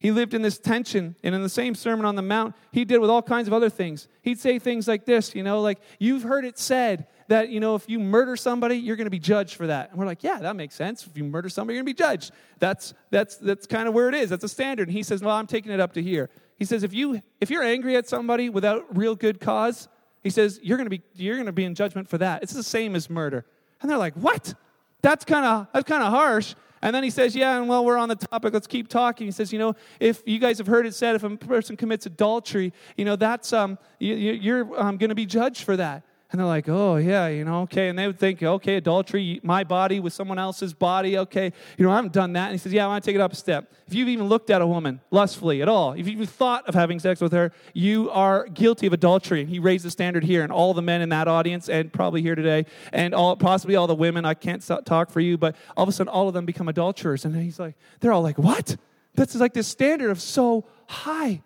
He 0.00 0.10
lived 0.10 0.34
in 0.34 0.42
this 0.42 0.58
tension, 0.58 1.14
and 1.22 1.34
in 1.34 1.42
the 1.42 1.48
same 1.48 1.74
Sermon 1.74 2.06
on 2.06 2.16
the 2.16 2.22
Mount, 2.22 2.56
he 2.72 2.84
did 2.84 2.98
with 2.98 3.10
all 3.10 3.22
kinds 3.22 3.46
of 3.46 3.54
other 3.54 3.68
things. 3.68 4.08
He'd 4.22 4.40
say 4.40 4.58
things 4.58 4.88
like 4.88 5.04
this, 5.04 5.34
you 5.34 5.42
know, 5.42 5.60
like, 5.60 5.78
You've 5.98 6.22
heard 6.22 6.44
it 6.44 6.58
said 6.58 7.06
that, 7.28 7.50
you 7.50 7.60
know, 7.60 7.74
if 7.74 7.88
you 7.88 8.00
murder 8.00 8.34
somebody, 8.34 8.76
you're 8.76 8.96
going 8.96 9.06
to 9.06 9.10
be 9.10 9.18
judged 9.18 9.54
for 9.54 9.66
that. 9.66 9.90
And 9.90 9.98
we're 9.98 10.06
like, 10.06 10.24
yeah, 10.24 10.38
that 10.40 10.56
makes 10.56 10.74
sense. 10.74 11.06
If 11.06 11.16
you 11.16 11.24
murder 11.24 11.48
somebody, 11.48 11.76
you're 11.76 11.84
going 11.84 11.94
to 11.94 12.02
be 12.02 12.02
judged. 12.02 12.32
That's, 12.58 12.94
that's, 13.10 13.36
that's 13.36 13.66
kind 13.66 13.86
of 13.86 13.94
where 13.94 14.08
it 14.08 14.14
is. 14.14 14.30
That's 14.30 14.42
a 14.42 14.48
standard. 14.48 14.88
And 14.88 14.96
he 14.96 15.02
says, 15.02 15.22
well, 15.22 15.36
I'm 15.36 15.46
taking 15.46 15.70
it 15.70 15.80
up 15.80 15.92
to 15.92 16.02
here. 16.02 16.30
He 16.58 16.64
says, 16.64 16.82
if, 16.82 16.92
you, 16.92 17.20
if 17.40 17.50
you're 17.50 17.62
angry 17.62 17.96
at 17.96 18.08
somebody 18.08 18.48
without 18.48 18.96
real 18.96 19.14
good 19.14 19.38
cause, 19.38 19.86
he 20.22 20.30
says, 20.30 20.58
you're 20.62 20.76
going 20.76 20.90
to 20.90 20.96
be, 20.98 21.02
you're 21.14 21.36
going 21.36 21.46
to 21.46 21.52
be 21.52 21.64
in 21.64 21.74
judgment 21.74 22.08
for 22.08 22.18
that. 22.18 22.42
It's 22.42 22.52
the 22.52 22.62
same 22.62 22.96
as 22.96 23.08
murder. 23.08 23.44
And 23.80 23.90
they're 23.90 23.98
like, 23.98 24.14
what? 24.14 24.54
That's 25.02 25.24
kind 25.24 25.46
of 25.46 25.66
that's 25.72 25.88
kind 25.88 26.02
of 26.02 26.10
harsh. 26.10 26.54
And 26.82 26.94
then 26.94 27.02
he 27.02 27.10
says, 27.10 27.36
Yeah, 27.36 27.58
and 27.58 27.68
while 27.68 27.84
we're 27.84 27.98
on 27.98 28.08
the 28.08 28.16
topic, 28.16 28.52
let's 28.52 28.66
keep 28.66 28.88
talking. 28.88 29.26
He 29.26 29.30
says, 29.30 29.52
You 29.52 29.58
know, 29.58 29.74
if 29.98 30.22
you 30.26 30.38
guys 30.38 30.58
have 30.58 30.66
heard 30.66 30.86
it 30.86 30.94
said, 30.94 31.14
if 31.14 31.22
a 31.22 31.36
person 31.36 31.76
commits 31.76 32.06
adultery, 32.06 32.72
you 32.96 33.04
know, 33.04 33.16
that's, 33.16 33.52
um, 33.52 33.78
you, 33.98 34.54
are 34.56 34.80
um, 34.80 34.96
going 34.96 35.10
to 35.10 35.14
be 35.14 35.26
judged 35.26 35.64
for 35.64 35.76
that. 35.76 36.02
And 36.32 36.38
they're 36.38 36.46
like, 36.46 36.68
oh, 36.68 36.94
yeah, 36.94 37.26
you 37.26 37.44
know, 37.44 37.62
okay. 37.62 37.88
And 37.88 37.98
they 37.98 38.06
would 38.06 38.18
think, 38.18 38.40
okay, 38.40 38.76
adultery, 38.76 39.40
my 39.42 39.64
body 39.64 39.98
with 39.98 40.12
someone 40.12 40.38
else's 40.38 40.72
body, 40.72 41.18
okay. 41.18 41.52
You 41.76 41.84
know, 41.84 41.90
I 41.90 41.96
haven't 41.96 42.12
done 42.12 42.34
that. 42.34 42.44
And 42.44 42.52
he 42.52 42.58
says, 42.58 42.72
yeah, 42.72 42.84
I 42.84 42.86
want 42.86 43.02
to 43.02 43.08
take 43.08 43.16
it 43.16 43.20
up 43.20 43.32
a 43.32 43.36
step. 43.36 43.72
If 43.88 43.94
you've 43.94 44.08
even 44.08 44.28
looked 44.28 44.48
at 44.48 44.62
a 44.62 44.66
woman 44.66 45.00
lustfully 45.10 45.60
at 45.60 45.68
all, 45.68 45.92
if 45.92 45.98
you've 45.98 46.08
even 46.08 46.26
thought 46.26 46.68
of 46.68 46.74
having 46.76 47.00
sex 47.00 47.20
with 47.20 47.32
her, 47.32 47.50
you 47.74 48.10
are 48.10 48.46
guilty 48.46 48.86
of 48.86 48.92
adultery. 48.92 49.40
And 49.40 49.50
he 49.50 49.58
raised 49.58 49.84
the 49.84 49.90
standard 49.90 50.22
here. 50.22 50.44
And 50.44 50.52
all 50.52 50.72
the 50.72 50.82
men 50.82 51.00
in 51.00 51.08
that 51.08 51.26
audience, 51.26 51.68
and 51.68 51.92
probably 51.92 52.22
here 52.22 52.36
today, 52.36 52.64
and 52.92 53.12
all, 53.12 53.34
possibly 53.34 53.74
all 53.74 53.88
the 53.88 53.94
women, 53.96 54.24
I 54.24 54.34
can't 54.34 54.64
talk 54.84 55.10
for 55.10 55.18
you, 55.18 55.36
but 55.36 55.56
all 55.76 55.82
of 55.82 55.88
a 55.88 55.92
sudden 55.92 56.12
all 56.12 56.28
of 56.28 56.34
them 56.34 56.46
become 56.46 56.68
adulterers. 56.68 57.24
And 57.24 57.34
he's 57.34 57.58
like, 57.58 57.74
they're 57.98 58.12
all 58.12 58.22
like, 58.22 58.38
what? 58.38 58.76
That's 59.16 59.34
like 59.34 59.52
this 59.52 59.66
standard 59.66 60.10
of 60.10 60.20
so 60.20 60.64
high. 60.86 61.42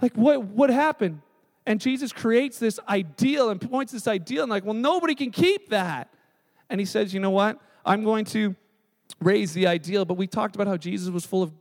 Like, 0.00 0.14
what, 0.14 0.44
what 0.44 0.70
happened? 0.70 1.22
And 1.66 1.80
Jesus 1.80 2.12
creates 2.12 2.58
this 2.58 2.80
ideal 2.88 3.50
and 3.50 3.60
points 3.60 3.92
this 3.92 4.08
ideal 4.08 4.42
and 4.42 4.50
like, 4.50 4.64
well, 4.64 4.74
nobody 4.74 5.14
can 5.14 5.30
keep 5.30 5.70
that. 5.70 6.12
And 6.68 6.80
he 6.80 6.84
says, 6.84 7.14
you 7.14 7.20
know 7.20 7.30
what? 7.30 7.60
I'm 7.84 8.04
going 8.04 8.24
to 8.26 8.56
raise 9.20 9.52
the 9.52 9.66
ideal. 9.66 10.04
But 10.04 10.14
we 10.14 10.26
talked 10.26 10.54
about 10.54 10.66
how 10.66 10.76
Jesus 10.76 11.10
was 11.10 11.24
full 11.24 11.42
of 11.42 11.52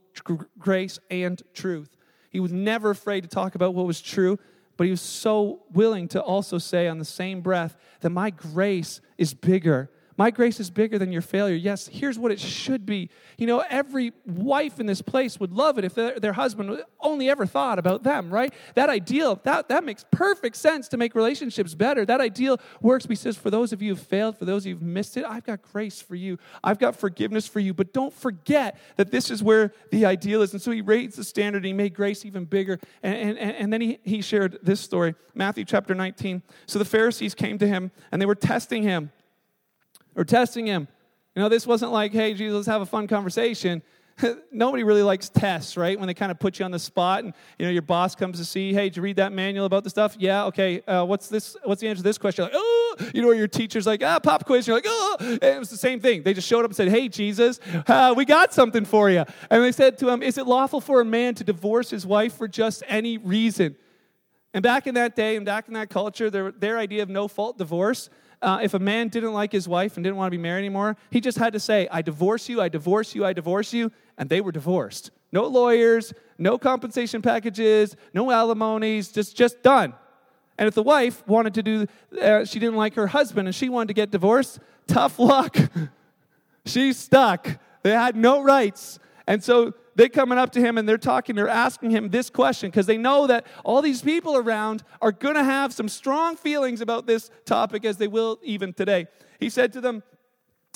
grace 0.58 1.00
and 1.10 1.42
truth. 1.54 1.96
He 2.30 2.40
was 2.40 2.52
never 2.52 2.90
afraid 2.90 3.22
to 3.22 3.28
talk 3.28 3.56
about 3.56 3.74
what 3.74 3.86
was 3.86 4.02
true, 4.02 4.40
but 4.78 4.86
he 4.86 4.92
was 4.92 5.02
so 5.02 5.64
willing 5.72 6.08
to 6.10 6.22
also 6.22 6.58
say 6.58 6.88
on 6.88 6.98
the 6.98 7.06
same 7.06 7.42
breath 7.42 7.76
that 8.00 8.10
my 8.10 8.30
grace 8.30 9.02
is 9.18 9.34
bigger 9.34 9.90
my 10.18 10.32
grace 10.32 10.60
is 10.60 10.70
bigger 10.70 10.98
than 10.98 11.12
your 11.12 11.22
failure. 11.22 11.56
Yes, 11.56 11.88
here's 11.88 12.20
what 12.20 12.32
it 12.32 12.40
should 12.40 12.86
be. 12.86 13.10
You 13.38 13.48
know, 13.48 13.64
every 13.70 14.12
wife 14.26 14.80
in 14.80 14.86
this 14.86 15.02
place 15.02 15.40
would 15.40 15.52
love 15.52 15.78
it 15.78 15.86
if 15.86 15.96
their, 15.96 16.20
their 16.20 16.34
husband 16.34 16.84
only 17.00 17.30
ever 17.30 17.46
thought 17.46 17.80
about 17.80 18.04
them, 18.04 18.32
right? 18.32 18.54
That 18.76 18.90
ideal, 18.90 19.40
that, 19.44 19.70
that 19.70 19.84
makes 19.84 20.06
perfect 20.12 20.58
sense 20.58 20.88
to 20.90 20.98
make 20.98 21.16
relationships 21.16 21.74
better. 21.74 22.06
That 22.06 22.22
ideal 22.22 22.60
works 22.82 23.06
because 23.06 23.38
for 23.38 23.50
those 23.50 23.74
of 23.74 23.82
you 23.82 23.96
who've 23.96 24.04
failed, 24.04 24.38
for 24.38 24.46
those 24.46 24.64
of 24.64 24.68
you 24.68 24.74
who've 24.76 24.84
missed 24.84 25.18
it, 25.18 25.26
I've 25.26 25.46
got 25.46 25.62
grace 25.62 26.02
for 26.02 26.16
you. 26.16 26.38
I've 26.64 26.80
got 26.80 26.96
forgiveness 26.96 27.48
for 27.48 27.60
you. 27.60 27.74
But 27.74 27.94
don't 27.94 28.14
forget 28.14 28.78
that 28.98 29.12
this 29.12 29.32
is 29.32 29.42
where 29.42 29.74
the 29.92 30.06
ideal 30.06 30.42
is. 30.42 30.54
And 30.54 30.62
so 30.62 30.72
he 30.72 30.82
raised 30.82 31.18
the 31.18 31.24
standard 31.24 31.60
and 31.60 31.66
he 31.66 31.74
made 31.74 31.94
grace 31.94 32.26
even 32.26 32.46
bigger. 32.46 32.80
And, 33.02 33.38
and, 33.38 33.56
and 33.56 33.74
then 33.74 33.82
he, 33.82 34.00
he 34.04 34.22
shared 34.22 34.60
this 34.62 34.82
story, 34.82 35.16
Matthew 35.34 35.66
chapter 35.66 35.96
19. 35.96 36.42
So 36.66 36.80
the 36.80 36.86
Pharisees 36.86 37.34
came 37.34 37.58
to 37.60 37.68
him 37.68 37.92
and 38.12 38.22
they 38.22 38.26
were 38.26 38.36
testing 38.36 38.84
him 38.84 39.12
or 40.16 40.24
testing 40.24 40.66
him. 40.66 40.88
You 41.36 41.42
know, 41.42 41.50
this 41.50 41.66
wasn't 41.66 41.92
like, 41.92 42.12
hey, 42.12 42.34
Jesus, 42.34 42.56
let's 42.56 42.68
have 42.68 42.82
a 42.82 42.86
fun 42.86 43.08
conversation. 43.08 43.82
Nobody 44.52 44.84
really 44.84 45.02
likes 45.02 45.30
tests, 45.30 45.78
right? 45.78 45.98
When 45.98 46.08
they 46.08 46.14
kind 46.14 46.32
of 46.32 46.40
put 46.40 46.60
you 46.60 46.66
on 46.66 46.72
the 46.72 46.80
spot 46.80 47.24
and, 47.24 47.34
you 47.58 47.66
know, 47.66 47.72
your 47.72 47.82
boss 47.82 48.16
comes 48.16 48.38
to 48.40 48.46
see, 48.46 48.74
hey, 48.74 48.90
did 48.90 48.98
you 48.98 49.04
read 49.04 49.16
that 49.16 49.32
manual 49.32 49.66
about 49.66 49.84
the 49.84 49.90
stuff? 49.90 50.16
Yeah, 50.20 50.46
okay. 50.46 50.82
Uh, 50.82 51.06
what's 51.06 51.28
this? 51.28 51.56
What's 51.64 51.82
the 51.82 51.88
answer 51.88 52.00
to 52.00 52.04
this 52.04 52.18
question? 52.18 52.44
Like, 52.44 52.54
oh, 52.56 52.96
you 53.14 53.22
know, 53.22 53.32
your 53.32 53.48
teacher's 53.48 53.88
like, 53.88 54.04
ah, 54.04 54.20
pop 54.20 54.46
quiz. 54.46 54.68
You're 54.68 54.78
like, 54.78 54.86
oh, 54.88 55.18
and 55.20 55.44
it 55.44 55.60
was 55.60 55.70
the 55.70 55.78
same 55.78 56.00
thing. 56.00 56.24
They 56.24 56.34
just 56.34 56.48
showed 56.48 56.60
up 56.60 56.72
and 56.72 56.76
said, 56.76 56.90
hey, 56.90 57.08
Jesus, 57.08 57.60
uh, 57.88 58.14
we 58.16 58.26
got 58.26 58.54
something 58.54 58.86
for 58.86 59.10
you. 59.10 59.24
And 59.50 59.64
they 59.64 59.72
said 59.72 59.98
to 60.00 60.10
him, 60.10 60.22
is 60.22 60.38
it 60.38 60.46
lawful 60.46 60.82
for 60.82 61.02
a 61.02 61.06
man 61.06 61.36
to 61.36 61.44
divorce 61.44 61.90
his 61.90 62.06
wife 62.06 62.36
for 62.36 62.48
just 62.48 62.84
any 62.88 63.18
reason? 63.18 63.76
And 64.54 64.62
back 64.62 64.86
in 64.86 64.96
that 64.96 65.16
day 65.16 65.38
and 65.38 65.46
back 65.46 65.70
in 65.70 65.76
that 65.76 65.90
culture, 65.90 66.30
their, 66.30 66.52
their 66.52 66.78
idea 66.78 67.04
of 67.04 67.10
no 67.10 67.30
fault 67.30 67.58
divorce 67.58 68.10
uh, 68.42 68.60
if 68.62 68.74
a 68.74 68.80
man 68.80 69.08
didn't 69.08 69.34
like 69.34 69.52
his 69.52 69.68
wife 69.68 69.98
and 69.98 70.04
didn't 70.04 70.18
want 70.18 70.28
to 70.32 70.38
be 70.38 70.42
married 70.42 70.60
anymore, 70.60 70.98
he 71.10 71.22
just 71.22 71.38
had 71.38 71.54
to 71.54 71.60
say, 71.60 71.88
I 71.92 72.02
divorce 72.02 72.50
you, 72.50 72.62
I 72.62 72.70
divorce 72.70 73.14
you, 73.14 73.26
I 73.26 73.34
divorce 73.34 73.74
you, 73.74 73.92
and 74.18 74.30
they 74.30 74.42
were 74.42 74.52
divorced. 74.52 75.12
No 75.32 75.46
lawyers, 75.46 76.14
no 76.38 76.58
compensation 76.58 77.22
packages, 77.22 77.96
no 78.14 78.32
alimonies, 78.32 79.12
just, 79.12 79.36
just 79.36 79.62
done. 79.62 79.94
And 80.58 80.68
if 80.68 80.76
the 80.76 80.84
wife 80.84 81.26
wanted 81.28 81.54
to 81.56 81.64
do, 81.64 81.88
uh, 82.22 82.46
she 82.46 82.60
didn't 82.60 82.76
like 82.76 82.96
her 82.96 83.08
husband 83.08 83.48
and 83.48 83.56
she 83.56 83.70
wanted 83.70 83.88
to 83.90 83.94
get 83.94 84.12
divorced, 84.12 84.60
tough 84.88 85.18
luck. 85.18 85.58
She's 86.66 86.98
stuck. 86.98 87.60
They 87.84 87.92
had 87.92 88.16
no 88.16 88.44
rights. 88.44 89.00
And 89.26 89.44
so 89.44 89.74
they're 89.96 90.10
coming 90.10 90.38
up 90.38 90.52
to 90.54 90.60
him 90.60 90.78
and 90.78 90.88
they're 90.88 90.98
talking, 90.98 91.36
they're 91.36 91.48
asking 91.48 91.92
him 91.92 92.10
this 92.10 92.30
question 92.30 92.70
because 92.70 92.86
they 92.86 92.98
know 92.98 93.28
that 93.28 93.46
all 93.64 93.82
these 93.82 94.02
people 94.02 94.38
around 94.38 94.84
are 95.02 95.12
going 95.12 95.36
to 95.36 95.44
have 95.44 95.74
some 95.74 95.90
strong 95.90 96.36
feelings 96.36 96.82
about 96.82 97.06
this 97.08 97.30
topic 97.46 97.86
as 97.86 97.98
they 97.98 98.08
will 98.08 98.40
even 98.44 98.74
today. 98.74 99.08
He 99.40 99.50
said 99.50 99.74
to 99.74 99.82
them, 99.82 100.04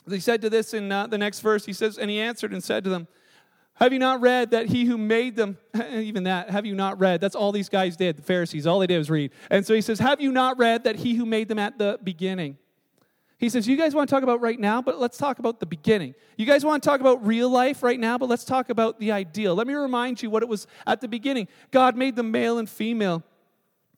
he 0.09 0.19
said 0.19 0.41
to 0.41 0.49
this 0.49 0.73
in 0.73 0.91
uh, 0.91 1.07
the 1.07 1.17
next 1.17 1.39
verse, 1.39 1.65
he 1.65 1.73
says, 1.73 1.97
and 1.97 2.09
he 2.09 2.19
answered 2.19 2.53
and 2.53 2.63
said 2.63 2.83
to 2.83 2.89
them, 2.89 3.07
have 3.75 3.91
you 3.91 3.99
not 3.99 4.21
read 4.21 4.51
that 4.51 4.67
he 4.67 4.85
who 4.85 4.97
made 4.97 5.35
them, 5.35 5.57
even 5.91 6.23
that, 6.23 6.49
have 6.49 6.65
you 6.65 6.75
not 6.75 6.99
read? 6.99 7.19
That's 7.19 7.35
all 7.35 7.51
these 7.51 7.67
guys 7.67 7.97
did, 7.97 8.17
the 8.17 8.21
Pharisees, 8.21 8.65
all 8.65 8.79
they 8.79 8.87
did 8.87 8.97
was 8.97 9.09
read. 9.09 9.31
And 9.51 9.65
so 9.65 9.73
he 9.73 9.81
says, 9.81 9.99
Have 9.99 10.21
you 10.21 10.31
not 10.31 10.57
read 10.57 10.85
that 10.85 10.95
he 10.95 11.15
who 11.15 11.25
made 11.25 11.49
them 11.49 11.59
at 11.59 11.77
the 11.77 11.99
beginning? 12.01 12.57
He 13.37 13.49
says, 13.49 13.67
You 13.67 13.75
guys 13.75 13.93
want 13.93 14.09
to 14.09 14.15
talk 14.15 14.23
about 14.23 14.41
right 14.41 14.59
now, 14.59 14.81
but 14.81 14.99
let's 14.99 15.17
talk 15.17 15.39
about 15.39 15.59
the 15.59 15.65
beginning. 15.65 16.15
You 16.37 16.45
guys 16.45 16.63
want 16.63 16.81
to 16.83 16.89
talk 16.89 17.01
about 17.01 17.25
real 17.25 17.49
life 17.49 17.83
right 17.83 17.99
now, 17.99 18.17
but 18.17 18.29
let's 18.29 18.45
talk 18.45 18.69
about 18.69 18.99
the 18.99 19.11
ideal. 19.11 19.55
Let 19.55 19.67
me 19.67 19.73
remind 19.73 20.21
you 20.21 20.29
what 20.29 20.43
it 20.43 20.49
was 20.49 20.67
at 20.87 21.01
the 21.01 21.07
beginning. 21.07 21.47
God 21.71 21.95
made 21.95 22.15
them 22.15 22.31
male 22.31 22.57
and 22.57 22.69
female. 22.69 23.23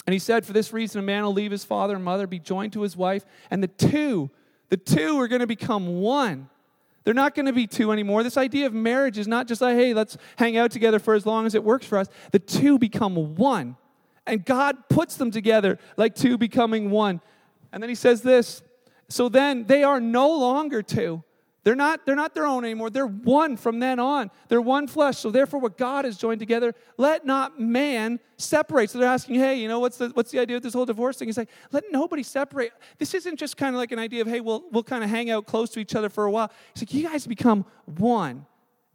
And 0.06 0.14
he 0.14 0.20
said, 0.20 0.46
For 0.46 0.54
this 0.54 0.74
reason, 0.74 1.00
a 1.00 1.04
man 1.04 1.24
will 1.24 1.34
leave 1.34 1.52
his 1.52 1.64
father 1.64 1.96
and 1.96 2.04
mother, 2.04 2.26
be 2.26 2.40
joined 2.40 2.74
to 2.74 2.82
his 2.82 2.98
wife, 2.98 3.26
and 3.52 3.62
the 3.62 3.68
two, 3.68 4.30
the 4.70 4.78
two 4.78 5.20
are 5.20 5.28
going 5.28 5.42
to 5.42 5.48
become 5.48 6.00
one. 6.00 6.50
They're 7.04 7.14
not 7.14 7.36
going 7.36 7.46
to 7.46 7.54
be 7.54 7.68
two 7.68 7.94
anymore. 7.94 8.22
This 8.22 8.36
idea 8.36 8.66
of 8.66 8.74
marriage 8.74 9.18
is 9.18 9.30
not 9.30 9.48
just 9.48 9.62
like, 9.62 9.78
hey, 9.78 9.94
let's 9.94 10.18
hang 10.36 10.58
out 10.58 10.72
together 10.72 11.00
for 11.00 11.14
as 11.14 11.26
long 11.26 11.46
as 11.46 11.56
it 11.56 11.64
works 11.64 11.86
for 11.86 11.98
us. 11.98 12.08
The 12.34 12.40
two 12.40 12.78
become 12.78 13.36
one. 13.36 13.78
And 14.26 14.44
God 14.44 14.90
puts 14.90 15.16
them 15.16 15.32
together 15.32 15.80
like 15.96 16.16
two 16.16 16.38
becoming 16.38 16.90
one. 16.90 17.22
And 17.72 17.82
then 17.82 17.88
he 17.88 17.96
says 17.96 18.22
this 18.24 18.62
so 19.10 19.30
then 19.30 19.66
they 19.66 19.84
are 19.84 20.00
no 20.00 20.30
longer 20.38 20.82
two. 20.82 21.24
They're 21.68 21.76
not, 21.76 22.06
they're 22.06 22.16
not 22.16 22.34
their 22.34 22.46
own 22.46 22.64
anymore. 22.64 22.90
They're 22.90 23.06
one 23.06 23.58
from 23.58 23.80
then 23.80 24.00
on. 24.00 24.32
They're 24.48 24.62
one 24.62 24.88
flesh. 24.88 25.18
So 25.18 25.32
therefore, 25.32 25.60
what 25.60 25.78
God 25.78 26.06
has 26.06 26.16
joined 26.16 26.40
together, 26.40 26.74
let 26.96 27.26
not 27.26 27.60
man 27.60 28.22
separate. 28.38 28.90
So 28.90 29.00
they're 29.00 29.10
asking, 29.10 29.36
hey, 29.36 29.56
you 29.56 29.68
know, 29.68 29.82
what's 29.82 29.98
the, 29.98 30.08
what's 30.14 30.32
the 30.32 30.40
idea 30.40 30.56
of 30.56 30.64
this 30.64 30.74
whole 30.74 30.86
divorce 30.86 31.18
thing? 31.18 31.28
He's 31.28 31.38
like, 31.38 31.50
let 31.74 31.84
nobody 31.92 32.24
separate. 32.24 32.72
This 33.00 33.14
isn't 33.14 33.38
just 33.38 33.58
kind 33.58 33.76
of 33.76 33.80
like 33.80 33.92
an 33.92 34.00
idea 34.00 34.22
of, 34.22 34.28
hey, 34.28 34.40
we'll, 34.40 34.64
we'll 34.72 34.82
kind 34.82 35.04
of 35.04 35.10
hang 35.10 35.30
out 35.30 35.46
close 35.46 35.70
to 35.72 35.82
each 35.82 35.94
other 35.94 36.08
for 36.08 36.24
a 36.24 36.32
while. 36.32 36.50
He's 36.74 36.84
like, 36.84 36.94
you 36.94 37.04
guys 37.04 37.28
become 37.28 37.66
one. 37.84 38.46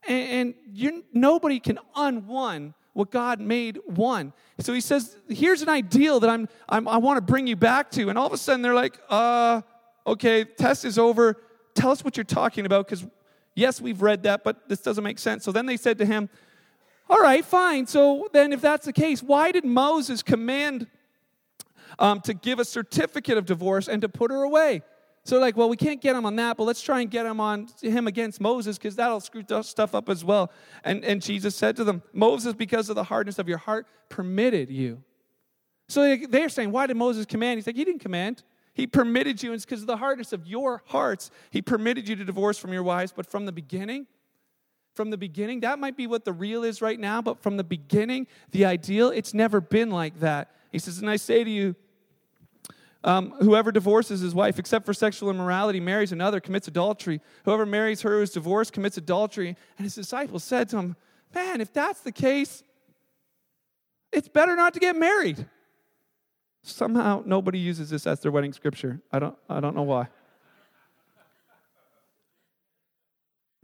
And, 0.08 0.54
and 0.72 1.02
nobody 1.12 1.60
can 1.60 1.78
unone 1.94 2.72
what 2.94 3.10
God 3.10 3.38
made 3.38 3.80
one. 3.84 4.32
So 4.60 4.72
he 4.72 4.80
says, 4.80 5.16
here's 5.28 5.60
an 5.60 5.68
ideal 5.68 6.20
that 6.20 6.30
I'm, 6.30 6.48
I'm 6.70 6.88
I 6.88 6.96
want 6.96 7.18
to 7.18 7.22
bring 7.22 7.46
you 7.46 7.56
back 7.56 7.90
to. 7.92 8.08
And 8.08 8.18
all 8.18 8.26
of 8.26 8.32
a 8.32 8.38
sudden 8.38 8.62
they're 8.62 8.74
like, 8.74 8.98
uh, 9.10 9.60
okay, 10.06 10.44
test 10.44 10.84
is 10.84 10.98
over. 10.98 11.36
Tell 11.74 11.90
us 11.90 12.04
what 12.04 12.16
you're 12.16 12.24
talking 12.24 12.66
about 12.66 12.86
because, 12.86 13.06
yes, 13.54 13.80
we've 13.80 14.02
read 14.02 14.24
that, 14.24 14.44
but 14.44 14.68
this 14.68 14.80
doesn't 14.80 15.04
make 15.04 15.18
sense. 15.18 15.44
So 15.44 15.52
then 15.52 15.66
they 15.66 15.76
said 15.76 15.98
to 15.98 16.06
him, 16.06 16.28
All 17.08 17.20
right, 17.20 17.44
fine. 17.44 17.86
So 17.86 18.28
then, 18.32 18.52
if 18.52 18.60
that's 18.60 18.86
the 18.86 18.92
case, 18.92 19.22
why 19.22 19.52
did 19.52 19.64
Moses 19.64 20.22
command 20.22 20.86
um, 21.98 22.20
to 22.22 22.34
give 22.34 22.58
a 22.58 22.64
certificate 22.64 23.38
of 23.38 23.46
divorce 23.46 23.88
and 23.88 24.02
to 24.02 24.08
put 24.08 24.30
her 24.30 24.42
away? 24.42 24.82
So 25.24 25.38
like, 25.38 25.56
well, 25.56 25.68
we 25.68 25.76
can't 25.76 26.00
get 26.00 26.16
him 26.16 26.26
on 26.26 26.34
that, 26.36 26.56
but 26.56 26.64
let's 26.64 26.82
try 26.82 27.00
and 27.00 27.10
get 27.10 27.26
him 27.26 27.38
on 27.38 27.68
him 27.80 28.08
against 28.08 28.40
Moses 28.40 28.76
because 28.76 28.96
that'll 28.96 29.20
screw 29.20 29.44
stuff 29.62 29.94
up 29.94 30.08
as 30.08 30.24
well. 30.24 30.50
And, 30.82 31.04
and 31.04 31.22
Jesus 31.22 31.54
said 31.54 31.76
to 31.76 31.84
them, 31.84 32.02
Moses, 32.12 32.54
because 32.54 32.88
of 32.88 32.96
the 32.96 33.04
hardness 33.04 33.38
of 33.38 33.48
your 33.48 33.58
heart, 33.58 33.86
permitted 34.08 34.68
you. 34.68 35.02
So 35.88 36.16
they're 36.16 36.48
saying, 36.48 36.72
why 36.72 36.86
did 36.86 36.96
Moses 36.96 37.24
command? 37.24 37.58
He's 37.58 37.66
like, 37.66 37.76
he 37.76 37.84
didn't 37.84 38.00
command. 38.00 38.42
He 38.74 38.86
permitted 38.86 39.42
you, 39.42 39.50
and 39.50 39.56
it's 39.56 39.64
because 39.64 39.82
of 39.82 39.86
the 39.86 39.98
hardness 39.98 40.32
of 40.32 40.46
your 40.46 40.82
hearts, 40.86 41.30
He 41.50 41.60
permitted 41.60 42.08
you 42.08 42.16
to 42.16 42.24
divorce 42.24 42.58
from 42.58 42.72
your 42.72 42.82
wives, 42.82 43.12
but 43.14 43.26
from 43.26 43.46
the 43.46 43.52
beginning, 43.52 44.06
From 44.94 45.10
the 45.10 45.18
beginning, 45.18 45.60
that 45.60 45.78
might 45.78 45.96
be 45.96 46.06
what 46.06 46.24
the 46.24 46.32
real 46.32 46.64
is 46.64 46.82
right 46.82 47.00
now, 47.00 47.22
but 47.22 47.42
from 47.42 47.56
the 47.56 47.64
beginning, 47.64 48.26
the 48.50 48.64
ideal, 48.66 49.08
it's 49.08 49.32
never 49.32 49.60
been 49.60 49.90
like 49.90 50.20
that. 50.20 50.54
He 50.70 50.78
says, 50.78 50.98
And 50.98 51.08
I 51.08 51.16
say 51.16 51.44
to 51.44 51.50
you, 51.50 51.76
um, 53.04 53.32
whoever 53.40 53.72
divorces 53.72 54.20
his 54.20 54.34
wife, 54.34 54.58
except 54.58 54.86
for 54.86 54.94
sexual 54.94 55.30
immorality, 55.30 55.80
marries 55.80 56.12
another, 56.12 56.40
commits 56.40 56.68
adultery. 56.68 57.20
Whoever 57.44 57.66
marries 57.66 58.02
her 58.02 58.16
who 58.16 58.22
is 58.22 58.30
divorced 58.30 58.72
commits 58.72 58.96
adultery. 58.96 59.56
And 59.76 59.84
his 59.84 59.94
disciples 59.94 60.44
said 60.44 60.68
to 60.70 60.78
him, 60.78 60.96
Man, 61.34 61.60
if 61.60 61.72
that's 61.72 62.00
the 62.00 62.12
case, 62.12 62.62
it's 64.12 64.28
better 64.28 64.54
not 64.54 64.74
to 64.74 64.80
get 64.80 64.94
married. 64.94 65.46
Somehow 66.62 67.22
nobody 67.26 67.58
uses 67.58 67.90
this 67.90 68.06
as 68.06 68.20
their 68.20 68.30
wedding 68.30 68.52
scripture. 68.52 69.00
I 69.12 69.18
don't, 69.18 69.36
I 69.48 69.60
don't 69.60 69.74
know 69.74 69.82
why. 69.82 70.08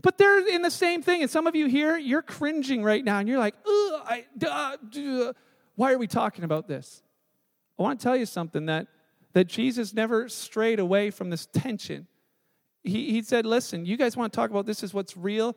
But 0.00 0.18
they're 0.18 0.46
in 0.48 0.62
the 0.62 0.70
same 0.70 1.02
thing. 1.02 1.22
And 1.22 1.30
some 1.30 1.46
of 1.46 1.56
you 1.56 1.66
here, 1.66 1.96
you're 1.96 2.22
cringing 2.22 2.82
right 2.82 3.04
now, 3.04 3.18
and 3.18 3.28
you're 3.28 3.38
like, 3.38 3.54
I, 3.66 4.24
duh, 4.36 4.76
duh. 4.90 5.32
why 5.74 5.92
are 5.92 5.98
we 5.98 6.06
talking 6.06 6.44
about 6.44 6.68
this? 6.68 7.02
I 7.78 7.82
want 7.82 8.00
to 8.00 8.04
tell 8.04 8.16
you 8.16 8.26
something 8.26 8.66
that, 8.66 8.86
that 9.32 9.44
Jesus 9.44 9.94
never 9.94 10.28
strayed 10.28 10.80
away 10.80 11.10
from 11.10 11.30
this 11.30 11.46
tension. 11.46 12.06
He, 12.82 13.10
he 13.10 13.22
said, 13.22 13.44
Listen, 13.44 13.84
you 13.86 13.96
guys 13.96 14.16
want 14.16 14.32
to 14.32 14.36
talk 14.36 14.50
about 14.50 14.66
this 14.66 14.82
as 14.82 14.94
what's 14.94 15.16
real, 15.16 15.56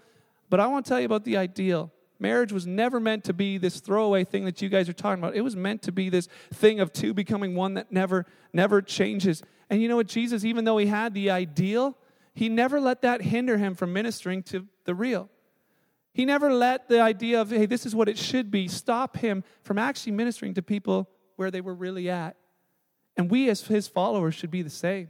but 0.50 0.60
I 0.60 0.68
want 0.68 0.86
to 0.86 0.90
tell 0.90 1.00
you 1.00 1.06
about 1.06 1.24
the 1.24 1.38
ideal. 1.38 1.92
Marriage 2.22 2.52
was 2.52 2.68
never 2.68 3.00
meant 3.00 3.24
to 3.24 3.34
be 3.34 3.58
this 3.58 3.80
throwaway 3.80 4.24
thing 4.24 4.46
that 4.46 4.62
you 4.62 4.70
guys 4.70 4.88
are 4.88 4.94
talking 4.94 5.24
about. 5.24 5.36
It 5.36 5.42
was 5.42 5.56
meant 5.56 5.82
to 5.84 5.92
be 5.92 6.10
this 6.10 6.28
thing 6.54 6.80
of 6.80 6.94
two 6.94 7.16
becoming 7.16 7.56
one 7.56 7.74
that 7.74 7.92
never, 7.92 8.28
never 8.54 8.80
changes. 8.82 9.42
And 9.72 9.82
you 9.82 9.90
know 9.90 9.96
what? 9.96 10.06
Jesus, 10.06 10.46
even 10.46 10.64
though 10.64 10.78
he 10.78 10.86
had 10.86 11.16
the 11.16 11.32
ideal, 11.32 11.98
he 12.36 12.48
never 12.48 12.80
let 12.80 13.02
that 13.02 13.24
hinder 13.24 13.58
him 13.58 13.74
from 13.74 13.92
ministering 13.92 14.44
to 14.44 14.68
the 14.86 14.94
real. 14.94 15.30
He 16.14 16.26
never 16.26 16.54
let 16.54 16.88
the 16.88 17.02
idea 17.02 17.42
of, 17.42 17.50
hey, 17.50 17.66
this 17.66 17.88
is 17.88 17.96
what 17.96 18.08
it 18.08 18.20
should 18.20 18.52
be, 18.52 18.68
stop 18.68 19.18
him 19.18 19.44
from 19.64 19.80
actually 19.80 20.12
ministering 20.12 20.54
to 20.54 20.62
people 20.62 21.10
where 21.38 21.50
they 21.50 21.62
were 21.62 21.74
really 21.74 22.08
at. 22.08 22.36
And 23.18 23.32
we, 23.32 23.50
as 23.50 23.62
his 23.62 23.88
followers, 23.88 24.36
should 24.36 24.52
be 24.52 24.62
the 24.62 24.70
same. 24.70 25.10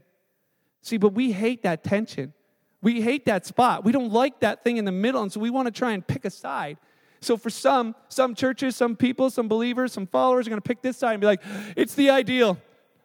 See, 0.82 0.98
but 0.98 1.14
we 1.14 1.34
hate 1.34 1.64
that 1.64 1.84
tension. 1.84 2.34
We 2.82 3.02
hate 3.02 3.26
that 3.26 3.46
spot. 3.46 3.84
We 3.84 3.92
don't 3.92 4.14
like 4.14 4.40
that 4.40 4.64
thing 4.64 4.78
in 4.78 4.86
the 4.86 4.92
middle, 4.94 5.22
and 5.22 5.32
so 5.32 5.40
we 5.42 5.50
want 5.50 5.66
to 5.68 5.72
try 5.72 5.92
and 5.92 6.06
pick 6.08 6.24
a 6.24 6.30
side. 6.30 6.78
So 7.22 7.38
for 7.38 7.52
some, 7.52 7.96
some 8.10 8.34
churches, 8.34 8.76
some 8.76 8.96
people, 8.96 9.30
some 9.30 9.48
believers, 9.48 9.94
some 9.94 10.08
followers 10.08 10.48
are 10.48 10.50
going 10.50 10.62
to 10.62 10.68
pick 10.68 10.82
this 10.82 10.98
side 10.98 11.14
and 11.14 11.22
be 11.22 11.28
like, 11.28 11.42
it's 11.76 11.94
the 11.94 12.10
ideal. 12.10 12.58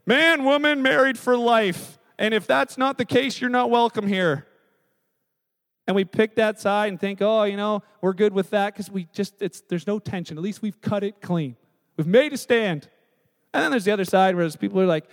Man, 0.06 0.44
woman, 0.44 0.82
married 0.82 1.18
for 1.18 1.36
life. 1.36 1.98
And 2.18 2.32
if 2.32 2.46
that's 2.46 2.78
not 2.78 2.96
the 2.96 3.04
case, 3.04 3.40
you're 3.40 3.50
not 3.50 3.68
welcome 3.68 4.06
here. 4.06 4.46
And 5.86 5.94
we 5.94 6.04
pick 6.04 6.36
that 6.36 6.58
side 6.58 6.88
and 6.88 6.98
think, 6.98 7.20
oh, 7.20 7.44
you 7.44 7.56
know, 7.56 7.82
we're 8.00 8.14
good 8.14 8.32
with 8.32 8.50
that 8.50 8.72
because 8.72 8.90
we 8.90 9.06
just, 9.12 9.40
it's, 9.40 9.60
there's 9.68 9.86
no 9.86 9.98
tension. 9.98 10.36
At 10.38 10.42
least 10.42 10.62
we've 10.62 10.80
cut 10.80 11.04
it 11.04 11.20
clean. 11.20 11.56
We've 11.96 12.06
made 12.06 12.32
a 12.32 12.38
stand. 12.38 12.88
And 13.52 13.62
then 13.62 13.70
there's 13.70 13.84
the 13.84 13.92
other 13.92 14.04
side 14.04 14.34
where 14.34 14.44
there's 14.44 14.56
people 14.56 14.80
are 14.80 14.86
like, 14.86 15.12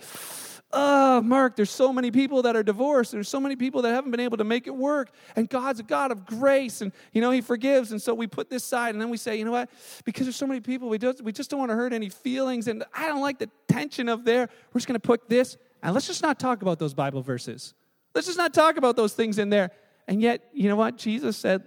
oh, 0.74 1.22
Mark, 1.22 1.56
there's 1.56 1.70
so 1.70 1.92
many 1.92 2.10
people 2.10 2.42
that 2.42 2.56
are 2.56 2.62
divorced. 2.62 3.12
There's 3.12 3.28
so 3.28 3.40
many 3.40 3.56
people 3.56 3.82
that 3.82 3.94
haven't 3.94 4.10
been 4.10 4.20
able 4.20 4.36
to 4.36 4.44
make 4.44 4.66
it 4.66 4.74
work. 4.74 5.10
And 5.36 5.48
God's 5.48 5.80
a 5.80 5.84
God 5.84 6.10
of 6.10 6.26
grace. 6.26 6.82
And, 6.82 6.92
you 7.12 7.20
know, 7.20 7.30
He 7.30 7.40
forgives. 7.40 7.92
And 7.92 8.02
so 8.02 8.12
we 8.12 8.26
put 8.26 8.50
this 8.50 8.64
side 8.64 8.94
and 8.94 9.00
then 9.00 9.08
we 9.08 9.16
say, 9.16 9.36
you 9.36 9.44
know 9.44 9.52
what? 9.52 9.70
Because 10.04 10.26
there's 10.26 10.36
so 10.36 10.46
many 10.46 10.60
people, 10.60 10.88
we, 10.88 10.98
just 10.98 11.22
we 11.22 11.32
just 11.32 11.50
don't 11.50 11.60
want 11.60 11.70
to 11.70 11.76
hurt 11.76 11.92
any 11.92 12.10
feelings. 12.10 12.68
And 12.68 12.84
I 12.92 13.06
don't 13.06 13.22
like 13.22 13.38
the 13.38 13.48
tension 13.68 14.08
of 14.08 14.24
there. 14.24 14.48
We're 14.72 14.78
just 14.78 14.88
going 14.88 15.00
to 15.00 15.06
put 15.06 15.28
this 15.28 15.56
and 15.84 15.92
let's 15.92 16.06
just 16.06 16.22
not 16.22 16.40
talk 16.40 16.62
about 16.62 16.78
those 16.78 16.94
Bible 16.94 17.20
verses. 17.20 17.74
Let's 18.14 18.26
just 18.26 18.38
not 18.38 18.54
talk 18.54 18.78
about 18.78 18.96
those 18.96 19.12
things 19.12 19.38
in 19.38 19.50
there. 19.50 19.70
And 20.08 20.20
yet, 20.20 20.48
you 20.54 20.68
know 20.68 20.76
what? 20.76 20.96
Jesus 20.96 21.36
said 21.36 21.62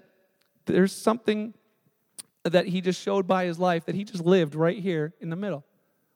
there's 0.65 0.91
something 0.91 1.53
that 2.43 2.65
he 2.65 2.81
just 2.81 2.99
showed 2.99 3.27
by 3.27 3.45
his 3.45 3.59
life 3.59 3.85
that 3.85 3.93
he 3.93 4.03
just 4.03 4.25
lived 4.25 4.55
right 4.55 4.79
here 4.79 5.13
in 5.21 5.29
the 5.29 5.35
middle. 5.35 5.63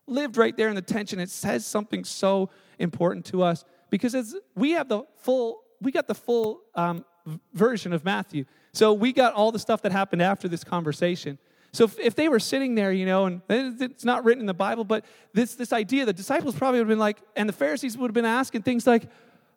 Lived 0.07 0.37
right 0.37 0.55
there 0.55 0.69
in 0.69 0.75
the 0.75 0.81
tension. 0.81 1.19
It 1.19 1.29
says 1.29 1.65
something 1.65 2.03
so 2.03 2.49
important 2.79 3.25
to 3.27 3.43
us 3.43 3.63
because 3.89 4.15
as 4.15 4.35
we 4.55 4.71
have 4.71 4.89
the 4.89 5.03
full, 5.17 5.61
we 5.81 5.91
got 5.91 6.07
the 6.07 6.15
full 6.15 6.61
um, 6.75 7.05
version 7.53 7.93
of 7.93 8.03
Matthew. 8.03 8.45
So 8.73 8.93
we 8.93 9.13
got 9.13 9.33
all 9.33 9.51
the 9.51 9.59
stuff 9.59 9.81
that 9.83 9.91
happened 9.91 10.21
after 10.21 10.47
this 10.47 10.63
conversation. 10.63 11.37
So 11.73 11.85
if, 11.85 11.99
if, 11.99 12.15
they 12.15 12.27
were 12.27 12.39
sitting 12.39 12.75
there, 12.75 12.91
you 12.91 13.05
know, 13.05 13.25
and 13.27 13.41
it's 13.49 14.03
not 14.03 14.25
written 14.25 14.41
in 14.41 14.45
the 14.45 14.53
Bible, 14.53 14.83
but 14.83 15.05
this, 15.33 15.55
this 15.55 15.71
idea, 15.71 16.05
the 16.05 16.13
disciples 16.13 16.55
probably 16.55 16.79
would 16.79 16.87
have 16.87 16.89
been 16.89 16.99
like, 16.99 17.21
and 17.35 17.47
the 17.47 17.53
Pharisees 17.53 17.97
would 17.97 18.09
have 18.09 18.13
been 18.13 18.25
asking 18.25 18.63
things 18.63 18.85
like, 18.85 19.03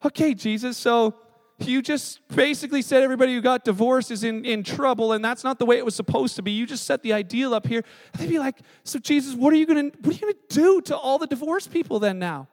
okay, 0.05 0.35
Jesus, 0.35 0.77
so 0.77 1.15
you 1.59 1.83
just 1.83 2.27
basically 2.29 2.83
said 2.83 3.03
everybody 3.03 3.35
who 3.35 3.41
got 3.41 3.65
divorced 3.65 4.11
is 4.11 4.25
in, 4.25 4.45
in 4.45 4.65
trouble, 4.65 5.13
and 5.13 5.25
that's 5.25 5.45
not 5.45 5.59
the 5.59 5.67
way 5.67 5.79
it 5.79 5.85
was 5.85 5.95
supposed 5.95 6.37
to 6.37 6.43
be. 6.43 6.51
You 6.51 6.67
just 6.67 6.85
set 6.85 7.03
the 7.03 7.13
ideal 7.13 7.55
up 7.55 7.67
here. 7.67 7.85
And 8.13 8.23
they'd 8.23 8.29
be 8.29 8.39
like, 8.39 8.59
so 8.83 8.99
Jesus, 8.99 9.35
what 9.35 9.53
are 9.53 9.57
you 9.57 9.67
gonna 9.67 9.91
what 10.01 10.09
are 10.09 10.13
you 10.13 10.21
gonna 10.21 10.35
do 10.49 10.81
to 10.83 10.97
all 10.97 11.19
the 11.19 11.27
divorced 11.27 11.71
people 11.71 12.01
then 12.01 12.19
now? 12.19 12.49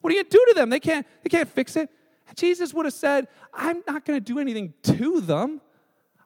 What 0.00 0.12
are 0.12 0.16
you 0.16 0.22
gonna 0.22 0.30
do 0.30 0.44
to 0.48 0.54
them? 0.54 0.70
They 0.70 0.80
can't, 0.80 1.06
they 1.22 1.28
can't 1.28 1.48
fix 1.48 1.76
it. 1.76 1.90
Jesus 2.36 2.72
would 2.72 2.86
have 2.86 2.94
said, 2.94 3.26
I'm 3.52 3.82
not 3.86 4.04
gonna 4.04 4.20
do 4.20 4.38
anything 4.38 4.74
to 4.84 5.20
them. 5.20 5.60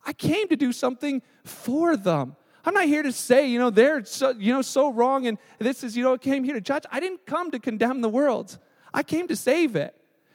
I 0.04 0.12
came 0.12 0.48
to 0.48 0.56
do 0.56 0.72
something 0.72 1.22
for 1.44 1.96
them. 1.96 2.36
I'm 2.66 2.74
not 2.74 2.84
here 2.84 3.02
to 3.02 3.12
say, 3.12 3.46
you 3.46 3.58
know, 3.58 3.70
they're 3.70 4.04
so, 4.04 4.30
you 4.30 4.52
know, 4.52 4.62
so 4.62 4.92
wrong 4.92 5.26
and 5.26 5.38
this 5.58 5.82
is, 5.82 5.96
you 5.96 6.02
know, 6.02 6.14
I 6.14 6.18
came 6.18 6.44
here 6.44 6.54
to 6.54 6.60
judge. 6.60 6.84
I 6.90 7.00
didn't 7.00 7.24
come 7.24 7.50
to 7.50 7.58
condemn 7.58 8.02
the 8.02 8.08
world. 8.08 8.58
I 8.92 9.02
came 9.02 9.26
to 9.28 9.36
save 9.36 9.74
it. 9.74 9.94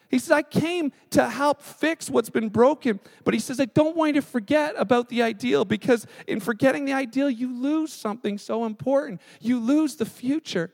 He 0.09 0.17
says, 0.17 0.31
I 0.31 0.41
came 0.41 0.91
to 1.11 1.29
help 1.29 1.61
fix 1.61 2.09
what's 2.09 2.31
been 2.31 2.49
broken. 2.49 2.99
But 3.23 3.35
he 3.35 3.39
says, 3.39 3.59
I 3.59 3.65
don't 3.65 3.95
want 3.95 4.15
you 4.15 4.21
to 4.21 4.27
forget 4.27 4.73
about 4.77 5.07
the 5.09 5.21
ideal 5.21 5.65
because 5.65 6.07
in 6.27 6.39
forgetting 6.39 6.85
the 6.85 6.93
ideal, 6.93 7.29
you 7.29 7.53
lose 7.53 7.93
something 7.93 8.37
so 8.39 8.65
important. 8.65 9.21
You 9.39 9.59
lose 9.59 9.95
the 9.95 10.05
future. 10.05 10.71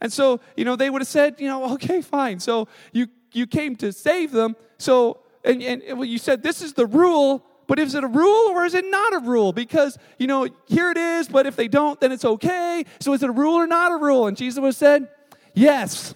And 0.00 0.10
so, 0.10 0.40
you 0.56 0.64
know, 0.64 0.74
they 0.74 0.88
would 0.88 1.02
have 1.02 1.08
said, 1.08 1.36
you 1.38 1.48
know, 1.48 1.72
okay, 1.74 2.00
fine. 2.00 2.40
So 2.40 2.68
you, 2.92 3.08
you 3.32 3.46
came 3.46 3.76
to 3.76 3.92
save 3.92 4.32
them. 4.32 4.56
So, 4.78 5.20
and, 5.44 5.62
and 5.62 6.06
you 6.06 6.18
said 6.18 6.42
this 6.42 6.62
is 6.62 6.72
the 6.72 6.86
rule. 6.86 7.44
But 7.66 7.78
is 7.78 7.94
it 7.94 8.02
a 8.02 8.08
rule 8.08 8.52
or 8.52 8.64
is 8.64 8.72
it 8.72 8.86
not 8.86 9.12
a 9.12 9.18
rule? 9.18 9.52
Because, 9.52 9.98
you 10.18 10.26
know, 10.26 10.48
here 10.64 10.90
it 10.90 10.96
is, 10.96 11.28
but 11.28 11.44
if 11.44 11.54
they 11.54 11.68
don't, 11.68 12.00
then 12.00 12.12
it's 12.12 12.24
okay. 12.24 12.86
So 12.98 13.12
is 13.12 13.22
it 13.22 13.28
a 13.28 13.32
rule 13.32 13.56
or 13.56 13.66
not 13.66 13.92
a 13.92 13.96
rule? 13.96 14.26
And 14.26 14.34
Jesus 14.34 14.58
would 14.58 14.68
have 14.68 14.76
said, 14.76 15.10
yes. 15.52 16.14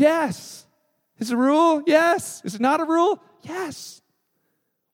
Yes. 0.00 0.66
Is 1.18 1.30
it 1.30 1.34
a 1.34 1.36
rule? 1.36 1.82
Yes. 1.86 2.40
Is 2.44 2.54
it 2.54 2.60
not 2.60 2.80
a 2.80 2.84
rule? 2.84 3.22
Yes. 3.42 4.00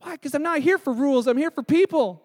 Why? 0.01 0.13
Because 0.13 0.35
I'm 0.35 0.43
not 0.43 0.61
here 0.61 0.79
for 0.79 0.93
rules, 0.93 1.27
I'm 1.27 1.37
here 1.37 1.51
for 1.51 1.63
people. 1.63 2.23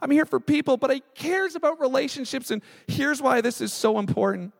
I'm 0.00 0.10
here 0.10 0.26
for 0.26 0.40
people, 0.40 0.76
but 0.76 0.90
I 0.90 0.98
cares 1.14 1.54
about 1.54 1.80
relationships, 1.80 2.50
and 2.50 2.60
here's 2.88 3.22
why 3.22 3.40
this 3.40 3.60
is 3.60 3.72
so 3.72 4.00
important. 4.00 4.52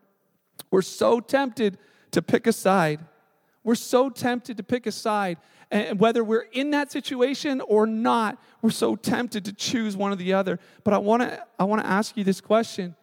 We're 0.71 0.83
so 0.83 1.19
tempted 1.19 1.79
to 2.13 2.23
pick 2.23 2.47
a 2.47 2.53
side. 2.53 3.01
We're 3.65 3.75
so 3.75 4.09
tempted 4.09 4.57
to 4.57 4.63
pick 4.63 4.87
a 4.87 4.93
side. 4.93 5.39
And 5.71 5.99
whether 5.99 6.23
we're 6.23 6.47
in 6.53 6.71
that 6.71 6.93
situation 6.93 7.61
or 7.61 7.87
not, 7.87 8.39
we're 8.61 8.71
so 8.71 8.95
tempted 8.95 9.45
to 9.47 9.53
choose 9.53 9.97
one 9.97 10.13
or 10.13 10.17
the 10.17 10.33
other. 10.33 10.61
But 10.85 10.95
I 10.95 10.99
want 10.99 11.23
to 11.23 11.45
I 11.59 11.65
want 11.65 11.83
to 11.83 11.89
ask 11.89 12.17
you 12.17 12.25
this 12.25 12.41
question. 12.41 12.95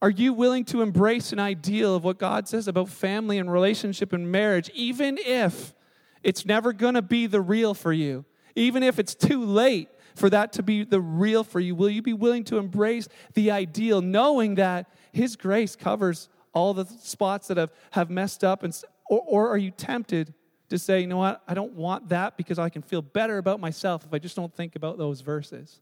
Are 0.00 0.10
you 0.10 0.32
willing 0.32 0.64
to 0.66 0.82
embrace 0.82 1.32
an 1.32 1.40
ideal 1.40 1.96
of 1.96 2.04
what 2.04 2.18
God 2.18 2.48
says 2.48 2.68
about 2.68 2.88
family 2.88 3.38
and 3.38 3.50
relationship 3.50 4.12
and 4.12 4.30
marriage, 4.30 4.70
even 4.74 5.18
if 5.18 5.74
it's 6.22 6.46
never 6.46 6.72
going 6.72 6.94
to 6.94 7.02
be 7.02 7.26
the 7.26 7.40
real 7.40 7.74
for 7.74 7.92
you? 7.92 8.24
Even 8.54 8.82
if 8.82 8.98
it's 8.98 9.14
too 9.14 9.44
late 9.44 9.88
for 10.14 10.30
that 10.30 10.52
to 10.54 10.62
be 10.62 10.84
the 10.84 11.00
real 11.00 11.42
for 11.42 11.60
you, 11.60 11.74
will 11.74 11.90
you 11.90 12.02
be 12.02 12.12
willing 12.12 12.44
to 12.44 12.58
embrace 12.58 13.08
the 13.34 13.50
ideal, 13.50 14.00
knowing 14.00 14.56
that 14.56 14.88
His 15.12 15.36
grace 15.36 15.74
covers 15.74 16.28
all 16.52 16.74
the 16.74 16.86
spots 16.86 17.48
that 17.48 17.56
have, 17.56 17.70
have 17.92 18.10
messed 18.10 18.42
up 18.44 18.62
and 18.62 18.74
or, 19.08 19.22
or 19.26 19.48
are 19.48 19.58
you 19.58 19.70
tempted 19.70 20.34
to 20.68 20.78
say, 20.78 21.00
you 21.00 21.06
know 21.06 21.16
what, 21.16 21.42
I 21.48 21.54
don't 21.54 21.72
want 21.72 22.10
that 22.10 22.36
because 22.36 22.58
I 22.58 22.68
can 22.68 22.82
feel 22.82 23.02
better 23.02 23.38
about 23.38 23.58
myself 23.58 24.04
if 24.04 24.12
I 24.12 24.18
just 24.18 24.36
don't 24.36 24.54
think 24.54 24.76
about 24.76 24.98
those 24.98 25.22
verses? 25.22 25.80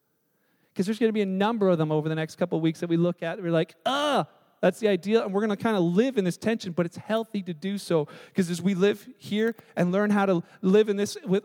Because 0.76 0.84
there's 0.84 0.98
going 0.98 1.08
to 1.08 1.14
be 1.14 1.22
a 1.22 1.26
number 1.26 1.70
of 1.70 1.78
them 1.78 1.90
over 1.90 2.06
the 2.06 2.14
next 2.14 2.36
couple 2.36 2.58
of 2.58 2.62
weeks 2.62 2.80
that 2.80 2.90
we 2.90 2.98
look 2.98 3.22
at. 3.22 3.42
We're 3.42 3.50
like, 3.50 3.76
ah, 3.86 4.26
that's 4.60 4.78
the 4.78 4.88
ideal. 4.88 5.22
And 5.22 5.32
we're 5.32 5.40
going 5.40 5.56
to 5.56 5.62
kind 5.62 5.74
of 5.74 5.82
live 5.82 6.18
in 6.18 6.24
this 6.26 6.36
tension, 6.36 6.72
but 6.72 6.84
it's 6.84 6.98
healthy 6.98 7.40
to 7.44 7.54
do 7.54 7.78
so. 7.78 8.08
Because 8.26 8.50
as 8.50 8.60
we 8.60 8.74
live 8.74 9.08
here 9.16 9.54
and 9.74 9.90
learn 9.90 10.10
how 10.10 10.26
to 10.26 10.42
live 10.60 10.90
in 10.90 10.98
this 10.98 11.16
with, 11.24 11.44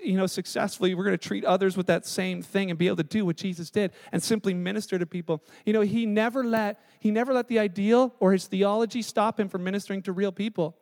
you 0.00 0.16
know, 0.16 0.28
successfully, 0.28 0.94
we're 0.94 1.02
going 1.02 1.18
to 1.18 1.28
treat 1.28 1.44
others 1.44 1.76
with 1.76 1.88
that 1.88 2.06
same 2.06 2.40
thing 2.40 2.70
and 2.70 2.78
be 2.78 2.86
able 2.86 2.98
to 2.98 3.02
do 3.02 3.26
what 3.26 3.36
Jesus 3.36 3.68
did 3.68 3.90
and 4.12 4.22
simply 4.22 4.54
minister 4.54 4.96
to 4.96 5.06
people. 5.06 5.42
You 5.66 5.72
know, 5.72 5.80
he 5.80 6.06
never 6.06 6.44
let, 6.44 6.80
he 7.00 7.10
never 7.10 7.34
let 7.34 7.48
the 7.48 7.58
ideal 7.58 8.14
or 8.20 8.30
his 8.30 8.46
theology 8.46 9.02
stop 9.02 9.40
him 9.40 9.48
from 9.48 9.64
ministering 9.64 10.02
to 10.02 10.12
real 10.12 10.30
people. 10.30 10.76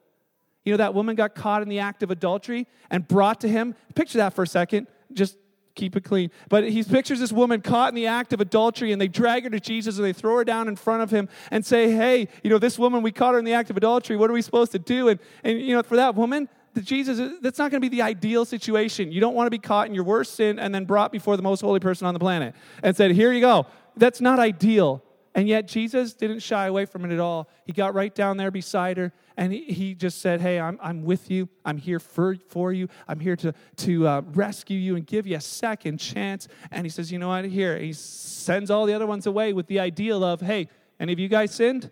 You 0.66 0.72
know, 0.74 0.76
that 0.76 0.92
woman 0.92 1.16
got 1.16 1.34
caught 1.34 1.62
in 1.62 1.70
the 1.70 1.78
act 1.78 2.02
of 2.02 2.10
adultery 2.10 2.66
and 2.90 3.08
brought 3.08 3.40
to 3.40 3.48
him. 3.48 3.74
Picture 3.94 4.18
that 4.18 4.34
for 4.34 4.42
a 4.42 4.46
second. 4.46 4.86
Just 5.14 5.38
keep 5.76 5.94
it 5.94 6.02
clean. 6.02 6.30
But 6.48 6.68
he 6.68 6.82
pictures 6.82 7.20
this 7.20 7.32
woman 7.32 7.60
caught 7.60 7.90
in 7.90 7.94
the 7.94 8.08
act 8.08 8.32
of 8.32 8.40
adultery, 8.40 8.90
and 8.90 9.00
they 9.00 9.06
drag 9.06 9.44
her 9.44 9.50
to 9.50 9.60
Jesus 9.60 9.96
and 9.96 10.04
they 10.04 10.12
throw 10.12 10.36
her 10.36 10.44
down 10.44 10.66
in 10.66 10.74
front 10.74 11.02
of 11.02 11.10
him 11.10 11.28
and 11.52 11.64
say, 11.64 11.92
Hey, 11.92 12.28
you 12.42 12.50
know, 12.50 12.58
this 12.58 12.78
woman, 12.78 13.02
we 13.02 13.12
caught 13.12 13.34
her 13.34 13.38
in 13.38 13.44
the 13.44 13.52
act 13.52 13.70
of 13.70 13.76
adultery. 13.76 14.16
What 14.16 14.30
are 14.30 14.32
we 14.32 14.42
supposed 14.42 14.72
to 14.72 14.78
do? 14.80 15.08
And, 15.08 15.20
and 15.44 15.60
you 15.60 15.76
know, 15.76 15.82
for 15.82 15.96
that 15.96 16.16
woman, 16.16 16.48
Jesus, 16.82 17.20
that's 17.40 17.58
not 17.58 17.70
going 17.70 17.80
to 17.80 17.88
be 17.88 17.94
the 17.94 18.02
ideal 18.02 18.44
situation. 18.44 19.12
You 19.12 19.20
don't 19.20 19.34
want 19.34 19.46
to 19.46 19.50
be 19.50 19.58
caught 19.58 19.86
in 19.86 19.94
your 19.94 20.04
worst 20.04 20.34
sin 20.34 20.58
and 20.58 20.74
then 20.74 20.84
brought 20.84 21.12
before 21.12 21.36
the 21.36 21.42
most 21.42 21.60
holy 21.60 21.80
person 21.80 22.06
on 22.06 22.14
the 22.14 22.20
planet 22.20 22.54
and 22.82 22.96
said, 22.96 23.12
Here 23.12 23.32
you 23.32 23.40
go. 23.40 23.66
That's 23.96 24.20
not 24.20 24.38
ideal. 24.38 25.02
And 25.34 25.46
yet 25.46 25.68
Jesus 25.68 26.14
didn't 26.14 26.40
shy 26.40 26.66
away 26.66 26.86
from 26.86 27.04
it 27.04 27.12
at 27.12 27.20
all. 27.20 27.48
He 27.66 27.72
got 27.72 27.94
right 27.94 28.14
down 28.14 28.38
there 28.38 28.50
beside 28.50 28.96
her 28.96 29.12
and 29.36 29.52
he, 29.52 29.64
he 29.64 29.94
just 29.94 30.20
said, 30.20 30.40
Hey, 30.40 30.58
I'm, 30.58 30.78
I'm 30.82 31.04
with 31.04 31.30
you. 31.30 31.48
I'm 31.64 31.76
here 31.76 32.00
for, 32.00 32.36
for 32.48 32.72
you. 32.72 32.88
I'm 33.06 33.20
here 33.20 33.36
to, 33.36 33.52
to 33.76 34.08
uh, 34.08 34.22
rescue 34.32 34.78
you 34.78 34.96
and 34.96 35.06
give 35.06 35.26
you 35.26 35.36
a 35.36 35.40
second 35.40 35.98
chance. 35.98 36.48
And 36.70 36.86
he 36.86 36.90
says, 36.90 37.12
You 37.12 37.18
know 37.18 37.28
what? 37.28 37.44
Here. 37.44 37.78
He 37.78 37.92
sends 37.92 38.70
all 38.70 38.86
the 38.86 38.94
other 38.94 39.06
ones 39.06 39.26
away 39.26 39.52
with 39.52 39.66
the 39.66 39.80
ideal 39.80 40.24
of, 40.24 40.40
Hey, 40.40 40.68
any 40.98 41.12
of 41.12 41.18
you 41.18 41.28
guys 41.28 41.54
sinned? 41.54 41.90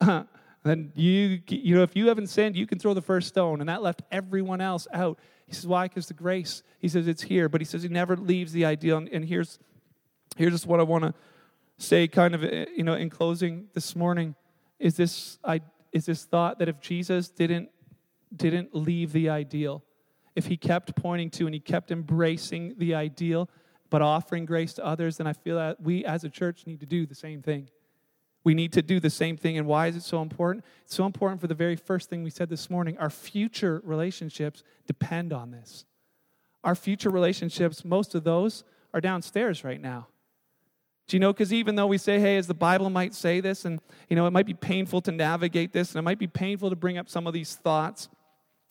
then 0.00 0.92
you, 0.94 1.40
you 1.48 1.74
know, 1.74 1.82
if 1.82 1.96
you 1.96 2.08
haven't 2.08 2.26
sinned, 2.26 2.56
you 2.56 2.66
can 2.66 2.78
throw 2.78 2.92
the 2.92 3.02
first 3.02 3.28
stone. 3.28 3.60
And 3.60 3.68
that 3.68 3.82
left 3.82 4.02
everyone 4.10 4.60
else 4.60 4.86
out. 4.92 5.18
He 5.46 5.54
says, 5.54 5.66
why? 5.66 5.86
Because 5.86 6.08
the 6.08 6.14
grace, 6.14 6.62
he 6.80 6.88
says, 6.88 7.06
it's 7.06 7.22
here. 7.22 7.48
But 7.48 7.60
he 7.60 7.64
says 7.64 7.82
he 7.82 7.88
never 7.88 8.16
leaves 8.16 8.52
the 8.52 8.64
ideal. 8.64 8.98
And 8.98 9.24
here's, 9.24 9.58
here's 10.36 10.52
just 10.52 10.66
what 10.66 10.80
I 10.80 10.82
want 10.82 11.04
to 11.04 11.14
say 11.78 12.08
kind 12.08 12.34
of, 12.34 12.42
eh, 12.42 12.66
you 12.76 12.82
know, 12.82 12.94
in 12.94 13.10
closing 13.10 13.68
this 13.74 13.94
morning 13.94 14.34
is 14.78 14.96
this, 14.96 15.38
I, 15.44 15.60
is 15.96 16.06
this 16.06 16.24
thought 16.24 16.58
that 16.58 16.68
if 16.68 16.78
Jesus 16.78 17.30
didn't, 17.30 17.70
didn't 18.34 18.74
leave 18.74 19.12
the 19.12 19.30
ideal, 19.30 19.82
if 20.34 20.46
he 20.46 20.58
kept 20.58 20.94
pointing 20.94 21.30
to 21.30 21.46
and 21.46 21.54
he 21.54 21.60
kept 21.60 21.90
embracing 21.90 22.74
the 22.76 22.94
ideal, 22.94 23.48
but 23.88 24.02
offering 24.02 24.44
grace 24.44 24.74
to 24.74 24.84
others, 24.84 25.16
then 25.16 25.26
I 25.26 25.32
feel 25.32 25.56
that 25.56 25.80
we 25.80 26.04
as 26.04 26.22
a 26.22 26.28
church 26.28 26.66
need 26.66 26.80
to 26.80 26.86
do 26.86 27.06
the 27.06 27.14
same 27.14 27.40
thing. 27.40 27.70
We 28.44 28.52
need 28.52 28.74
to 28.74 28.82
do 28.82 29.00
the 29.00 29.10
same 29.10 29.38
thing. 29.38 29.56
And 29.56 29.66
why 29.66 29.86
is 29.86 29.96
it 29.96 30.02
so 30.02 30.20
important? 30.20 30.66
It's 30.84 30.94
so 30.94 31.06
important 31.06 31.40
for 31.40 31.46
the 31.46 31.54
very 31.54 31.76
first 31.76 32.10
thing 32.10 32.22
we 32.22 32.30
said 32.30 32.50
this 32.50 32.68
morning. 32.68 32.98
Our 32.98 33.10
future 33.10 33.80
relationships 33.84 34.62
depend 34.86 35.32
on 35.32 35.50
this. 35.50 35.86
Our 36.62 36.74
future 36.74 37.10
relationships, 37.10 37.84
most 37.84 38.14
of 38.14 38.22
those 38.22 38.64
are 38.92 39.00
downstairs 39.00 39.64
right 39.64 39.80
now. 39.80 40.08
Do 41.08 41.16
you 41.16 41.20
know? 41.20 41.32
Because 41.32 41.52
even 41.52 41.76
though 41.76 41.86
we 41.86 41.98
say, 41.98 42.18
hey, 42.18 42.36
as 42.36 42.46
the 42.46 42.54
Bible 42.54 42.90
might 42.90 43.14
say 43.14 43.40
this, 43.40 43.64
and 43.64 43.80
you 44.08 44.16
know, 44.16 44.26
it 44.26 44.32
might 44.32 44.46
be 44.46 44.54
painful 44.54 45.00
to 45.02 45.12
navigate 45.12 45.72
this, 45.72 45.92
and 45.92 45.98
it 45.98 46.02
might 46.02 46.18
be 46.18 46.26
painful 46.26 46.70
to 46.70 46.76
bring 46.76 46.98
up 46.98 47.08
some 47.08 47.26
of 47.26 47.32
these 47.32 47.54
thoughts, 47.54 48.08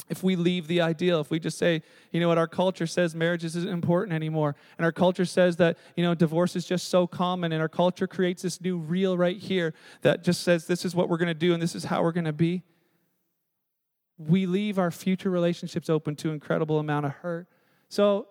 if 0.10 0.22
we 0.22 0.36
leave 0.36 0.68
the 0.68 0.82
ideal, 0.82 1.20
if 1.20 1.32
we 1.32 1.40
just 1.40 1.58
say, 1.58 1.82
you 2.12 2.20
know 2.20 2.28
what, 2.28 2.38
our 2.38 2.48
culture 2.48 2.86
says 2.86 3.16
marriage 3.16 3.44
isn't 3.44 3.68
important 3.68 4.14
anymore, 4.14 4.56
and 4.78 4.86
our 4.86 4.92
culture 4.92 5.26
says 5.26 5.56
that, 5.56 5.78
you 5.96 6.04
know, 6.04 6.14
divorce 6.14 6.56
is 6.56 6.66
just 6.66 6.90
so 6.90 7.08
common, 7.08 7.52
and 7.52 7.62
our 7.62 7.70
culture 7.70 8.06
creates 8.06 8.42
this 8.42 8.62
new 8.62 8.78
real 8.78 9.18
right 9.18 9.38
here 9.38 9.74
that 10.02 10.24
just 10.24 10.44
says 10.44 10.68
this 10.68 10.86
is 10.86 10.94
what 10.94 11.10
we're 11.10 11.18
going 11.18 11.28
to 11.28 11.34
do 11.34 11.54
and 11.54 11.64
this 11.64 11.74
is 11.74 11.86
how 11.86 12.04
we're 12.04 12.12
going 12.12 12.26
to 12.26 12.34
be, 12.34 12.64
we 14.18 14.46
leave 14.46 14.78
our 14.78 14.92
future 14.92 15.30
relationships 15.30 15.90
open 15.90 16.16
to 16.16 16.32
incredible 16.32 16.80
amount 16.80 17.06
of 17.06 17.12
hurt. 17.14 17.48
So 17.90 18.28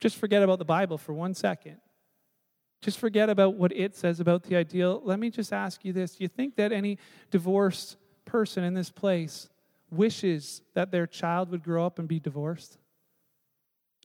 just 0.00 0.16
forget 0.16 0.42
about 0.42 0.58
the 0.58 0.64
Bible 0.64 0.98
for 0.98 1.12
one 1.12 1.34
second. 1.34 1.76
Just 2.84 2.98
forget 2.98 3.30
about 3.30 3.54
what 3.54 3.74
it 3.74 3.96
says 3.96 4.20
about 4.20 4.42
the 4.42 4.56
ideal. 4.56 5.00
Let 5.02 5.18
me 5.18 5.30
just 5.30 5.54
ask 5.54 5.86
you 5.86 5.94
this. 5.94 6.16
Do 6.16 6.22
you 6.22 6.28
think 6.28 6.56
that 6.56 6.70
any 6.70 6.98
divorced 7.30 7.96
person 8.26 8.62
in 8.62 8.74
this 8.74 8.90
place 8.90 9.48
wishes 9.90 10.60
that 10.74 10.90
their 10.90 11.06
child 11.06 11.50
would 11.50 11.62
grow 11.62 11.86
up 11.86 11.98
and 11.98 12.06
be 12.06 12.20
divorced? 12.20 12.76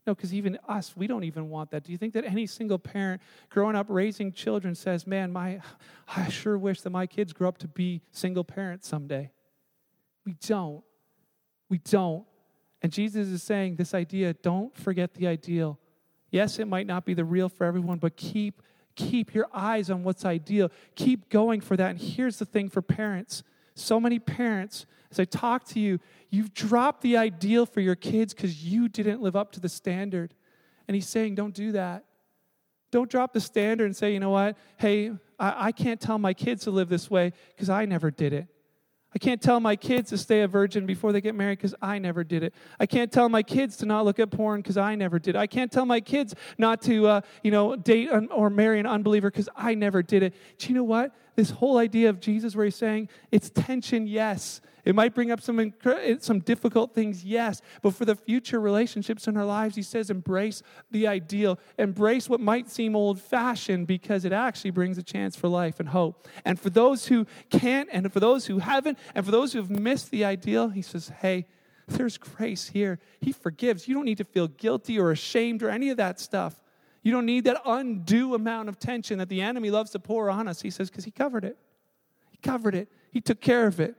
No, 0.08 0.16
because 0.16 0.34
even 0.34 0.58
us, 0.66 0.96
we 0.96 1.08
don't 1.08 1.26
even 1.26 1.50
want 1.50 1.72
that. 1.72 1.84
Do 1.84 1.92
you 1.92 1.98
think 1.98 2.14
that 2.14 2.24
any 2.24 2.48
single 2.48 2.80
parent 2.80 3.22
growing 3.50 3.76
up 3.76 3.88
raising 3.90 4.32
children 4.32 4.74
says, 4.76 5.06
Man, 5.06 5.34
my, 5.34 5.60
I 6.16 6.30
sure 6.30 6.58
wish 6.58 6.80
that 6.84 6.92
my 6.92 7.06
kids 7.06 7.34
grow 7.34 7.50
up 7.50 7.58
to 7.58 7.68
be 7.68 8.02
single 8.14 8.46
parents 8.46 8.88
someday? 8.88 9.30
We 10.26 10.38
don't. 10.48 10.86
We 11.68 11.80
don't. 11.80 12.24
And 12.82 12.94
Jesus 12.94 13.28
is 13.28 13.44
saying 13.44 13.76
this 13.76 13.94
idea 13.94 14.32
don't 14.36 14.74
forget 14.74 15.16
the 15.16 15.28
ideal. 15.28 15.78
Yes, 16.32 16.60
it 16.60 16.68
might 16.68 16.88
not 16.88 17.06
be 17.06 17.14
the 17.14 17.26
real 17.26 17.50
for 17.50 17.66
everyone, 17.66 17.98
but 17.98 18.16
keep 18.16 18.62
keep 18.96 19.34
your 19.34 19.48
eyes 19.54 19.90
on 19.90 20.04
what's 20.04 20.26
ideal. 20.26 20.70
Keep 20.96 21.30
going 21.30 21.62
for 21.62 21.78
that. 21.78 21.92
And 21.92 22.00
here's 22.00 22.38
the 22.38 22.46
thing 22.46 22.68
for 22.68 22.82
parents. 22.82 23.44
So 23.74 23.98
many 23.98 24.20
parents 24.20 24.86
as 25.12 25.20
I 25.20 25.26
talk 25.26 25.66
to 25.70 25.80
you, 25.80 26.00
you've 26.30 26.54
dropped 26.54 27.02
the 27.02 27.18
ideal 27.18 27.66
for 27.66 27.82
your 27.82 27.96
kids 27.96 28.34
because 28.34 28.64
you 28.64 28.88
didn't 28.88 29.22
live 29.22 29.36
up 29.36 29.52
to 29.54 29.60
the 29.60 29.70
standard. 29.70 30.36
And 30.88 30.96
he's 30.96 31.08
saying, 31.08 31.36
don't 31.36 31.54
do 31.54 31.72
that. 31.72 32.06
Don't 32.92 33.10
drop 33.10 33.34
the 33.34 33.40
standard 33.40 33.86
and 33.86 33.96
say, 33.96 34.14
you 34.14 34.20
know 34.20 34.30
what? 34.32 34.58
Hey, 34.78 35.12
I, 35.40 35.68
I 35.68 35.72
can't 35.72 36.00
tell 36.00 36.18
my 36.18 36.34
kids 36.34 36.64
to 36.64 36.72
live 36.72 36.90
this 36.90 37.10
way 37.10 37.34
because 37.50 37.70
I 37.70 37.86
never 37.86 38.12
did 38.12 38.34
it. 38.34 38.48
I 39.14 39.18
can't 39.18 39.42
tell 39.42 39.60
my 39.60 39.76
kids 39.76 40.10
to 40.12 40.18
stay 40.18 40.42
a 40.42 40.48
virgin 40.48 40.86
before 40.86 41.12
they 41.12 41.22
get 41.22 41.34
married 41.34 41.58
because 41.58 41.74
I 41.82 41.98
never 41.98 42.24
did 42.24 42.44
it. 42.44 42.54
I 42.80 42.86
can't 42.86 43.12
tell 43.12 43.28
my 43.28 43.42
kids 43.42 43.76
to 43.78 43.86
not 43.86 44.06
look 44.06 44.20
at 44.20 44.30
porn 44.30 44.62
because 44.62 44.78
I 44.78 44.94
never 44.96 45.18
did 45.18 45.36
it. 45.36 45.40
I 45.40 45.48
can't 45.48 45.72
tell 45.72 45.86
my 45.86 46.00
kids 46.00 46.36
not 46.60 46.82
to, 46.84 47.08
uh, 47.08 47.22
you 47.44 47.50
know, 47.50 47.76
date 47.76 48.10
or 48.32 48.50
marry 48.52 48.80
an 48.80 48.86
unbeliever 48.86 49.32
because 49.32 49.50
I 49.56 49.74
never 49.74 50.04
did 50.04 50.22
it. 50.22 50.36
Do 50.60 50.68
you 50.68 50.76
know 50.76 50.84
what? 50.84 51.12
This 51.40 51.52
whole 51.52 51.78
idea 51.78 52.10
of 52.10 52.20
Jesus, 52.20 52.54
where 52.54 52.66
he's 52.66 52.76
saying 52.76 53.08
it's 53.32 53.50
tension, 53.50 54.08
yes. 54.08 54.60
It 54.84 54.94
might 54.94 55.16
bring 55.16 55.32
up 55.32 55.40
some, 55.40 55.58
eh, 55.86 56.18
some 56.20 56.40
difficult 56.40 56.94
things, 56.94 57.24
yes. 57.24 57.62
But 57.82 57.94
for 57.94 58.04
the 58.04 58.18
future 58.18 58.60
relationships 58.60 59.26
in 59.26 59.38
our 59.38 59.46
lives, 59.46 59.78
he 59.78 59.82
says 59.82 60.10
embrace 60.10 60.62
the 60.92 61.08
ideal. 61.08 61.58
Embrace 61.78 62.28
what 62.28 62.42
might 62.42 62.70
seem 62.70 62.94
old 62.94 63.22
fashioned 63.22 63.88
because 63.88 64.26
it 64.26 64.34
actually 64.34 64.72
brings 64.72 64.98
a 64.98 65.02
chance 65.02 65.38
for 65.38 65.48
life 65.48 65.80
and 65.80 65.88
hope. 65.88 66.28
And 66.44 66.60
for 66.60 66.70
those 66.70 67.08
who 67.08 67.26
can't, 67.50 67.88
and 67.90 68.12
for 68.12 68.20
those 68.20 68.48
who 68.48 68.60
haven't, 68.60 69.00
and 69.16 69.24
for 69.24 69.32
those 69.32 69.54
who 69.54 69.60
have 69.60 69.70
missed 69.70 70.12
the 70.12 70.26
ideal, 70.26 70.68
he 70.68 70.82
says, 70.82 71.08
hey, 71.22 71.48
there's 71.88 72.18
grace 72.18 72.68
here. 72.68 73.00
He 73.22 73.32
forgives. 73.32 73.88
You 73.88 73.96
don't 73.96 74.04
need 74.04 74.18
to 74.18 74.26
feel 74.26 74.50
guilty 74.50 75.00
or 75.00 75.12
ashamed 75.12 75.64
or 75.64 75.70
any 75.70 75.90
of 75.90 75.96
that 75.96 76.20
stuff. 76.20 76.62
You 77.02 77.12
don't 77.12 77.26
need 77.26 77.46
that 77.46 77.62
undue 77.66 78.34
amount 78.36 78.70
of 78.70 78.78
tension 78.78 79.20
that 79.20 79.30
the 79.30 79.42
enemy 79.42 79.72
loves 79.72 79.92
to 79.92 80.00
pour 80.00 80.30
on 80.30 80.48
us. 80.48 80.62
He 80.62 80.70
says, 80.70 80.90
because 80.90 81.06
he 81.06 81.12
covered 81.12 81.46
it. 81.46 81.58
He 82.30 82.38
covered 82.38 82.76
it. 82.76 82.90
He 83.12 83.22
took 83.22 83.40
care 83.40 83.68
of 83.68 83.80
it. 83.80 83.96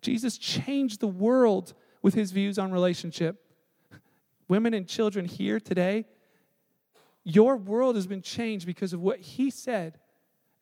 Jesus 0.00 0.38
changed 0.38 1.00
the 1.00 1.08
world 1.08 1.74
with 2.02 2.14
his 2.14 2.30
views 2.30 2.58
on 2.58 2.70
relationship. 2.70 3.42
Women 4.48 4.74
and 4.74 4.86
children 4.86 5.24
here 5.24 5.58
today, 5.58 6.06
your 7.24 7.56
world 7.56 7.96
has 7.96 8.06
been 8.06 8.22
changed 8.22 8.66
because 8.66 8.92
of 8.92 9.00
what 9.00 9.18
he 9.18 9.50
said. 9.50 9.98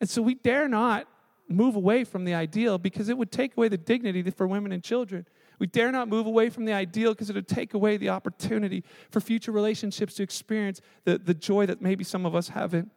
And 0.01 0.09
so 0.09 0.21
we 0.21 0.33
dare 0.33 0.67
not 0.67 1.07
move 1.47 1.75
away 1.75 2.03
from 2.03 2.25
the 2.25 2.33
ideal 2.33 2.79
because 2.79 3.09
it 3.09 3.17
would 3.17 3.31
take 3.31 3.55
away 3.55 3.67
the 3.67 3.77
dignity 3.77 4.27
for 4.31 4.47
women 4.47 4.71
and 4.71 4.83
children. 4.83 5.27
We 5.59 5.67
dare 5.67 5.91
not 5.91 6.07
move 6.07 6.25
away 6.25 6.49
from 6.49 6.65
the 6.65 6.73
ideal 6.73 7.13
because 7.13 7.29
it 7.29 7.35
would 7.35 7.47
take 7.47 7.73
away 7.73 7.97
the 7.97 8.09
opportunity 8.09 8.83
for 9.09 9.19
future 9.19 9.51
relationships 9.51 10.15
to 10.15 10.23
experience 10.23 10.81
the, 11.03 11.17
the 11.17 11.33
joy 11.33 11.65
that 11.65 11.81
maybe 11.81 12.03
some 12.03 12.25
of 12.25 12.35
us 12.35 12.49
haven't. 12.49 12.91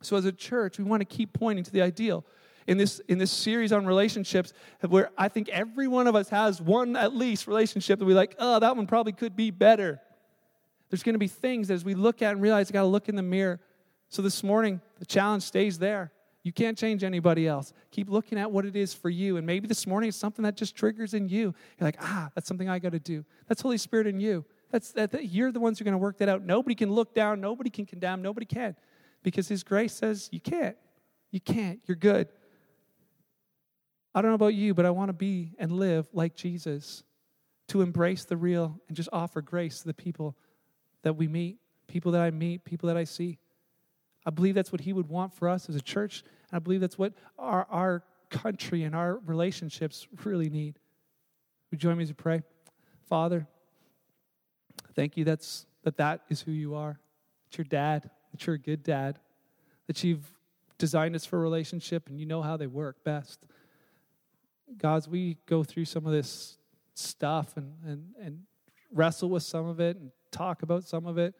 So, 0.00 0.16
as 0.16 0.24
a 0.24 0.32
church, 0.32 0.78
we 0.78 0.84
want 0.84 1.00
to 1.00 1.04
keep 1.04 1.32
pointing 1.32 1.64
to 1.64 1.70
the 1.70 1.82
ideal 1.82 2.24
in 2.66 2.78
this 2.78 3.00
in 3.08 3.18
this 3.18 3.30
series 3.30 3.72
on 3.72 3.86
relationships 3.86 4.52
where 4.88 5.10
I 5.16 5.28
think 5.28 5.48
every 5.48 5.88
one 5.88 6.06
of 6.06 6.14
us 6.14 6.28
has 6.28 6.60
one 6.60 6.96
at 6.96 7.14
least 7.14 7.46
relationship 7.46 7.98
that 7.98 8.04
we 8.04 8.14
like, 8.14 8.34
oh, 8.38 8.58
that 8.58 8.76
one 8.76 8.86
probably 8.86 9.12
could 9.12 9.36
be 9.36 9.50
better. 9.50 10.00
There's 10.90 11.02
going 11.02 11.14
to 11.14 11.18
be 11.18 11.28
things 11.28 11.70
as 11.70 11.84
we 11.84 11.94
look 11.94 12.20
at 12.20 12.32
and 12.32 12.42
realize 12.42 12.70
I 12.70 12.74
got 12.74 12.82
to 12.82 12.86
look 12.86 13.08
in 13.08 13.16
the 13.16 13.22
mirror. 13.22 13.60
So 14.08 14.20
this 14.20 14.42
morning, 14.42 14.80
the 14.98 15.06
challenge 15.06 15.42
stays 15.42 15.78
there. 15.78 16.12
You 16.42 16.52
can't 16.52 16.76
change 16.76 17.04
anybody 17.04 17.46
else. 17.46 17.72
Keep 17.92 18.10
looking 18.10 18.38
at 18.38 18.50
what 18.50 18.66
it 18.66 18.74
is 18.74 18.92
for 18.92 19.08
you. 19.08 19.36
And 19.36 19.46
maybe 19.46 19.68
this 19.68 19.86
morning 19.86 20.08
it's 20.08 20.16
something 20.16 20.42
that 20.42 20.56
just 20.56 20.74
triggers 20.74 21.14
in 21.14 21.28
you. 21.28 21.54
You're 21.78 21.86
like, 21.86 21.98
ah, 22.00 22.30
that's 22.34 22.48
something 22.48 22.68
I 22.68 22.80
got 22.80 22.92
to 22.92 22.98
do. 22.98 23.24
That's 23.46 23.62
Holy 23.62 23.78
Spirit 23.78 24.08
in 24.08 24.18
you. 24.18 24.44
That's 24.70 24.90
that, 24.92 25.12
that 25.12 25.26
you're 25.26 25.52
the 25.52 25.60
ones 25.60 25.78
who 25.78 25.84
are 25.84 25.86
going 25.86 25.92
to 25.92 25.98
work 25.98 26.18
that 26.18 26.28
out. 26.28 26.44
Nobody 26.44 26.74
can 26.74 26.90
look 26.90 27.14
down. 27.14 27.40
Nobody 27.40 27.70
can 27.70 27.86
condemn. 27.86 28.22
Nobody 28.22 28.46
can, 28.46 28.74
because 29.22 29.46
His 29.46 29.62
grace 29.62 29.92
says 29.92 30.28
you 30.32 30.40
can't. 30.40 30.76
You 31.30 31.40
can't. 31.40 31.80
You're 31.86 31.96
good. 31.96 32.28
I 34.14 34.20
don't 34.20 34.30
know 34.30 34.36
about 34.36 34.54
you, 34.54 34.74
but 34.74 34.84
I 34.84 34.90
want 34.90 35.10
to 35.10 35.14
be 35.14 35.52
and 35.58 35.72
live 35.72 36.08
like 36.12 36.34
Jesus, 36.34 37.02
to 37.68 37.80
embrace 37.80 38.24
the 38.24 38.36
real 38.36 38.78
and 38.88 38.96
just 38.96 39.08
offer 39.12 39.40
grace 39.40 39.80
to 39.80 39.86
the 39.86 39.94
people 39.94 40.36
that 41.02 41.14
we 41.14 41.28
meet, 41.28 41.58
people 41.86 42.12
that 42.12 42.20
I 42.20 42.30
meet, 42.30 42.64
people 42.64 42.88
that 42.88 42.96
I 42.96 43.04
see. 43.04 43.38
I 44.24 44.30
believe 44.30 44.54
that's 44.54 44.72
what 44.72 44.82
He 44.82 44.92
would 44.92 45.08
want 45.08 45.34
for 45.34 45.48
us 45.48 45.68
as 45.68 45.76
a 45.76 45.80
church, 45.80 46.22
and 46.50 46.56
I 46.56 46.58
believe 46.58 46.80
that's 46.80 46.98
what 46.98 47.12
our, 47.38 47.66
our 47.70 48.04
country 48.30 48.84
and 48.84 48.94
our 48.94 49.18
relationships 49.26 50.06
really 50.24 50.48
need. 50.48 50.78
Would 51.70 51.82
you 51.82 51.88
join 51.88 51.96
me 51.96 52.02
as 52.04 52.10
we 52.10 52.14
pray? 52.14 52.42
Father, 53.08 53.46
thank 54.94 55.16
you 55.16 55.24
that's, 55.24 55.66
that 55.84 55.96
that 55.98 56.22
is 56.28 56.40
who 56.40 56.52
you 56.52 56.74
are. 56.74 56.98
That 57.50 57.58
you're 57.58 57.64
dad, 57.64 58.10
that 58.30 58.46
you're 58.46 58.56
a 58.56 58.58
good 58.58 58.82
dad, 58.82 59.18
that 59.86 60.02
you've 60.02 60.32
designed 60.78 61.14
us 61.14 61.24
for 61.24 61.38
relationship 61.38 62.08
and 62.08 62.18
you 62.18 62.26
know 62.26 62.42
how 62.42 62.56
they 62.56 62.66
work 62.66 63.04
best. 63.04 63.40
God, 64.78 65.06
we 65.06 65.36
go 65.46 65.62
through 65.62 65.84
some 65.84 66.06
of 66.06 66.12
this 66.12 66.58
stuff 66.94 67.56
and, 67.56 67.74
and, 67.86 68.04
and 68.20 68.40
wrestle 68.92 69.28
with 69.28 69.42
some 69.42 69.66
of 69.66 69.80
it 69.80 69.96
and 69.96 70.10
talk 70.30 70.62
about 70.62 70.84
some 70.84 71.06
of 71.06 71.18
it, 71.18 71.34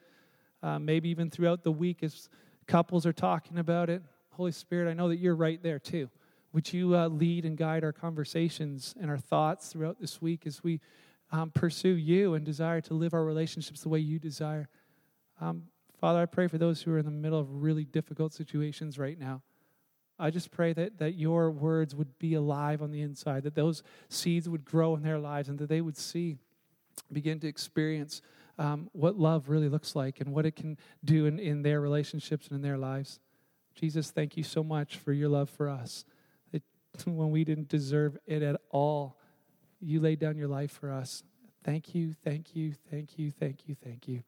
uh, 0.62 0.78
maybe 0.78 1.08
even 1.08 1.30
throughout 1.30 1.62
the 1.62 1.72
week 1.72 2.02
as 2.02 2.28
couples 2.66 3.06
are 3.06 3.12
talking 3.12 3.58
about 3.58 3.90
it, 3.90 4.02
Holy 4.30 4.52
Spirit, 4.52 4.90
I 4.90 4.94
know 4.94 5.08
that 5.08 5.18
you're 5.18 5.36
right 5.36 5.62
there 5.62 5.78
too. 5.78 6.08
Would 6.52 6.72
you 6.72 6.96
uh, 6.96 7.08
lead 7.08 7.44
and 7.44 7.56
guide 7.56 7.84
our 7.84 7.92
conversations 7.92 8.94
and 9.00 9.10
our 9.10 9.18
thoughts 9.18 9.68
throughout 9.68 10.00
this 10.00 10.20
week 10.20 10.46
as 10.46 10.62
we 10.62 10.80
um, 11.32 11.50
pursue 11.50 11.96
you 11.96 12.34
and 12.34 12.44
desire 12.44 12.80
to 12.82 12.94
live 12.94 13.14
our 13.14 13.24
relationships 13.24 13.80
the 13.80 13.88
way 13.88 13.98
you 13.98 14.18
desire. 14.18 14.68
Um, 15.40 15.64
Father, 15.98 16.20
I 16.20 16.26
pray 16.26 16.46
for 16.46 16.58
those 16.58 16.82
who 16.82 16.92
are 16.92 16.98
in 16.98 17.04
the 17.04 17.10
middle 17.10 17.40
of 17.40 17.62
really 17.62 17.84
difficult 17.84 18.34
situations 18.34 18.98
right 18.98 19.18
now. 19.18 19.42
I 20.18 20.30
just 20.30 20.50
pray 20.50 20.72
that, 20.74 20.98
that 20.98 21.14
your 21.14 21.50
words 21.50 21.94
would 21.94 22.18
be 22.18 22.34
alive 22.34 22.82
on 22.82 22.90
the 22.90 23.00
inside, 23.00 23.44
that 23.44 23.54
those 23.54 23.82
seeds 24.08 24.48
would 24.48 24.64
grow 24.64 24.94
in 24.94 25.02
their 25.02 25.18
lives, 25.18 25.48
and 25.48 25.58
that 25.58 25.68
they 25.68 25.80
would 25.80 25.96
see, 25.96 26.36
begin 27.10 27.40
to 27.40 27.48
experience 27.48 28.20
um, 28.58 28.88
what 28.92 29.18
love 29.18 29.48
really 29.48 29.68
looks 29.68 29.96
like 29.96 30.20
and 30.20 30.32
what 30.32 30.46
it 30.46 30.56
can 30.56 30.78
do 31.04 31.26
in, 31.26 31.38
in 31.38 31.62
their 31.62 31.80
relationships 31.80 32.48
and 32.48 32.56
in 32.56 32.62
their 32.62 32.78
lives. 32.78 33.18
Jesus, 33.74 34.10
thank 34.10 34.36
you 34.36 34.42
so 34.42 34.62
much 34.62 34.96
for 34.96 35.12
your 35.12 35.28
love 35.28 35.48
for 35.50 35.68
us. 35.68 36.04
That 36.52 36.62
when 37.04 37.30
we 37.30 37.44
didn't 37.44 37.68
deserve 37.68 38.18
it 38.26 38.42
at 38.42 38.60
all, 38.70 39.16
you 39.80 40.00
laid 40.00 40.18
down 40.18 40.36
your 40.36 40.48
life 40.48 40.72
for 40.72 40.90
us. 40.90 41.22
Thank 41.64 41.94
you, 41.94 42.14
thank 42.24 42.54
you, 42.54 42.74
thank 42.90 43.18
you, 43.18 43.30
thank 43.30 43.68
you, 43.68 43.76
thank 43.82 44.08
you. 44.08 44.22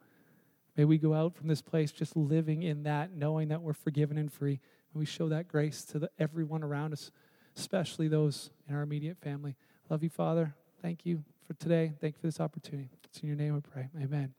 May 0.77 0.85
we 0.85 0.99
go 0.99 1.15
out 1.15 1.37
from 1.37 1.47
this 1.47 1.63
place 1.63 1.93
just 1.93 2.17
living 2.17 2.63
in 2.63 2.83
that, 2.85 3.13
knowing 3.13 3.49
that 3.49 3.63
we're 3.63 3.75
forgiven 3.75 4.19
and 4.19 4.33
free. 4.33 4.61
May 4.93 5.01
we 5.01 5.07
show 5.07 5.29
that 5.29 5.47
grace 5.47 5.85
to 5.87 6.01
the, 6.01 6.11
everyone 6.19 6.65
around 6.65 6.93
us, 6.93 7.13
especially 7.57 8.09
those 8.09 8.51
in 8.69 8.75
our 8.75 8.83
immediate 8.83 9.19
family. 9.19 9.57
Love 9.89 10.03
you, 10.03 10.11
Father. 10.11 10.55
Thank 10.83 11.07
you 11.07 11.25
for 11.47 11.55
today. 11.55 11.93
Thank 12.01 12.17
you 12.17 12.21
for 12.21 12.27
this 12.27 12.41
opportunity. 12.41 12.91
It's 13.05 13.21
in 13.21 13.29
your 13.29 13.37
name 13.37 13.55
we 13.55 13.61
pray. 13.61 13.89
Amen. 14.01 14.35